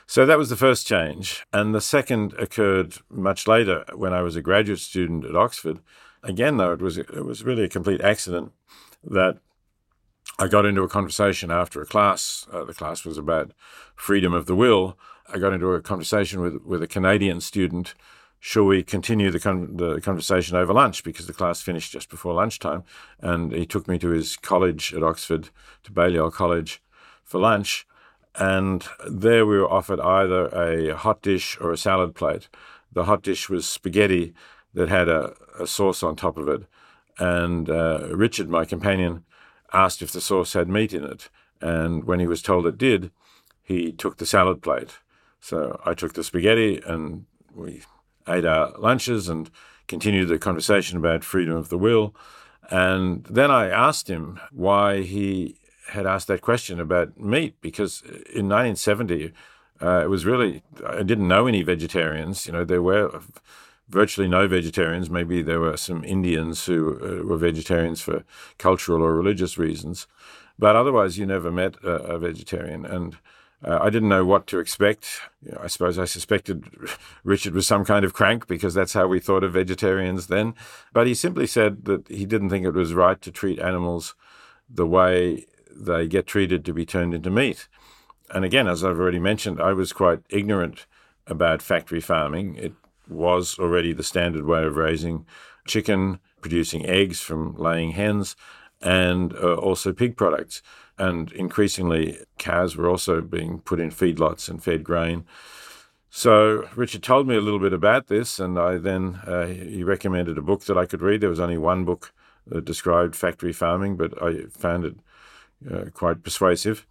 So 0.09 0.25
that 0.25 0.37
was 0.37 0.49
the 0.49 0.55
first 0.55 0.87
change. 0.87 1.45
And 1.51 1.75
the 1.75 1.81
second 1.81 2.33
occurred 2.39 2.95
much 3.09 3.45
later 3.45 3.83
when 3.93 4.13
I 4.13 4.21
was 4.21 4.37
a 4.37 4.41
graduate 4.41 4.79
student 4.79 5.25
at 5.25 5.35
Oxford. 5.35 5.79
Again, 6.23 6.55
though, 6.55 6.71
it 6.71 6.81
was, 6.81 6.97
it 6.97 7.25
was 7.25 7.43
really 7.43 7.65
a 7.65 7.69
complete 7.69 7.99
accident 7.99 8.53
that 9.03 9.39
I 10.39 10.47
got 10.47 10.65
into 10.65 10.81
a 10.81 10.87
conversation 10.87 11.51
after 11.51 11.81
a 11.81 11.85
class. 11.85 12.47
Uh, 12.51 12.63
the 12.63 12.73
class 12.73 13.03
was 13.03 13.17
about 13.17 13.51
freedom 13.95 14.33
of 14.33 14.45
the 14.45 14.55
will. 14.55 14.97
I 15.27 15.39
got 15.39 15.51
into 15.51 15.73
a 15.73 15.81
conversation 15.81 16.39
with, 16.39 16.63
with 16.63 16.81
a 16.81 16.87
Canadian 16.87 17.41
student. 17.41 17.93
Shall 18.39 18.63
we 18.63 18.83
continue 18.83 19.29
the, 19.29 19.41
con- 19.41 19.75
the 19.75 19.99
conversation 19.99 20.55
over 20.55 20.71
lunch? 20.71 21.03
Because 21.03 21.27
the 21.27 21.33
class 21.33 21.61
finished 21.61 21.91
just 21.91 22.09
before 22.09 22.33
lunchtime. 22.33 22.85
And 23.19 23.51
he 23.51 23.65
took 23.65 23.89
me 23.89 23.99
to 23.99 24.09
his 24.09 24.37
college 24.37 24.93
at 24.93 25.03
Oxford, 25.03 25.49
to 25.83 25.91
Balliol 25.91 26.31
College, 26.31 26.81
for 27.25 27.41
lunch 27.41 27.85
And 28.37 28.87
there 29.09 29.45
we 29.45 29.57
were 29.57 29.71
offered 29.71 29.99
either 29.99 30.47
a 30.47 30.95
hot 30.95 31.21
dish 31.21 31.57
or 31.59 31.71
a 31.71 31.77
salad 31.77 32.13
plate. 32.13 32.49
The 32.91 33.05
hot 33.05 33.23
dish 33.23 33.49
was 33.49 33.67
spaghetti 33.67 34.33
that 34.73 34.89
had 34.89 35.09
a, 35.09 35.33
a 35.59 35.65
sauce 35.65 36.03
on 36.03 36.15
top 36.15 36.37
of 36.37 36.47
it. 36.47 36.63
And 37.17 37.69
uh, 37.69 38.09
Richard, 38.11 38.47
my 38.47 38.63
companion, 38.63 39.23
asked 39.73 40.01
if 40.01 40.11
the 40.11 40.21
sauce 40.21 40.53
had 40.53 40.69
meat 40.69 40.93
in 40.93 41.03
it. 41.03 41.29
And 41.61 42.03
when 42.03 42.19
he 42.19 42.27
was 42.27 42.43
told 42.43 42.67
it 42.67 42.77
did, 42.77 43.11
he 43.63 43.91
took 43.91 44.17
the 44.17 44.25
salad 44.25 44.61
plate. 44.61 44.99
So 45.39 45.81
I 45.83 45.93
took 45.93 46.13
the 46.13 46.23
spaghetti 46.23 46.81
and 46.85 47.25
we 47.53 47.81
ate 48.27 48.45
our 48.45 48.71
lunches 48.77 49.29
and 49.29 49.49
continued 49.87 50.27
the 50.27 50.37
conversation 50.37 50.97
about 50.97 51.23
freedom 51.23 51.55
of 51.55 51.69
the 51.69 51.77
will. 51.77 52.15
And 52.69 53.25
then 53.25 53.49
I 53.49 53.69
asked 53.69 54.09
him 54.09 54.39
why 54.51 55.01
he 55.01 55.57
had 55.89 56.05
asked 56.05 56.27
that 56.27 56.41
question 56.41 56.79
about 56.79 57.19
meat, 57.19 57.55
because 57.61 58.01
in 58.01 58.47
1970, 58.49 59.31
uh, 59.81 60.01
it 60.03 60.09
was 60.09 60.25
really, 60.25 60.63
I 60.85 61.03
didn't 61.03 61.27
know 61.27 61.47
any 61.47 61.61
vegetarians. 61.61 62.47
You 62.47 62.53
know, 62.53 62.65
there 62.65 62.81
were 62.81 63.21
virtually 63.89 64.27
no 64.27 64.47
vegetarians. 64.47 65.09
Maybe 65.09 65.41
there 65.41 65.59
were 65.59 65.77
some 65.77 66.03
Indians 66.03 66.65
who 66.65 66.99
uh, 66.99 67.25
were 67.25 67.37
vegetarians 67.37 68.01
for 68.01 68.23
cultural 68.57 69.01
or 69.01 69.13
religious 69.15 69.57
reasons. 69.57 70.07
But 70.59 70.75
otherwise, 70.75 71.17
you 71.17 71.25
never 71.25 71.51
met 71.51 71.75
a, 71.83 71.91
a 71.91 72.19
vegetarian. 72.19 72.85
And 72.85 73.17
uh, 73.63 73.79
I 73.81 73.89
didn't 73.89 74.09
know 74.09 74.25
what 74.25 74.47
to 74.47 74.59
expect. 74.59 75.21
You 75.43 75.51
know, 75.51 75.61
I 75.63 75.67
suppose 75.67 75.97
I 75.97 76.05
suspected 76.05 76.65
Richard 77.23 77.53
was 77.53 77.67
some 77.67 77.85
kind 77.85 78.03
of 78.05 78.13
crank 78.13 78.47
because 78.47 78.73
that's 78.73 78.93
how 78.93 79.07
we 79.07 79.19
thought 79.19 79.43
of 79.43 79.53
vegetarians 79.53 80.27
then. 80.27 80.55
But 80.93 81.07
he 81.07 81.13
simply 81.13 81.47
said 81.47 81.85
that 81.85 82.07
he 82.07 82.25
didn't 82.25 82.49
think 82.49 82.65
it 82.65 82.73
was 82.73 82.93
right 82.93 83.21
to 83.21 83.31
treat 83.31 83.59
animals 83.59 84.15
the 84.69 84.85
way 84.85 85.45
they 85.79 86.07
get 86.07 86.27
treated 86.27 86.65
to 86.65 86.73
be 86.73 86.85
turned 86.85 87.13
into 87.13 87.29
meat. 87.29 87.67
And 88.29 88.43
again, 88.43 88.67
as 88.67 88.83
I've 88.83 88.99
already 88.99 89.19
mentioned, 89.19 89.61
I 89.61 89.73
was 89.73 89.93
quite 89.93 90.19
ignorant 90.29 90.85
about 91.27 91.61
factory 91.61 92.01
farming. 92.01 92.55
It 92.55 92.73
was 93.07 93.57
already 93.59 93.93
the 93.93 94.03
standard 94.03 94.45
way 94.45 94.63
of 94.63 94.75
raising 94.75 95.25
chicken, 95.65 96.19
producing 96.41 96.85
eggs 96.85 97.21
from 97.21 97.55
laying 97.55 97.91
hens, 97.91 98.35
and 98.81 99.33
uh, 99.33 99.55
also 99.55 99.93
pig 99.93 100.17
products. 100.17 100.61
And 100.97 101.31
increasingly, 101.31 102.19
cows 102.37 102.75
were 102.75 102.89
also 102.89 103.21
being 103.21 103.59
put 103.59 103.79
in 103.79 103.91
feedlots 103.91 104.49
and 104.49 104.63
fed 104.63 104.83
grain. 104.83 105.25
So 106.09 106.67
Richard 106.75 107.03
told 107.03 107.27
me 107.27 107.35
a 107.35 107.41
little 107.41 107.59
bit 107.59 107.73
about 107.73 108.07
this, 108.07 108.39
and 108.39 108.57
I 108.57 108.77
then 108.77 109.19
uh, 109.27 109.45
he 109.45 109.83
recommended 109.83 110.37
a 110.37 110.41
book 110.41 110.65
that 110.65 110.77
I 110.77 110.85
could 110.85 111.01
read. 111.01 111.21
There 111.21 111.29
was 111.29 111.39
only 111.39 111.57
one 111.57 111.85
book 111.85 112.13
that 112.47 112.65
described 112.65 113.15
factory 113.15 113.53
farming, 113.53 113.97
but 113.97 114.21
I 114.21 114.45
found 114.49 114.85
it 114.85 114.95
uh, 115.69 115.85
quite 115.93 116.23
persuasive. 116.23 116.85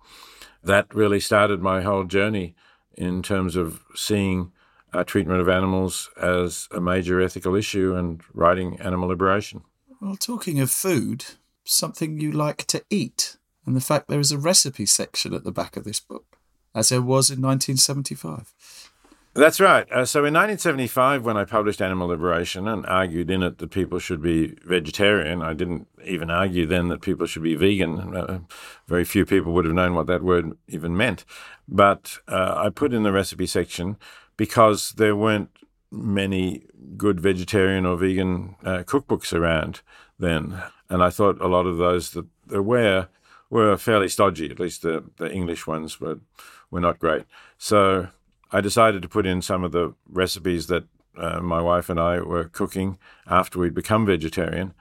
That 0.63 0.93
really 0.95 1.21
started 1.21 1.61
my 1.63 1.83
whole 1.83 2.05
journey 2.05 2.55
in 2.97 3.23
terms 3.23 3.57
of 3.57 3.83
seeing 3.95 4.53
uh, 4.93 5.05
treatment 5.05 5.41
of 5.41 5.49
animals 5.49 6.11
as 6.21 6.69
a 6.71 6.81
major 6.81 7.21
ethical 7.21 7.55
issue 7.55 7.95
and 7.95 8.23
writing 8.33 8.81
animal 8.81 9.09
liberation. 9.09 9.63
Well, 10.01 10.17
talking 10.17 10.61
of 10.61 10.71
food, 10.71 11.25
something 11.65 12.21
you 12.21 12.33
like 12.33 12.65
to 12.67 12.85
eat, 12.91 13.37
and 13.65 13.77
the 13.77 13.81
fact 13.81 14.09
there 14.09 14.21
is 14.21 14.33
a 14.33 14.39
recipe 14.39 14.87
section 14.87 15.35
at 15.35 15.45
the 15.45 15.53
back 15.53 15.77
of 15.77 15.85
this 15.85 16.01
book, 16.01 16.39
as 16.75 16.89
there 16.89 17.03
was 17.03 17.31
in 17.31 17.43
1975. 17.43 18.53
That's 19.37 19.61
right. 19.61 19.87
Uh, 19.93 20.07
so 20.07 20.21
in 20.21 20.33
1975, 20.33 21.25
when 21.25 21.37
I 21.37 21.45
published 21.45 21.83
Animal 21.83 22.09
Liberation 22.09 22.67
and 22.67 22.87
argued 22.87 23.31
in 23.31 23.43
it 23.43 23.59
that 23.59 23.71
people 23.71 23.99
should 23.99 24.23
be 24.23 24.57
vegetarian, 24.65 25.43
I 25.43 25.53
didn't 25.53 25.89
even 26.05 26.31
argue 26.31 26.65
then 26.65 26.89
that 26.89 27.03
people 27.03 27.27
should 27.27 27.43
be 27.43 27.55
vegan. 27.55 28.17
Uh, 28.17 28.41
very 28.87 29.05
few 29.05 29.27
people 29.27 29.53
would 29.53 29.67
have 29.67 29.75
known 29.75 29.95
what 29.95 30.07
that 30.07 30.23
word 30.23 30.57
even 30.69 30.97
meant. 30.97 31.27
But 31.69 32.19
uh, 32.27 32.55
I 32.57 32.71
put 32.71 32.95
in 32.95 33.03
the 33.03 33.13
recipe 33.13 33.47
section 33.47 33.99
because 34.39 34.93
there 34.93 35.15
weren't 35.15 35.51
many 35.91 36.65
good 36.97 37.21
vegetarian 37.21 37.85
or 37.85 37.97
vegan 37.99 38.57
uh, 38.65 38.85
cookbooks 38.85 39.35
around 39.35 39.83
then. 40.19 40.63
And 40.89 41.03
I 41.03 41.11
thought 41.11 41.41
a 41.43 41.49
lot 41.49 41.67
of 41.67 41.77
those 41.77 42.11
that 42.13 42.27
there 42.47 42.63
were 42.63 43.09
were 43.51 43.77
fairly 43.77 44.09
stodgy, 44.09 44.51
at 44.51 44.59
least 44.59 44.83
the, 44.83 45.05
the 45.19 45.31
English 45.31 45.67
ones 45.67 46.01
were, 46.01 46.19
were 46.71 46.81
not 46.81 46.99
great. 46.99 47.25
So 47.59 48.09
I 48.53 48.61
decided 48.61 49.03
to 49.03 49.09
put 49.09 49.27
in 49.27 49.43
some 49.43 49.65
of 49.65 49.73
the 49.73 49.95
recipes 50.09 50.67
that 50.69 50.85
uh, 51.17 51.41
my 51.41 51.61
wife 51.61 51.89
and 51.89 51.99
I 51.99 52.21
were 52.21 52.45
cooking 52.45 52.99
after 53.27 53.59
we'd 53.59 53.75
become 53.75 54.07
vegetarian. 54.07 54.75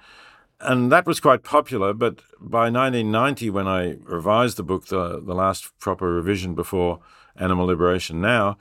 And 0.59 0.91
that 0.91 1.05
was 1.05 1.20
quite 1.20 1.43
popular, 1.43 1.93
but 1.93 2.22
by 2.39 2.70
1990, 2.70 3.49
when 3.49 3.68
I 3.68 3.97
revised 4.03 4.57
the 4.57 4.63
book, 4.63 4.88
the, 4.88 5.22
the 5.22 5.36
last 5.36 5.78
proper 5.80 6.13
revision 6.13 6.55
before 6.55 6.99
Animal 7.36 7.66
Liberation 7.66 8.22
Now, 8.22 8.57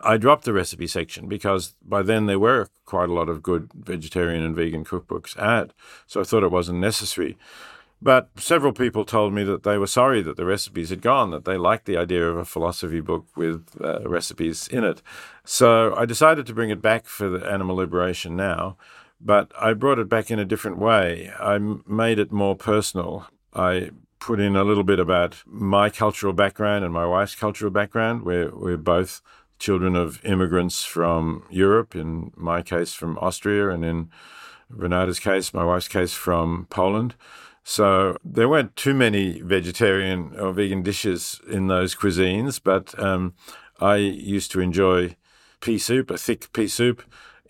I 0.00 0.16
dropped 0.16 0.44
the 0.44 0.52
recipe 0.52 0.86
section 0.86 1.28
because 1.28 1.74
by 1.82 2.02
then 2.02 2.26
there 2.26 2.38
were 2.38 2.68
quite 2.84 3.08
a 3.08 3.12
lot 3.12 3.28
of 3.28 3.42
good 3.42 3.70
vegetarian 3.74 4.42
and 4.42 4.54
vegan 4.54 4.84
cookbooks 4.84 5.38
out. 5.38 5.72
So 6.06 6.20
I 6.20 6.24
thought 6.24 6.42
it 6.42 6.50
wasn't 6.50 6.80
necessary. 6.80 7.36
But 8.04 8.30
several 8.36 8.72
people 8.72 9.04
told 9.04 9.32
me 9.32 9.44
that 9.44 9.62
they 9.62 9.78
were 9.78 9.86
sorry 9.86 10.22
that 10.22 10.36
the 10.36 10.44
recipes 10.44 10.90
had 10.90 11.02
gone, 11.02 11.30
that 11.30 11.44
they 11.44 11.56
liked 11.56 11.84
the 11.84 11.96
idea 11.96 12.28
of 12.28 12.36
a 12.36 12.44
philosophy 12.44 13.00
book 13.00 13.26
with 13.36 13.68
uh, 13.80 14.00
recipes 14.08 14.66
in 14.66 14.82
it. 14.82 15.02
So 15.44 15.94
I 15.94 16.04
decided 16.04 16.44
to 16.46 16.54
bring 16.54 16.70
it 16.70 16.82
back 16.82 17.06
for 17.06 17.28
the 17.28 17.48
animal 17.48 17.76
liberation 17.76 18.34
now, 18.34 18.76
but 19.20 19.52
I 19.56 19.74
brought 19.74 20.00
it 20.00 20.08
back 20.08 20.32
in 20.32 20.40
a 20.40 20.44
different 20.44 20.78
way. 20.78 21.30
I 21.38 21.58
made 21.86 22.18
it 22.18 22.32
more 22.32 22.56
personal. 22.56 23.28
I 23.54 23.90
put 24.18 24.40
in 24.40 24.56
a 24.56 24.64
little 24.64 24.84
bit 24.84 24.98
about 24.98 25.36
my 25.46 25.88
cultural 25.88 26.32
background 26.32 26.84
and 26.84 26.92
my 26.92 27.06
wife's 27.06 27.36
cultural 27.36 27.70
background. 27.70 28.22
We're, 28.22 28.50
we're 28.52 28.76
both 28.76 29.22
children 29.60 29.94
of 29.94 30.24
immigrants 30.24 30.84
from 30.84 31.44
Europe, 31.50 31.94
in 31.94 32.32
my 32.36 32.62
case 32.62 32.94
from 32.94 33.16
Austria, 33.18 33.70
and 33.70 33.84
in 33.84 34.10
Renata's 34.68 35.20
case, 35.20 35.54
my 35.54 35.64
wife's 35.64 35.86
case, 35.86 36.14
from 36.14 36.66
Poland. 36.68 37.14
So 37.64 38.16
there 38.24 38.48
weren't 38.48 38.74
too 38.76 38.94
many 38.94 39.40
vegetarian 39.40 40.38
or 40.38 40.52
vegan 40.52 40.82
dishes 40.82 41.40
in 41.48 41.68
those 41.68 41.94
cuisines, 41.94 42.60
but 42.62 42.98
um, 42.98 43.34
I 43.80 43.96
used 43.96 44.50
to 44.52 44.60
enjoy 44.60 45.16
pea 45.60 45.78
soup, 45.78 46.10
a 46.10 46.18
thick 46.18 46.52
pea 46.52 46.68
soup, 46.68 47.02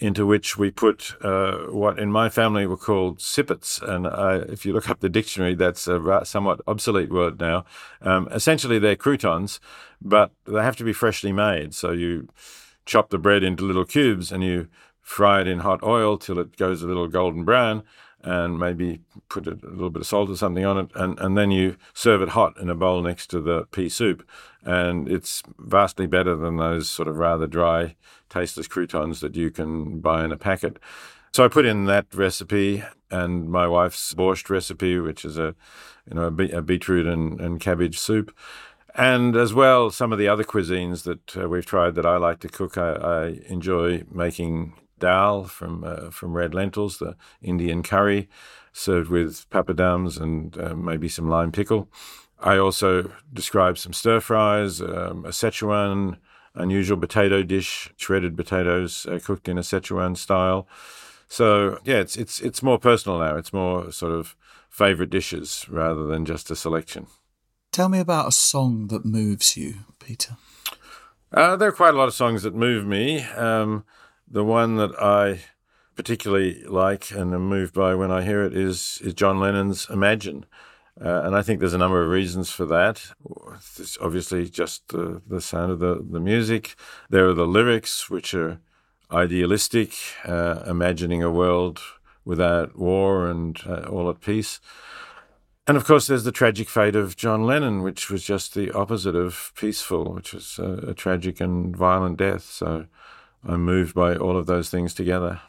into 0.02 0.26
which 0.26 0.58
we 0.58 0.70
put 0.70 1.14
uh, 1.22 1.58
what 1.70 1.98
in 1.98 2.10
my 2.10 2.28
family 2.28 2.66
were 2.66 2.76
called 2.76 3.20
sippets. 3.20 3.80
And 3.80 4.06
I, 4.06 4.38
if 4.52 4.66
you 4.66 4.72
look 4.72 4.90
up 4.90 5.00
the 5.00 5.08
dictionary, 5.08 5.54
that's 5.54 5.86
a 5.86 6.22
somewhat 6.24 6.60
obsolete 6.66 7.12
word 7.12 7.38
now. 7.40 7.64
Um, 8.00 8.28
essentially, 8.32 8.80
they're 8.80 8.96
croutons, 8.96 9.60
but 10.00 10.32
they 10.44 10.62
have 10.62 10.76
to 10.76 10.84
be 10.84 10.92
freshly 10.92 11.32
made. 11.32 11.72
So 11.72 11.92
you 11.92 12.28
chop 12.84 13.10
the 13.10 13.18
bread 13.18 13.44
into 13.44 13.64
little 13.64 13.84
cubes 13.84 14.32
and 14.32 14.42
you 14.42 14.68
fry 15.00 15.40
it 15.40 15.46
in 15.46 15.60
hot 15.60 15.82
oil 15.82 16.18
till 16.18 16.38
it 16.38 16.56
goes 16.56 16.82
a 16.82 16.86
little 16.86 17.08
golden 17.08 17.44
brown 17.44 17.84
and 18.22 18.58
maybe 18.58 19.00
put 19.28 19.46
a, 19.46 19.58
little 19.62 19.90
bit 19.90 20.02
of 20.02 20.06
salt 20.06 20.30
or 20.30 20.36
something 20.36 20.64
on 20.64 20.78
it, 20.78 20.90
and, 20.94 21.18
and 21.18 21.36
then 21.36 21.50
you 21.50 21.76
serve 21.94 22.22
it 22.22 22.30
hot 22.30 22.56
in 22.58 22.70
a 22.70 22.74
bowl 22.74 23.02
next 23.02 23.28
to 23.28 23.40
the 23.40 23.66
pea 23.72 23.88
soup. 23.88 24.26
And 24.64 25.08
it's 25.08 25.42
vastly 25.58 26.06
better 26.06 26.36
than 26.36 26.56
those 26.56 26.88
sort 26.88 27.08
of 27.08 27.16
rather 27.16 27.46
dry, 27.46 27.96
tasteless 28.28 28.68
croutons 28.68 29.20
that 29.20 29.36
you 29.36 29.50
can 29.50 30.00
buy 30.00 30.24
in 30.24 30.32
a 30.32 30.36
packet. 30.36 30.78
So 31.32 31.44
I 31.44 31.48
put 31.48 31.64
in 31.64 31.86
that 31.86 32.06
recipe 32.14 32.84
and 33.10 33.48
my 33.50 33.66
wife's 33.66 34.14
borscht 34.14 34.50
recipe, 34.50 34.98
which 34.98 35.24
is 35.24 35.38
a, 35.38 35.54
you 36.08 36.14
know, 36.14 36.24
a, 36.24 36.30
be- 36.30 36.50
a 36.50 36.62
beetroot 36.62 37.06
and, 37.06 37.40
and 37.40 37.60
cabbage 37.60 37.98
soup. 37.98 38.36
And 38.94 39.34
as 39.36 39.54
well, 39.54 39.90
some 39.90 40.12
of 40.12 40.18
the 40.18 40.28
other 40.28 40.44
cuisines 40.44 41.04
that 41.04 41.36
uh, 41.36 41.48
we've 41.48 41.64
tried 41.64 41.94
that 41.94 42.04
I 42.04 42.18
like 42.18 42.40
to 42.40 42.48
cook. 42.48 42.76
I, 42.76 42.92
I 42.92 43.26
enjoy 43.48 44.04
making 44.10 44.74
dal 45.02 45.44
from 45.44 45.84
uh, 45.84 46.10
from 46.10 46.32
red 46.32 46.54
lentils, 46.54 46.98
the 46.98 47.16
Indian 47.42 47.82
curry, 47.82 48.28
served 48.72 49.10
with 49.10 49.48
papadums 49.50 50.18
and 50.18 50.56
uh, 50.58 50.74
maybe 50.74 51.08
some 51.08 51.28
lime 51.28 51.52
pickle. 51.52 51.88
I 52.40 52.56
also 52.58 53.10
describe 53.32 53.76
some 53.78 53.92
stir 53.92 54.20
fries, 54.20 54.80
um, 54.80 55.24
a 55.24 55.32
Szechuan 55.32 56.16
unusual 56.54 56.98
potato 56.98 57.42
dish, 57.42 57.92
shredded 57.96 58.36
potatoes 58.36 59.06
uh, 59.06 59.18
cooked 59.24 59.48
in 59.48 59.58
a 59.58 59.62
Szechuan 59.62 60.16
style. 60.16 60.66
So 61.28 61.78
yeah, 61.84 62.00
it's 62.00 62.16
it's 62.16 62.40
it's 62.40 62.62
more 62.62 62.78
personal 62.78 63.18
now. 63.18 63.36
It's 63.36 63.52
more 63.52 63.92
sort 63.92 64.12
of 64.12 64.36
favorite 64.68 65.10
dishes 65.10 65.66
rather 65.68 66.06
than 66.06 66.24
just 66.24 66.50
a 66.50 66.56
selection. 66.56 67.06
Tell 67.72 67.88
me 67.88 68.00
about 68.00 68.28
a 68.28 68.32
song 68.32 68.88
that 68.88 69.04
moves 69.04 69.56
you, 69.56 69.74
Peter. 69.98 70.36
Uh, 71.32 71.56
there 71.56 71.68
are 71.68 71.78
quite 71.80 71.94
a 71.94 71.96
lot 71.96 72.08
of 72.08 72.14
songs 72.14 72.42
that 72.42 72.54
move 72.54 72.86
me. 72.86 73.22
Um, 73.36 73.84
the 74.32 74.42
one 74.42 74.76
that 74.76 75.00
I 75.00 75.40
particularly 75.94 76.64
like 76.64 77.10
and 77.10 77.34
am 77.34 77.48
moved 77.48 77.74
by 77.74 77.94
when 77.94 78.10
I 78.10 78.22
hear 78.22 78.42
it 78.42 78.56
is, 78.56 78.98
is 79.02 79.12
John 79.12 79.38
Lennon's 79.38 79.88
Imagine. 79.90 80.46
Uh, 81.00 81.22
and 81.24 81.36
I 81.36 81.42
think 81.42 81.60
there's 81.60 81.74
a 81.74 81.78
number 81.78 82.02
of 82.02 82.10
reasons 82.10 82.50
for 82.50 82.64
that. 82.66 83.12
It's 83.78 83.98
obviously 84.00 84.48
just 84.48 84.88
the, 84.88 85.22
the 85.26 85.40
sound 85.40 85.72
of 85.72 85.78
the, 85.80 86.04
the 86.10 86.20
music. 86.20 86.76
There 87.10 87.28
are 87.28 87.34
the 87.34 87.46
lyrics, 87.46 88.08
which 88.08 88.34
are 88.34 88.60
idealistic, 89.10 89.94
uh, 90.24 90.62
imagining 90.66 91.22
a 91.22 91.30
world 91.30 91.80
without 92.24 92.78
war 92.78 93.28
and 93.28 93.58
uh, 93.66 93.82
all 93.82 94.08
at 94.08 94.20
peace. 94.20 94.60
And 95.66 95.76
of 95.76 95.84
course, 95.84 96.06
there's 96.06 96.24
the 96.24 96.32
tragic 96.32 96.68
fate 96.68 96.96
of 96.96 97.16
John 97.16 97.44
Lennon, 97.44 97.82
which 97.82 98.10
was 98.10 98.24
just 98.24 98.54
the 98.54 98.70
opposite 98.72 99.14
of 99.14 99.52
peaceful, 99.54 100.12
which 100.12 100.32
was 100.32 100.58
a, 100.58 100.90
a 100.90 100.94
tragic 100.94 101.40
and 101.40 101.76
violent 101.76 102.16
death. 102.18 102.44
So 102.44 102.86
I'm 103.44 103.64
moved 103.64 103.94
by 103.94 104.14
all 104.14 104.36
of 104.36 104.46
those 104.46 104.70
things 104.70 104.94
together. 104.94 105.40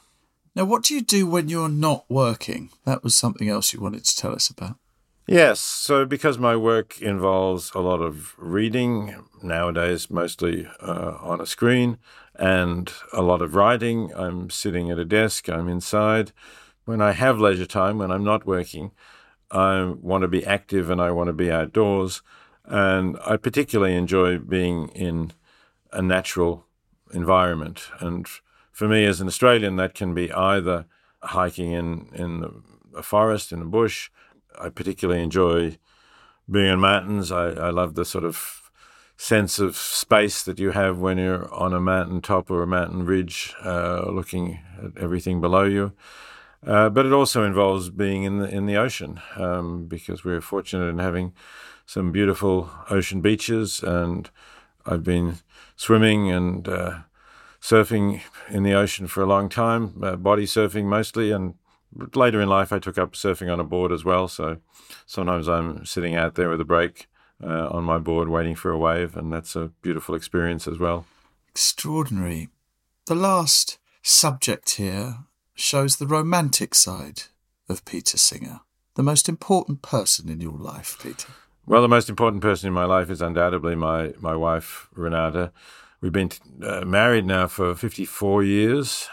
Now, 0.56 0.66
what 0.66 0.84
do 0.84 0.94
you 0.94 1.02
do 1.02 1.26
when 1.26 1.50
you're 1.50 1.70
not 1.70 2.06
working? 2.10 2.70
That 2.86 3.04
was 3.04 3.16
something 3.16 3.50
else 3.50 3.74
you 3.74 3.82
wanted 3.82 4.06
to 4.06 4.16
tell 4.16 4.34
us 4.34 4.50
about. 4.50 4.76
Yes, 5.28 5.60
so 5.60 6.06
because 6.06 6.38
my 6.38 6.56
work 6.56 7.02
involves 7.02 7.72
a 7.74 7.80
lot 7.80 8.02
of 8.02 8.36
reading, 8.38 9.16
nowadays 9.42 10.10
mostly 10.10 10.68
uh, 10.82 11.18
on 11.22 11.40
a 11.40 11.46
screen, 11.46 11.98
and 12.36 12.92
a 13.14 13.22
lot 13.22 13.42
of 13.42 13.56
writing, 13.56 14.12
I'm 14.16 14.50
sitting 14.50 14.92
at 14.92 15.00
a 15.00 15.06
desk, 15.06 15.48
I'm 15.50 15.70
inside. 15.70 16.34
When 16.86 17.02
I 17.02 17.14
have 17.14 17.40
leisure 17.40 17.66
time, 17.66 18.00
when 18.00 18.12
I'm 18.12 18.24
not 18.24 18.46
working, 18.46 18.92
I 19.50 19.84
want 19.84 20.24
to 20.24 20.28
be 20.28 20.46
active 20.46 20.90
and 20.90 21.00
I 21.00 21.12
want 21.12 21.28
to 21.28 21.34
be 21.34 21.50
outdoors. 21.50 22.22
And 22.66 23.18
I 23.26 23.38
particularly 23.38 23.96
enjoy 23.96 24.40
being 24.40 24.90
in 24.90 25.32
a 25.94 26.02
natural 26.02 26.66
environment. 27.14 27.90
And 28.00 28.28
for 28.72 28.88
me, 28.88 29.06
as 29.06 29.22
an 29.22 29.28
Australian, 29.28 29.76
that 29.78 29.94
can 29.94 30.14
be 30.14 30.32
either 30.32 30.86
hiking 31.22 31.72
in, 31.72 32.10
in 32.14 32.64
a 32.96 33.04
forest, 33.04 33.52
in 33.52 33.62
a 33.62 33.66
bush. 33.66 34.10
I 34.60 34.70
particularly 34.70 35.24
enjoy 35.24 35.78
being 36.50 36.74
in 36.74 36.80
mountains. 36.80 37.32
I, 37.32 37.50
I 37.50 37.70
love 37.70 37.96
the 37.96 38.06
sort 38.06 38.26
of 38.26 38.72
sense 39.16 39.60
of 39.60 39.76
space 39.76 40.44
that 40.44 40.60
you 40.60 40.72
have 40.72 40.98
when 40.98 41.18
you're 41.18 41.52
on 41.54 41.74
a 41.74 41.80
mountain 41.80 42.22
top 42.22 42.52
or 42.52 42.64
a 42.64 42.68
mountain 42.68 43.06
ridge, 43.06 43.54
uh, 43.64 44.10
looking 44.10 44.60
at 44.84 44.98
everything 45.02 45.40
below 45.40 45.64
you. 45.64 45.94
Uh, 46.66 46.90
but 46.90 47.06
it 47.06 47.14
also 47.14 47.44
involves 47.44 47.90
being 47.90 48.24
in 48.24 48.40
the 48.40 48.50
in 48.50 48.66
the 48.66 48.78
ocean 48.78 49.20
um, 49.36 49.86
because 49.86 50.24
we're 50.24 50.42
fortunate 50.42 50.88
in 50.88 51.00
having 51.00 51.34
some 51.86 52.12
beautiful 52.12 52.70
ocean 52.90 53.20
beaches, 53.20 53.84
and 53.84 54.30
I've 54.86 55.04
been 55.04 55.38
swimming 55.76 56.32
and 56.32 56.68
uh, 56.68 57.00
surfing 57.62 58.22
in 58.50 58.64
the 58.64 58.74
ocean 58.74 59.08
for 59.08 59.22
a 59.22 59.26
long 59.28 59.50
time, 59.50 60.02
uh, 60.04 60.16
body 60.16 60.46
surfing 60.46 60.86
mostly, 60.86 61.32
and 61.32 61.56
later 62.16 62.42
in 62.42 62.50
life 62.50 62.74
I 62.74 62.80
took 62.80 62.98
up 62.98 63.14
surfing 63.14 63.52
on 63.52 63.60
a 63.60 63.64
board 63.64 63.92
as 63.92 64.04
well. 64.04 64.28
So 64.28 64.58
sometimes 65.06 65.48
I'm 65.48 65.86
sitting 65.86 66.16
out 66.16 66.36
there 66.36 66.50
with 66.50 66.62
a 66.62 66.66
break 66.66 67.08
uh, 67.42 67.68
on 67.70 67.84
my 67.84 67.98
board 67.98 68.30
waiting 68.30 68.56
for 68.56 68.72
a 68.72 68.78
wave, 68.78 69.16
and 69.16 69.32
that's 69.32 69.56
a 69.56 69.72
beautiful 69.82 70.16
experience 70.16 70.68
as 70.68 70.78
well. 70.78 71.06
Extraordinary. 71.50 72.50
The 73.06 73.16
last 73.16 73.78
subject 74.02 74.72
here 74.72 75.20
shows 75.56 75.98
the 75.98 76.08
romantic 76.08 76.74
side 76.74 77.24
of 77.70 77.86
Peter 77.86 78.18
Singer, 78.18 78.62
the 78.96 79.04
most 79.04 79.30
important 79.30 79.82
person 79.82 80.30
in 80.30 80.42
your 80.42 80.58
life, 80.58 80.98
Peter. 81.02 81.30
Well, 81.66 81.82
the 81.82 81.88
most 81.88 82.10
important 82.10 82.42
person 82.42 82.68
in 82.68 82.74
my 82.74 82.86
life 82.86 83.10
is 83.10 83.22
undoubtedly 83.22 83.76
my, 83.76 84.14
my 84.20 84.36
wife, 84.36 84.90
Renata. 84.94 85.52
We've 86.02 86.12
been 86.12 86.32
uh, 86.62 86.82
married 86.82 87.26
now 87.26 87.48
for 87.48 87.74
54 87.74 88.44
years, 88.44 89.08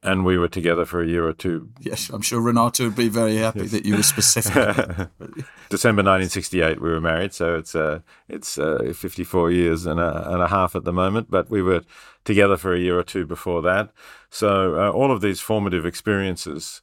and 0.00 0.24
we 0.24 0.38
were 0.38 0.46
together 0.46 0.84
for 0.84 1.02
a 1.02 1.06
year 1.08 1.26
or 1.26 1.32
two. 1.32 1.70
Yes, 1.80 2.08
I'm 2.08 2.22
sure 2.22 2.40
Renata 2.40 2.84
would 2.84 2.94
be 2.94 3.08
very 3.08 3.36
happy 3.36 3.62
yes. 3.62 3.72
that 3.72 3.84
you 3.84 3.96
were 3.96 4.04
specific. 4.04 4.54
December 5.68 6.02
1968, 6.02 6.80
we 6.80 6.90
were 6.90 7.00
married, 7.00 7.34
so 7.34 7.56
it's 7.56 7.74
uh, 7.74 8.00
it's 8.28 8.56
uh, 8.56 8.92
54 8.94 9.50
years 9.50 9.86
and 9.86 9.98
a, 9.98 10.32
and 10.32 10.40
a 10.40 10.46
half 10.48 10.76
at 10.76 10.84
the 10.84 10.92
moment. 10.92 11.28
But 11.28 11.50
we 11.50 11.60
were 11.60 11.82
together 12.24 12.56
for 12.56 12.72
a 12.72 12.78
year 12.78 12.96
or 12.96 13.02
two 13.02 13.26
before 13.26 13.62
that. 13.62 13.90
So 14.30 14.76
uh, 14.76 14.90
all 14.90 15.10
of 15.10 15.20
these 15.20 15.40
formative 15.40 15.84
experiences 15.84 16.82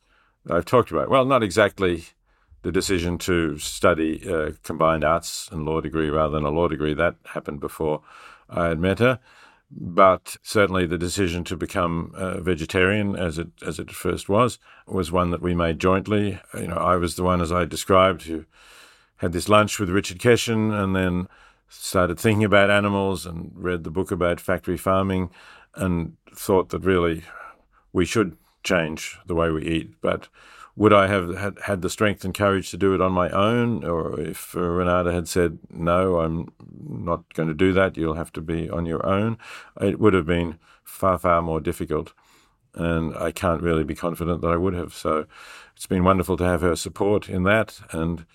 I've 0.49 0.65
talked 0.65 0.91
about. 0.91 1.09
Well, 1.09 1.23
not 1.25 1.43
exactly 1.43 2.05
the 2.63 2.71
decision 2.71 3.17
to 3.19 3.57
study 3.57 4.27
uh, 4.29 4.51
combined 4.63 5.03
arts 5.03 5.49
and 5.51 5.65
law 5.65 5.81
degree 5.81 6.09
rather 6.09 6.33
than 6.33 6.43
a 6.43 6.49
law 6.49 6.67
degree. 6.67 6.93
That 6.93 7.15
happened 7.25 7.59
before 7.59 8.01
I 8.49 8.67
had 8.67 8.79
met 8.79 8.99
her 8.99 9.19
but 9.69 10.37
certainly 10.43 10.85
the 10.85 10.97
decision 10.97 11.43
to 11.45 11.57
become 11.57 12.11
a 12.15 12.39
vegetarian, 12.41 13.15
as 13.15 13.37
it 13.37 13.49
as 13.65 13.79
it 13.79 13.91
first 13.91 14.29
was, 14.29 14.59
was 14.85 15.11
one 15.11 15.31
that 15.31 15.41
we 15.41 15.53
made 15.53 15.79
jointly. 15.79 16.39
You 16.53 16.67
know, 16.67 16.77
I 16.77 16.95
was 16.95 17.15
the 17.15 17.23
one, 17.23 17.41
as 17.41 17.51
I 17.51 17.65
described, 17.65 18.23
who 18.23 18.45
had 19.17 19.33
this 19.33 19.49
lunch 19.49 19.79
with 19.79 19.89
Richard 19.89 20.19
Keshen, 20.19 20.71
and 20.71 20.95
then 20.95 21.27
started 21.69 22.17
thinking 22.17 22.45
about 22.45 22.69
animals 22.69 23.25
and 23.25 23.51
read 23.53 23.83
the 23.83 23.91
book 23.91 24.09
about 24.09 24.39
factory 24.39 24.77
farming, 24.77 25.31
and 25.75 26.15
thought 26.33 26.69
that 26.69 26.85
really 26.85 27.23
we 27.91 28.05
should 28.05 28.37
change 28.63 29.17
the 29.25 29.35
way 29.35 29.49
we 29.49 29.65
eat, 29.65 29.95
but 30.01 30.29
would 30.77 30.93
I 30.93 31.07
have 31.07 31.35
had, 31.35 31.57
had 31.63 31.81
the 31.81 31.89
strength 31.89 32.23
and 32.23 32.35
courage 32.35 32.69
to 32.69 32.77
do 32.77 32.93
it 32.93 33.01
on 33.01 33.11
my 33.11 33.29
own? 33.31 33.83
Or 33.83 34.19
if 34.19 34.55
uh, 34.55 34.61
Renata 34.61 35.11
had 35.11 35.27
said, 35.27 35.57
no, 35.71 36.19
I'm 36.19 36.49
not 36.87 37.33
going 37.33 37.49
to 37.49 37.55
do 37.55 37.73
that, 37.73 37.97
you'll 37.97 38.13
have 38.13 38.31
to 38.33 38.41
be 38.41 38.69
on 38.69 38.85
your 38.85 39.03
own, 39.05 39.39
it 39.81 39.99
would 39.99 40.13
have 40.13 40.27
been 40.27 40.59
far, 40.83 41.17
far 41.17 41.41
more 41.41 41.59
difficult. 41.59 42.13
And 42.75 43.17
I 43.17 43.31
can't 43.31 43.63
really 43.63 43.83
be 43.83 43.95
confident 43.95 44.41
that 44.41 44.51
I 44.51 44.55
would 44.55 44.75
have. 44.75 44.93
So 44.93 45.25
it's 45.75 45.87
been 45.87 46.03
wonderful 46.03 46.37
to 46.37 46.43
have 46.43 46.61
her 46.61 46.75
support 46.75 47.27
in 47.27 47.41
that 47.43 47.79
and 47.91 48.27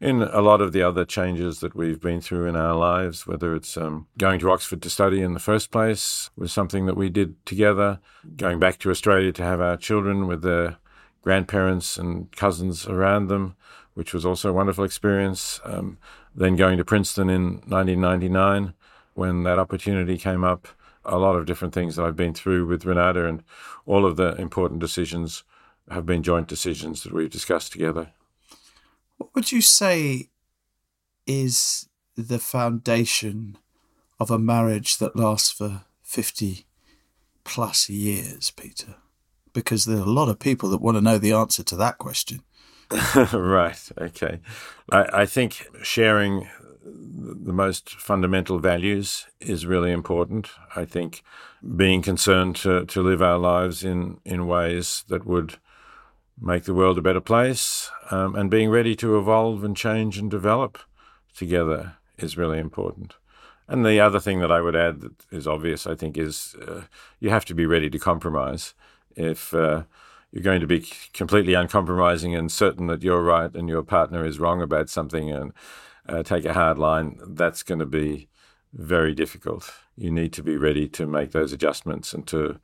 in 0.00 0.20
a 0.20 0.40
lot 0.40 0.60
of 0.60 0.72
the 0.72 0.82
other 0.82 1.04
changes 1.04 1.60
that 1.60 1.76
we've 1.76 2.00
been 2.00 2.20
through 2.20 2.46
in 2.48 2.56
our 2.56 2.74
lives, 2.74 3.24
whether 3.24 3.54
it's 3.54 3.76
um, 3.76 4.08
going 4.18 4.40
to 4.40 4.50
Oxford 4.50 4.82
to 4.82 4.90
study 4.90 5.22
in 5.22 5.32
the 5.32 5.40
first 5.40 5.70
place 5.70 6.28
was 6.36 6.52
something 6.52 6.86
that 6.86 6.96
we 6.96 7.08
did 7.08 7.46
together, 7.46 8.00
going 8.36 8.58
back 8.58 8.78
to 8.80 8.90
Australia 8.90 9.30
to 9.30 9.44
have 9.44 9.60
our 9.60 9.76
children 9.76 10.26
with 10.26 10.42
their 10.42 10.76
grandparents 11.24 11.96
and 11.96 12.30
cousins 12.36 12.86
around 12.86 13.28
them, 13.28 13.56
which 13.94 14.12
was 14.12 14.26
also 14.26 14.50
a 14.50 14.52
wonderful 14.52 14.84
experience. 14.84 15.58
Um, 15.64 15.96
then 16.34 16.54
going 16.54 16.76
to 16.76 16.84
Princeton 16.84 17.30
in 17.30 17.62
1999 17.66 18.74
when 19.14 19.42
that 19.44 19.58
opportunity 19.58 20.18
came 20.18 20.44
up. 20.44 20.68
A 21.06 21.18
lot 21.18 21.36
of 21.36 21.46
different 21.46 21.72
things 21.72 21.96
that 21.96 22.04
I've 22.04 22.16
been 22.16 22.34
through 22.34 22.66
with 22.66 22.84
Renata, 22.84 23.26
and 23.26 23.42
all 23.86 24.06
of 24.06 24.16
the 24.16 24.34
important 24.36 24.80
decisions 24.80 25.44
have 25.90 26.06
been 26.06 26.22
joint 26.22 26.48
decisions 26.48 27.02
that 27.02 27.12
we've 27.12 27.30
discussed 27.30 27.72
together. 27.72 28.12
What 29.18 29.34
would 29.34 29.52
you 29.52 29.60
say 29.60 30.30
is 31.26 31.88
the 32.16 32.38
foundation 32.38 33.58
of 34.18 34.30
a 34.30 34.38
marriage 34.38 34.98
that 34.98 35.16
lasts 35.16 35.50
for 35.50 35.84
50 36.02 36.66
plus 37.44 37.88
years, 37.88 38.50
Peter? 38.50 38.96
Because 39.54 39.86
there 39.86 39.96
are 39.96 40.00
a 40.00 40.04
lot 40.04 40.28
of 40.28 40.38
people 40.38 40.68
that 40.68 40.82
want 40.82 40.98
to 40.98 41.00
know 41.00 41.16
the 41.16 41.32
answer 41.32 41.62
to 41.62 41.76
that 41.76 41.96
question. 41.96 42.42
right. 43.32 43.88
Okay. 43.98 44.40
I, 44.92 45.22
I, 45.22 45.26
think 45.26 45.66
sharing 45.82 46.48
the 46.84 47.52
most 47.52 47.90
fundamental 47.90 48.58
values 48.58 49.26
is 49.40 49.64
really 49.64 49.90
important. 49.90 50.50
I 50.76 50.84
think 50.84 51.22
being 51.76 52.02
concerned 52.02 52.56
to, 52.56 52.84
to 52.84 53.02
live 53.02 53.22
our 53.22 53.38
lives 53.38 53.84
in, 53.84 54.20
in 54.24 54.46
ways 54.46 55.04
that 55.08 55.24
would 55.24 55.56
make 56.38 56.64
the 56.64 56.74
world 56.74 56.98
a 56.98 57.02
better 57.02 57.20
place 57.20 57.90
um, 58.10 58.34
and 58.34 58.50
being 58.50 58.68
ready 58.68 58.94
to 58.96 59.18
evolve 59.18 59.64
and 59.64 59.76
change 59.76 60.18
and 60.18 60.30
develop 60.30 60.78
together 61.34 61.96
is 62.18 62.36
really 62.36 62.58
important. 62.58 63.14
And 63.66 63.84
the 63.84 63.98
other 64.00 64.20
thing 64.20 64.40
that 64.40 64.52
I 64.52 64.60
would 64.60 64.76
add 64.76 65.00
that 65.00 65.24
is 65.30 65.46
obvious, 65.46 65.86
I 65.86 65.94
think, 65.94 66.18
is 66.18 66.54
uh, 66.66 66.82
you 67.18 67.30
have 67.30 67.46
to 67.46 67.54
be 67.54 67.64
ready 67.64 67.88
to 67.88 67.98
compromise 67.98 68.74
if 69.16 69.54
uh, 69.54 69.84
you're 70.30 70.42
going 70.42 70.60
to 70.60 70.66
be 70.66 70.86
completely 71.12 71.54
uncompromising 71.54 72.34
and 72.34 72.50
certain 72.50 72.86
that 72.88 73.02
you're 73.02 73.22
right 73.22 73.54
and 73.54 73.68
your 73.68 73.82
partner 73.82 74.24
is 74.24 74.38
wrong 74.38 74.60
about 74.60 74.88
something 74.88 75.30
and 75.30 75.52
uh, 76.08 76.22
take 76.22 76.44
a 76.44 76.54
hard 76.54 76.78
line, 76.78 77.18
that's 77.28 77.62
going 77.62 77.78
to 77.78 77.86
be 77.86 78.28
very 78.72 79.14
difficult. 79.14 79.72
You 79.96 80.10
need 80.10 80.32
to 80.34 80.42
be 80.42 80.56
ready 80.56 80.88
to 80.88 81.06
make 81.06 81.30
those 81.30 81.52
adjustments 81.52 82.12
and 82.12 82.26
to 82.28 82.58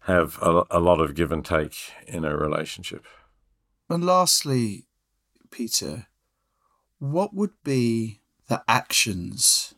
have 0.00 0.38
a, 0.40 0.64
a 0.70 0.80
lot 0.80 1.00
of 1.00 1.14
give 1.14 1.30
and 1.30 1.44
take 1.44 1.92
in 2.06 2.24
a 2.24 2.36
relationship. 2.36 3.04
And 3.88 4.04
lastly, 4.04 4.86
Peter, 5.50 6.06
what 6.98 7.34
would 7.34 7.52
be 7.64 8.20
the 8.48 8.62
actions 8.66 9.74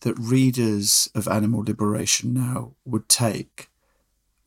that 0.00 0.18
readers 0.18 1.10
of 1.14 1.28
Animal 1.28 1.64
Liberation 1.64 2.32
Now 2.32 2.74
would 2.84 3.08
take 3.08 3.69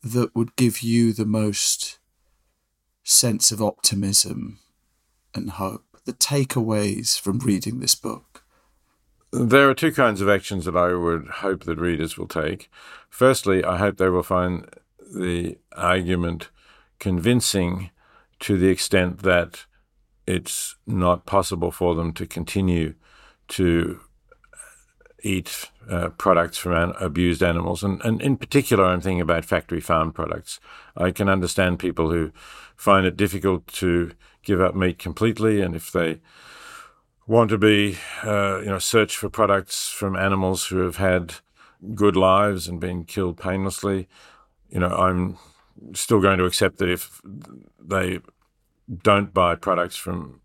that 0.04 0.34
would 0.34 0.56
give 0.56 0.82
you 0.82 1.12
the 1.12 1.24
most 1.24 1.98
sense 3.02 3.50
of 3.50 3.62
optimism 3.62 4.58
and 5.34 5.50
hope? 5.50 5.84
The 6.04 6.12
takeaways 6.12 7.18
from 7.18 7.38
reading 7.38 7.80
this 7.80 7.94
book? 7.94 8.42
There 9.32 9.68
are 9.68 9.74
two 9.74 9.92
kinds 9.92 10.20
of 10.20 10.28
actions 10.28 10.64
that 10.64 10.76
I 10.76 10.94
would 10.94 11.26
hope 11.26 11.64
that 11.64 11.78
readers 11.78 12.16
will 12.16 12.28
take. 12.28 12.70
Firstly, 13.08 13.64
I 13.64 13.78
hope 13.78 13.96
they 13.96 14.08
will 14.08 14.22
find 14.22 14.68
the 15.12 15.58
argument 15.76 16.50
convincing 17.00 17.90
to 18.40 18.58
the 18.58 18.68
extent 18.68 19.22
that 19.22 19.64
it's 20.26 20.76
not 20.86 21.26
possible 21.26 21.70
for 21.70 21.94
them 21.94 22.12
to 22.12 22.26
continue 22.26 22.94
to 23.48 24.00
eat 25.24 25.70
uh, 25.90 26.10
products 26.10 26.58
from 26.58 26.72
an- 26.72 26.94
abused 27.00 27.42
animals. 27.42 27.82
And, 27.82 28.00
and 28.04 28.22
in 28.22 28.36
particular, 28.36 28.84
I'm 28.84 29.00
thinking 29.00 29.20
about 29.20 29.44
factory 29.44 29.80
farm 29.80 30.12
products. 30.12 30.60
I 30.96 31.10
can 31.10 31.28
understand 31.28 31.78
people 31.78 32.10
who 32.10 32.30
find 32.76 33.06
it 33.06 33.16
difficult 33.16 33.66
to 33.68 34.12
give 34.42 34.60
up 34.60 34.74
meat 34.74 34.98
completely, 34.98 35.60
and 35.60 35.74
if 35.74 35.90
they 35.90 36.20
want 37.26 37.48
to 37.50 37.58
be, 37.58 37.96
uh, 38.22 38.58
you 38.58 38.66
know, 38.66 38.78
search 38.78 39.16
for 39.16 39.30
products 39.30 39.88
from 39.88 40.14
animals 40.14 40.66
who 40.66 40.78
have 40.78 40.96
had 40.96 41.36
good 41.94 42.16
lives 42.16 42.68
and 42.68 42.80
been 42.80 43.04
killed 43.04 43.38
painlessly. 43.38 44.08
You 44.68 44.80
know, 44.80 44.88
I'm 44.88 45.38
still 45.94 46.20
going 46.20 46.38
to 46.38 46.44
accept 46.44 46.78
that 46.78 46.88
if 46.88 47.20
they 47.78 48.20
don't 49.02 49.32
buy 49.32 49.54
products 49.54 49.96
from 49.96 50.40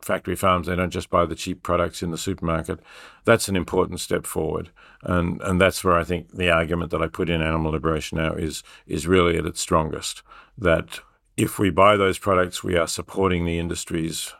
factory 0.00 0.36
farms, 0.36 0.66
they 0.66 0.76
don't 0.76 0.90
just 0.90 1.10
buy 1.10 1.26
the 1.26 1.34
cheap 1.34 1.62
products 1.62 2.02
in 2.02 2.10
the 2.10 2.18
supermarket. 2.18 2.80
That's 3.24 3.48
an 3.48 3.56
important 3.56 4.00
step 4.00 4.26
forward, 4.26 4.70
and 5.02 5.40
and 5.42 5.60
that's 5.60 5.84
where 5.84 5.98
I 5.98 6.04
think 6.04 6.32
the 6.32 6.50
argument 6.50 6.90
that 6.90 7.02
I 7.02 7.08
put 7.08 7.30
in 7.30 7.42
animal 7.42 7.72
liberation 7.72 8.18
now 8.18 8.32
is 8.32 8.62
is 8.86 9.06
really 9.06 9.36
at 9.36 9.46
its 9.46 9.60
strongest. 9.60 10.22
That 10.56 11.00
if 11.36 11.58
we 11.58 11.70
buy 11.70 11.96
those 11.96 12.18
products, 12.18 12.64
we 12.64 12.76
are 12.76 12.88
supporting 12.88 13.44
the 13.44 13.58
industries 13.58 14.34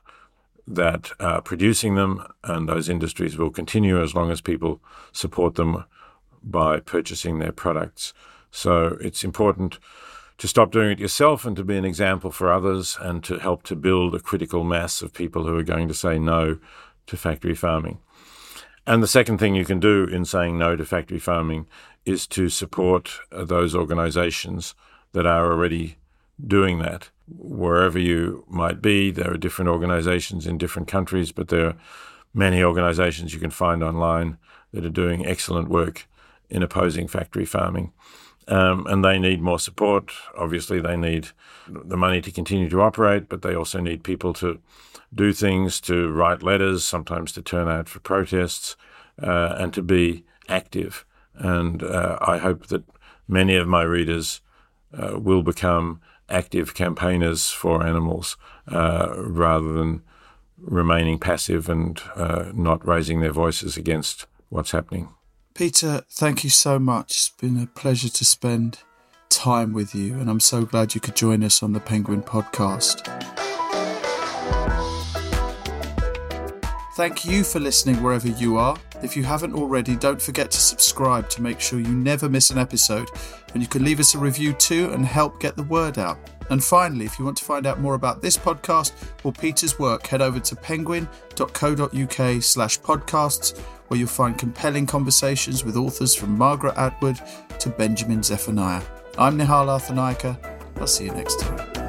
that 0.66 1.12
are 1.20 1.40
producing 1.40 1.94
them, 1.94 2.26
and 2.44 2.68
those 2.68 2.88
industries 2.88 3.38
will 3.38 3.50
continue 3.50 4.02
as 4.02 4.14
long 4.14 4.30
as 4.30 4.40
people 4.40 4.80
support 5.12 5.54
them 5.54 5.84
by 6.42 6.80
purchasing 6.80 7.38
their 7.38 7.52
products. 7.52 8.12
So 8.50 8.98
it's 9.00 9.24
important 9.24 9.78
to 10.38 10.48
stop 10.48 10.70
doing 10.70 10.90
it 10.90 11.00
yourself 11.00 11.44
and 11.44 11.56
to 11.56 11.64
be 11.64 11.76
an 11.76 11.84
example 11.84 12.30
for 12.30 12.52
others 12.52 12.96
and 13.00 13.22
to 13.24 13.38
help 13.38 13.64
to 13.64 13.76
build 13.76 14.14
a 14.14 14.20
critical 14.20 14.64
mass 14.64 15.02
of 15.02 15.12
people 15.12 15.44
who 15.44 15.56
are 15.58 15.64
going 15.64 15.88
to 15.88 15.94
say 15.94 16.18
no 16.18 16.58
to 17.06 17.16
factory 17.16 17.54
farming. 17.54 17.98
And 18.86 19.02
the 19.02 19.08
second 19.08 19.38
thing 19.38 19.54
you 19.54 19.64
can 19.64 19.80
do 19.80 20.04
in 20.04 20.24
saying 20.24 20.56
no 20.56 20.76
to 20.76 20.84
factory 20.84 21.18
farming 21.18 21.66
is 22.04 22.26
to 22.28 22.48
support 22.48 23.20
uh, 23.30 23.44
those 23.44 23.74
organizations 23.74 24.74
that 25.12 25.26
are 25.26 25.52
already 25.52 25.98
doing 26.46 26.78
that. 26.78 27.10
Wherever 27.26 27.98
you 27.98 28.44
might 28.48 28.80
be, 28.80 29.10
there 29.10 29.32
are 29.32 29.36
different 29.36 29.68
organizations 29.68 30.46
in 30.46 30.56
different 30.56 30.88
countries, 30.88 31.32
but 31.32 31.48
there 31.48 31.66
are 31.66 31.76
many 32.32 32.62
organizations 32.62 33.34
you 33.34 33.40
can 33.40 33.50
find 33.50 33.82
online 33.82 34.38
that 34.72 34.86
are 34.86 34.90
doing 34.90 35.26
excellent 35.26 35.68
work 35.68 36.06
in 36.48 36.62
opposing 36.62 37.08
factory 37.08 37.44
farming. 37.44 37.92
Um, 38.48 38.86
and 38.86 39.04
they 39.04 39.18
need 39.18 39.42
more 39.42 39.58
support. 39.58 40.10
Obviously, 40.36 40.80
they 40.80 40.96
need 40.96 41.28
the 41.68 41.98
money 41.98 42.22
to 42.22 42.30
continue 42.30 42.70
to 42.70 42.80
operate, 42.80 43.28
but 43.28 43.42
they 43.42 43.54
also 43.54 43.78
need 43.78 44.02
people 44.02 44.32
to 44.34 44.58
do 45.14 45.32
things, 45.32 45.80
to 45.82 46.08
write 46.10 46.42
letters, 46.42 46.82
sometimes 46.84 47.32
to 47.32 47.42
turn 47.42 47.68
out 47.68 47.88
for 47.88 48.00
protests, 48.00 48.76
uh, 49.22 49.54
and 49.58 49.74
to 49.74 49.82
be 49.82 50.24
active. 50.48 51.04
And 51.34 51.82
uh, 51.82 52.18
I 52.20 52.38
hope 52.38 52.68
that 52.68 52.84
many 53.26 53.54
of 53.56 53.68
my 53.68 53.82
readers 53.82 54.40
uh, 54.96 55.18
will 55.18 55.42
become 55.42 56.00
active 56.28 56.74
campaigners 56.74 57.50
for 57.50 57.86
animals 57.86 58.36
uh, 58.66 59.14
rather 59.16 59.72
than 59.72 60.02
remaining 60.58 61.18
passive 61.18 61.68
and 61.68 62.00
uh, 62.16 62.50
not 62.54 62.86
raising 62.86 63.20
their 63.20 63.32
voices 63.32 63.76
against 63.76 64.26
what's 64.48 64.72
happening. 64.72 65.08
Peter, 65.58 66.04
thank 66.08 66.44
you 66.44 66.50
so 66.50 66.78
much. 66.78 67.10
It's 67.10 67.30
been 67.30 67.60
a 67.60 67.66
pleasure 67.66 68.08
to 68.08 68.24
spend 68.24 68.78
time 69.28 69.72
with 69.72 69.92
you, 69.92 70.14
and 70.14 70.30
I'm 70.30 70.38
so 70.38 70.64
glad 70.64 70.94
you 70.94 71.00
could 71.00 71.16
join 71.16 71.42
us 71.42 71.64
on 71.64 71.72
the 71.72 71.80
Penguin 71.80 72.22
podcast. 72.22 73.37
Thank 76.98 77.24
you 77.24 77.44
for 77.44 77.60
listening 77.60 78.02
wherever 78.02 78.26
you 78.26 78.56
are. 78.56 78.76
If 79.04 79.16
you 79.16 79.22
haven't 79.22 79.54
already, 79.54 79.94
don't 79.94 80.20
forget 80.20 80.50
to 80.50 80.58
subscribe 80.58 81.30
to 81.30 81.40
make 81.40 81.60
sure 81.60 81.78
you 81.78 81.94
never 81.94 82.28
miss 82.28 82.50
an 82.50 82.58
episode. 82.58 83.08
And 83.54 83.62
you 83.62 83.68
can 83.68 83.84
leave 83.84 84.00
us 84.00 84.16
a 84.16 84.18
review 84.18 84.52
too 84.52 84.90
and 84.90 85.06
help 85.06 85.38
get 85.38 85.54
the 85.54 85.62
word 85.62 85.96
out. 85.96 86.18
And 86.50 86.62
finally, 86.62 87.04
if 87.04 87.16
you 87.16 87.24
want 87.24 87.36
to 87.36 87.44
find 87.44 87.68
out 87.68 87.78
more 87.78 87.94
about 87.94 88.20
this 88.20 88.36
podcast 88.36 88.94
or 89.22 89.32
Peter's 89.32 89.78
work, 89.78 90.08
head 90.08 90.20
over 90.20 90.40
to 90.40 90.56
penguin.co.uk 90.56 92.42
slash 92.42 92.80
podcasts 92.80 93.56
where 93.86 94.00
you'll 94.00 94.08
find 94.08 94.36
compelling 94.36 94.84
conversations 94.84 95.64
with 95.64 95.76
authors 95.76 96.16
from 96.16 96.36
Margaret 96.36 96.76
Atwood 96.76 97.20
to 97.60 97.70
Benjamin 97.70 98.24
Zephaniah. 98.24 98.82
I'm 99.16 99.38
Nihal 99.38 99.68
Arthanayake 99.68 100.36
I'll 100.80 100.88
see 100.88 101.04
you 101.04 101.12
next 101.12 101.38
time. 101.38 101.87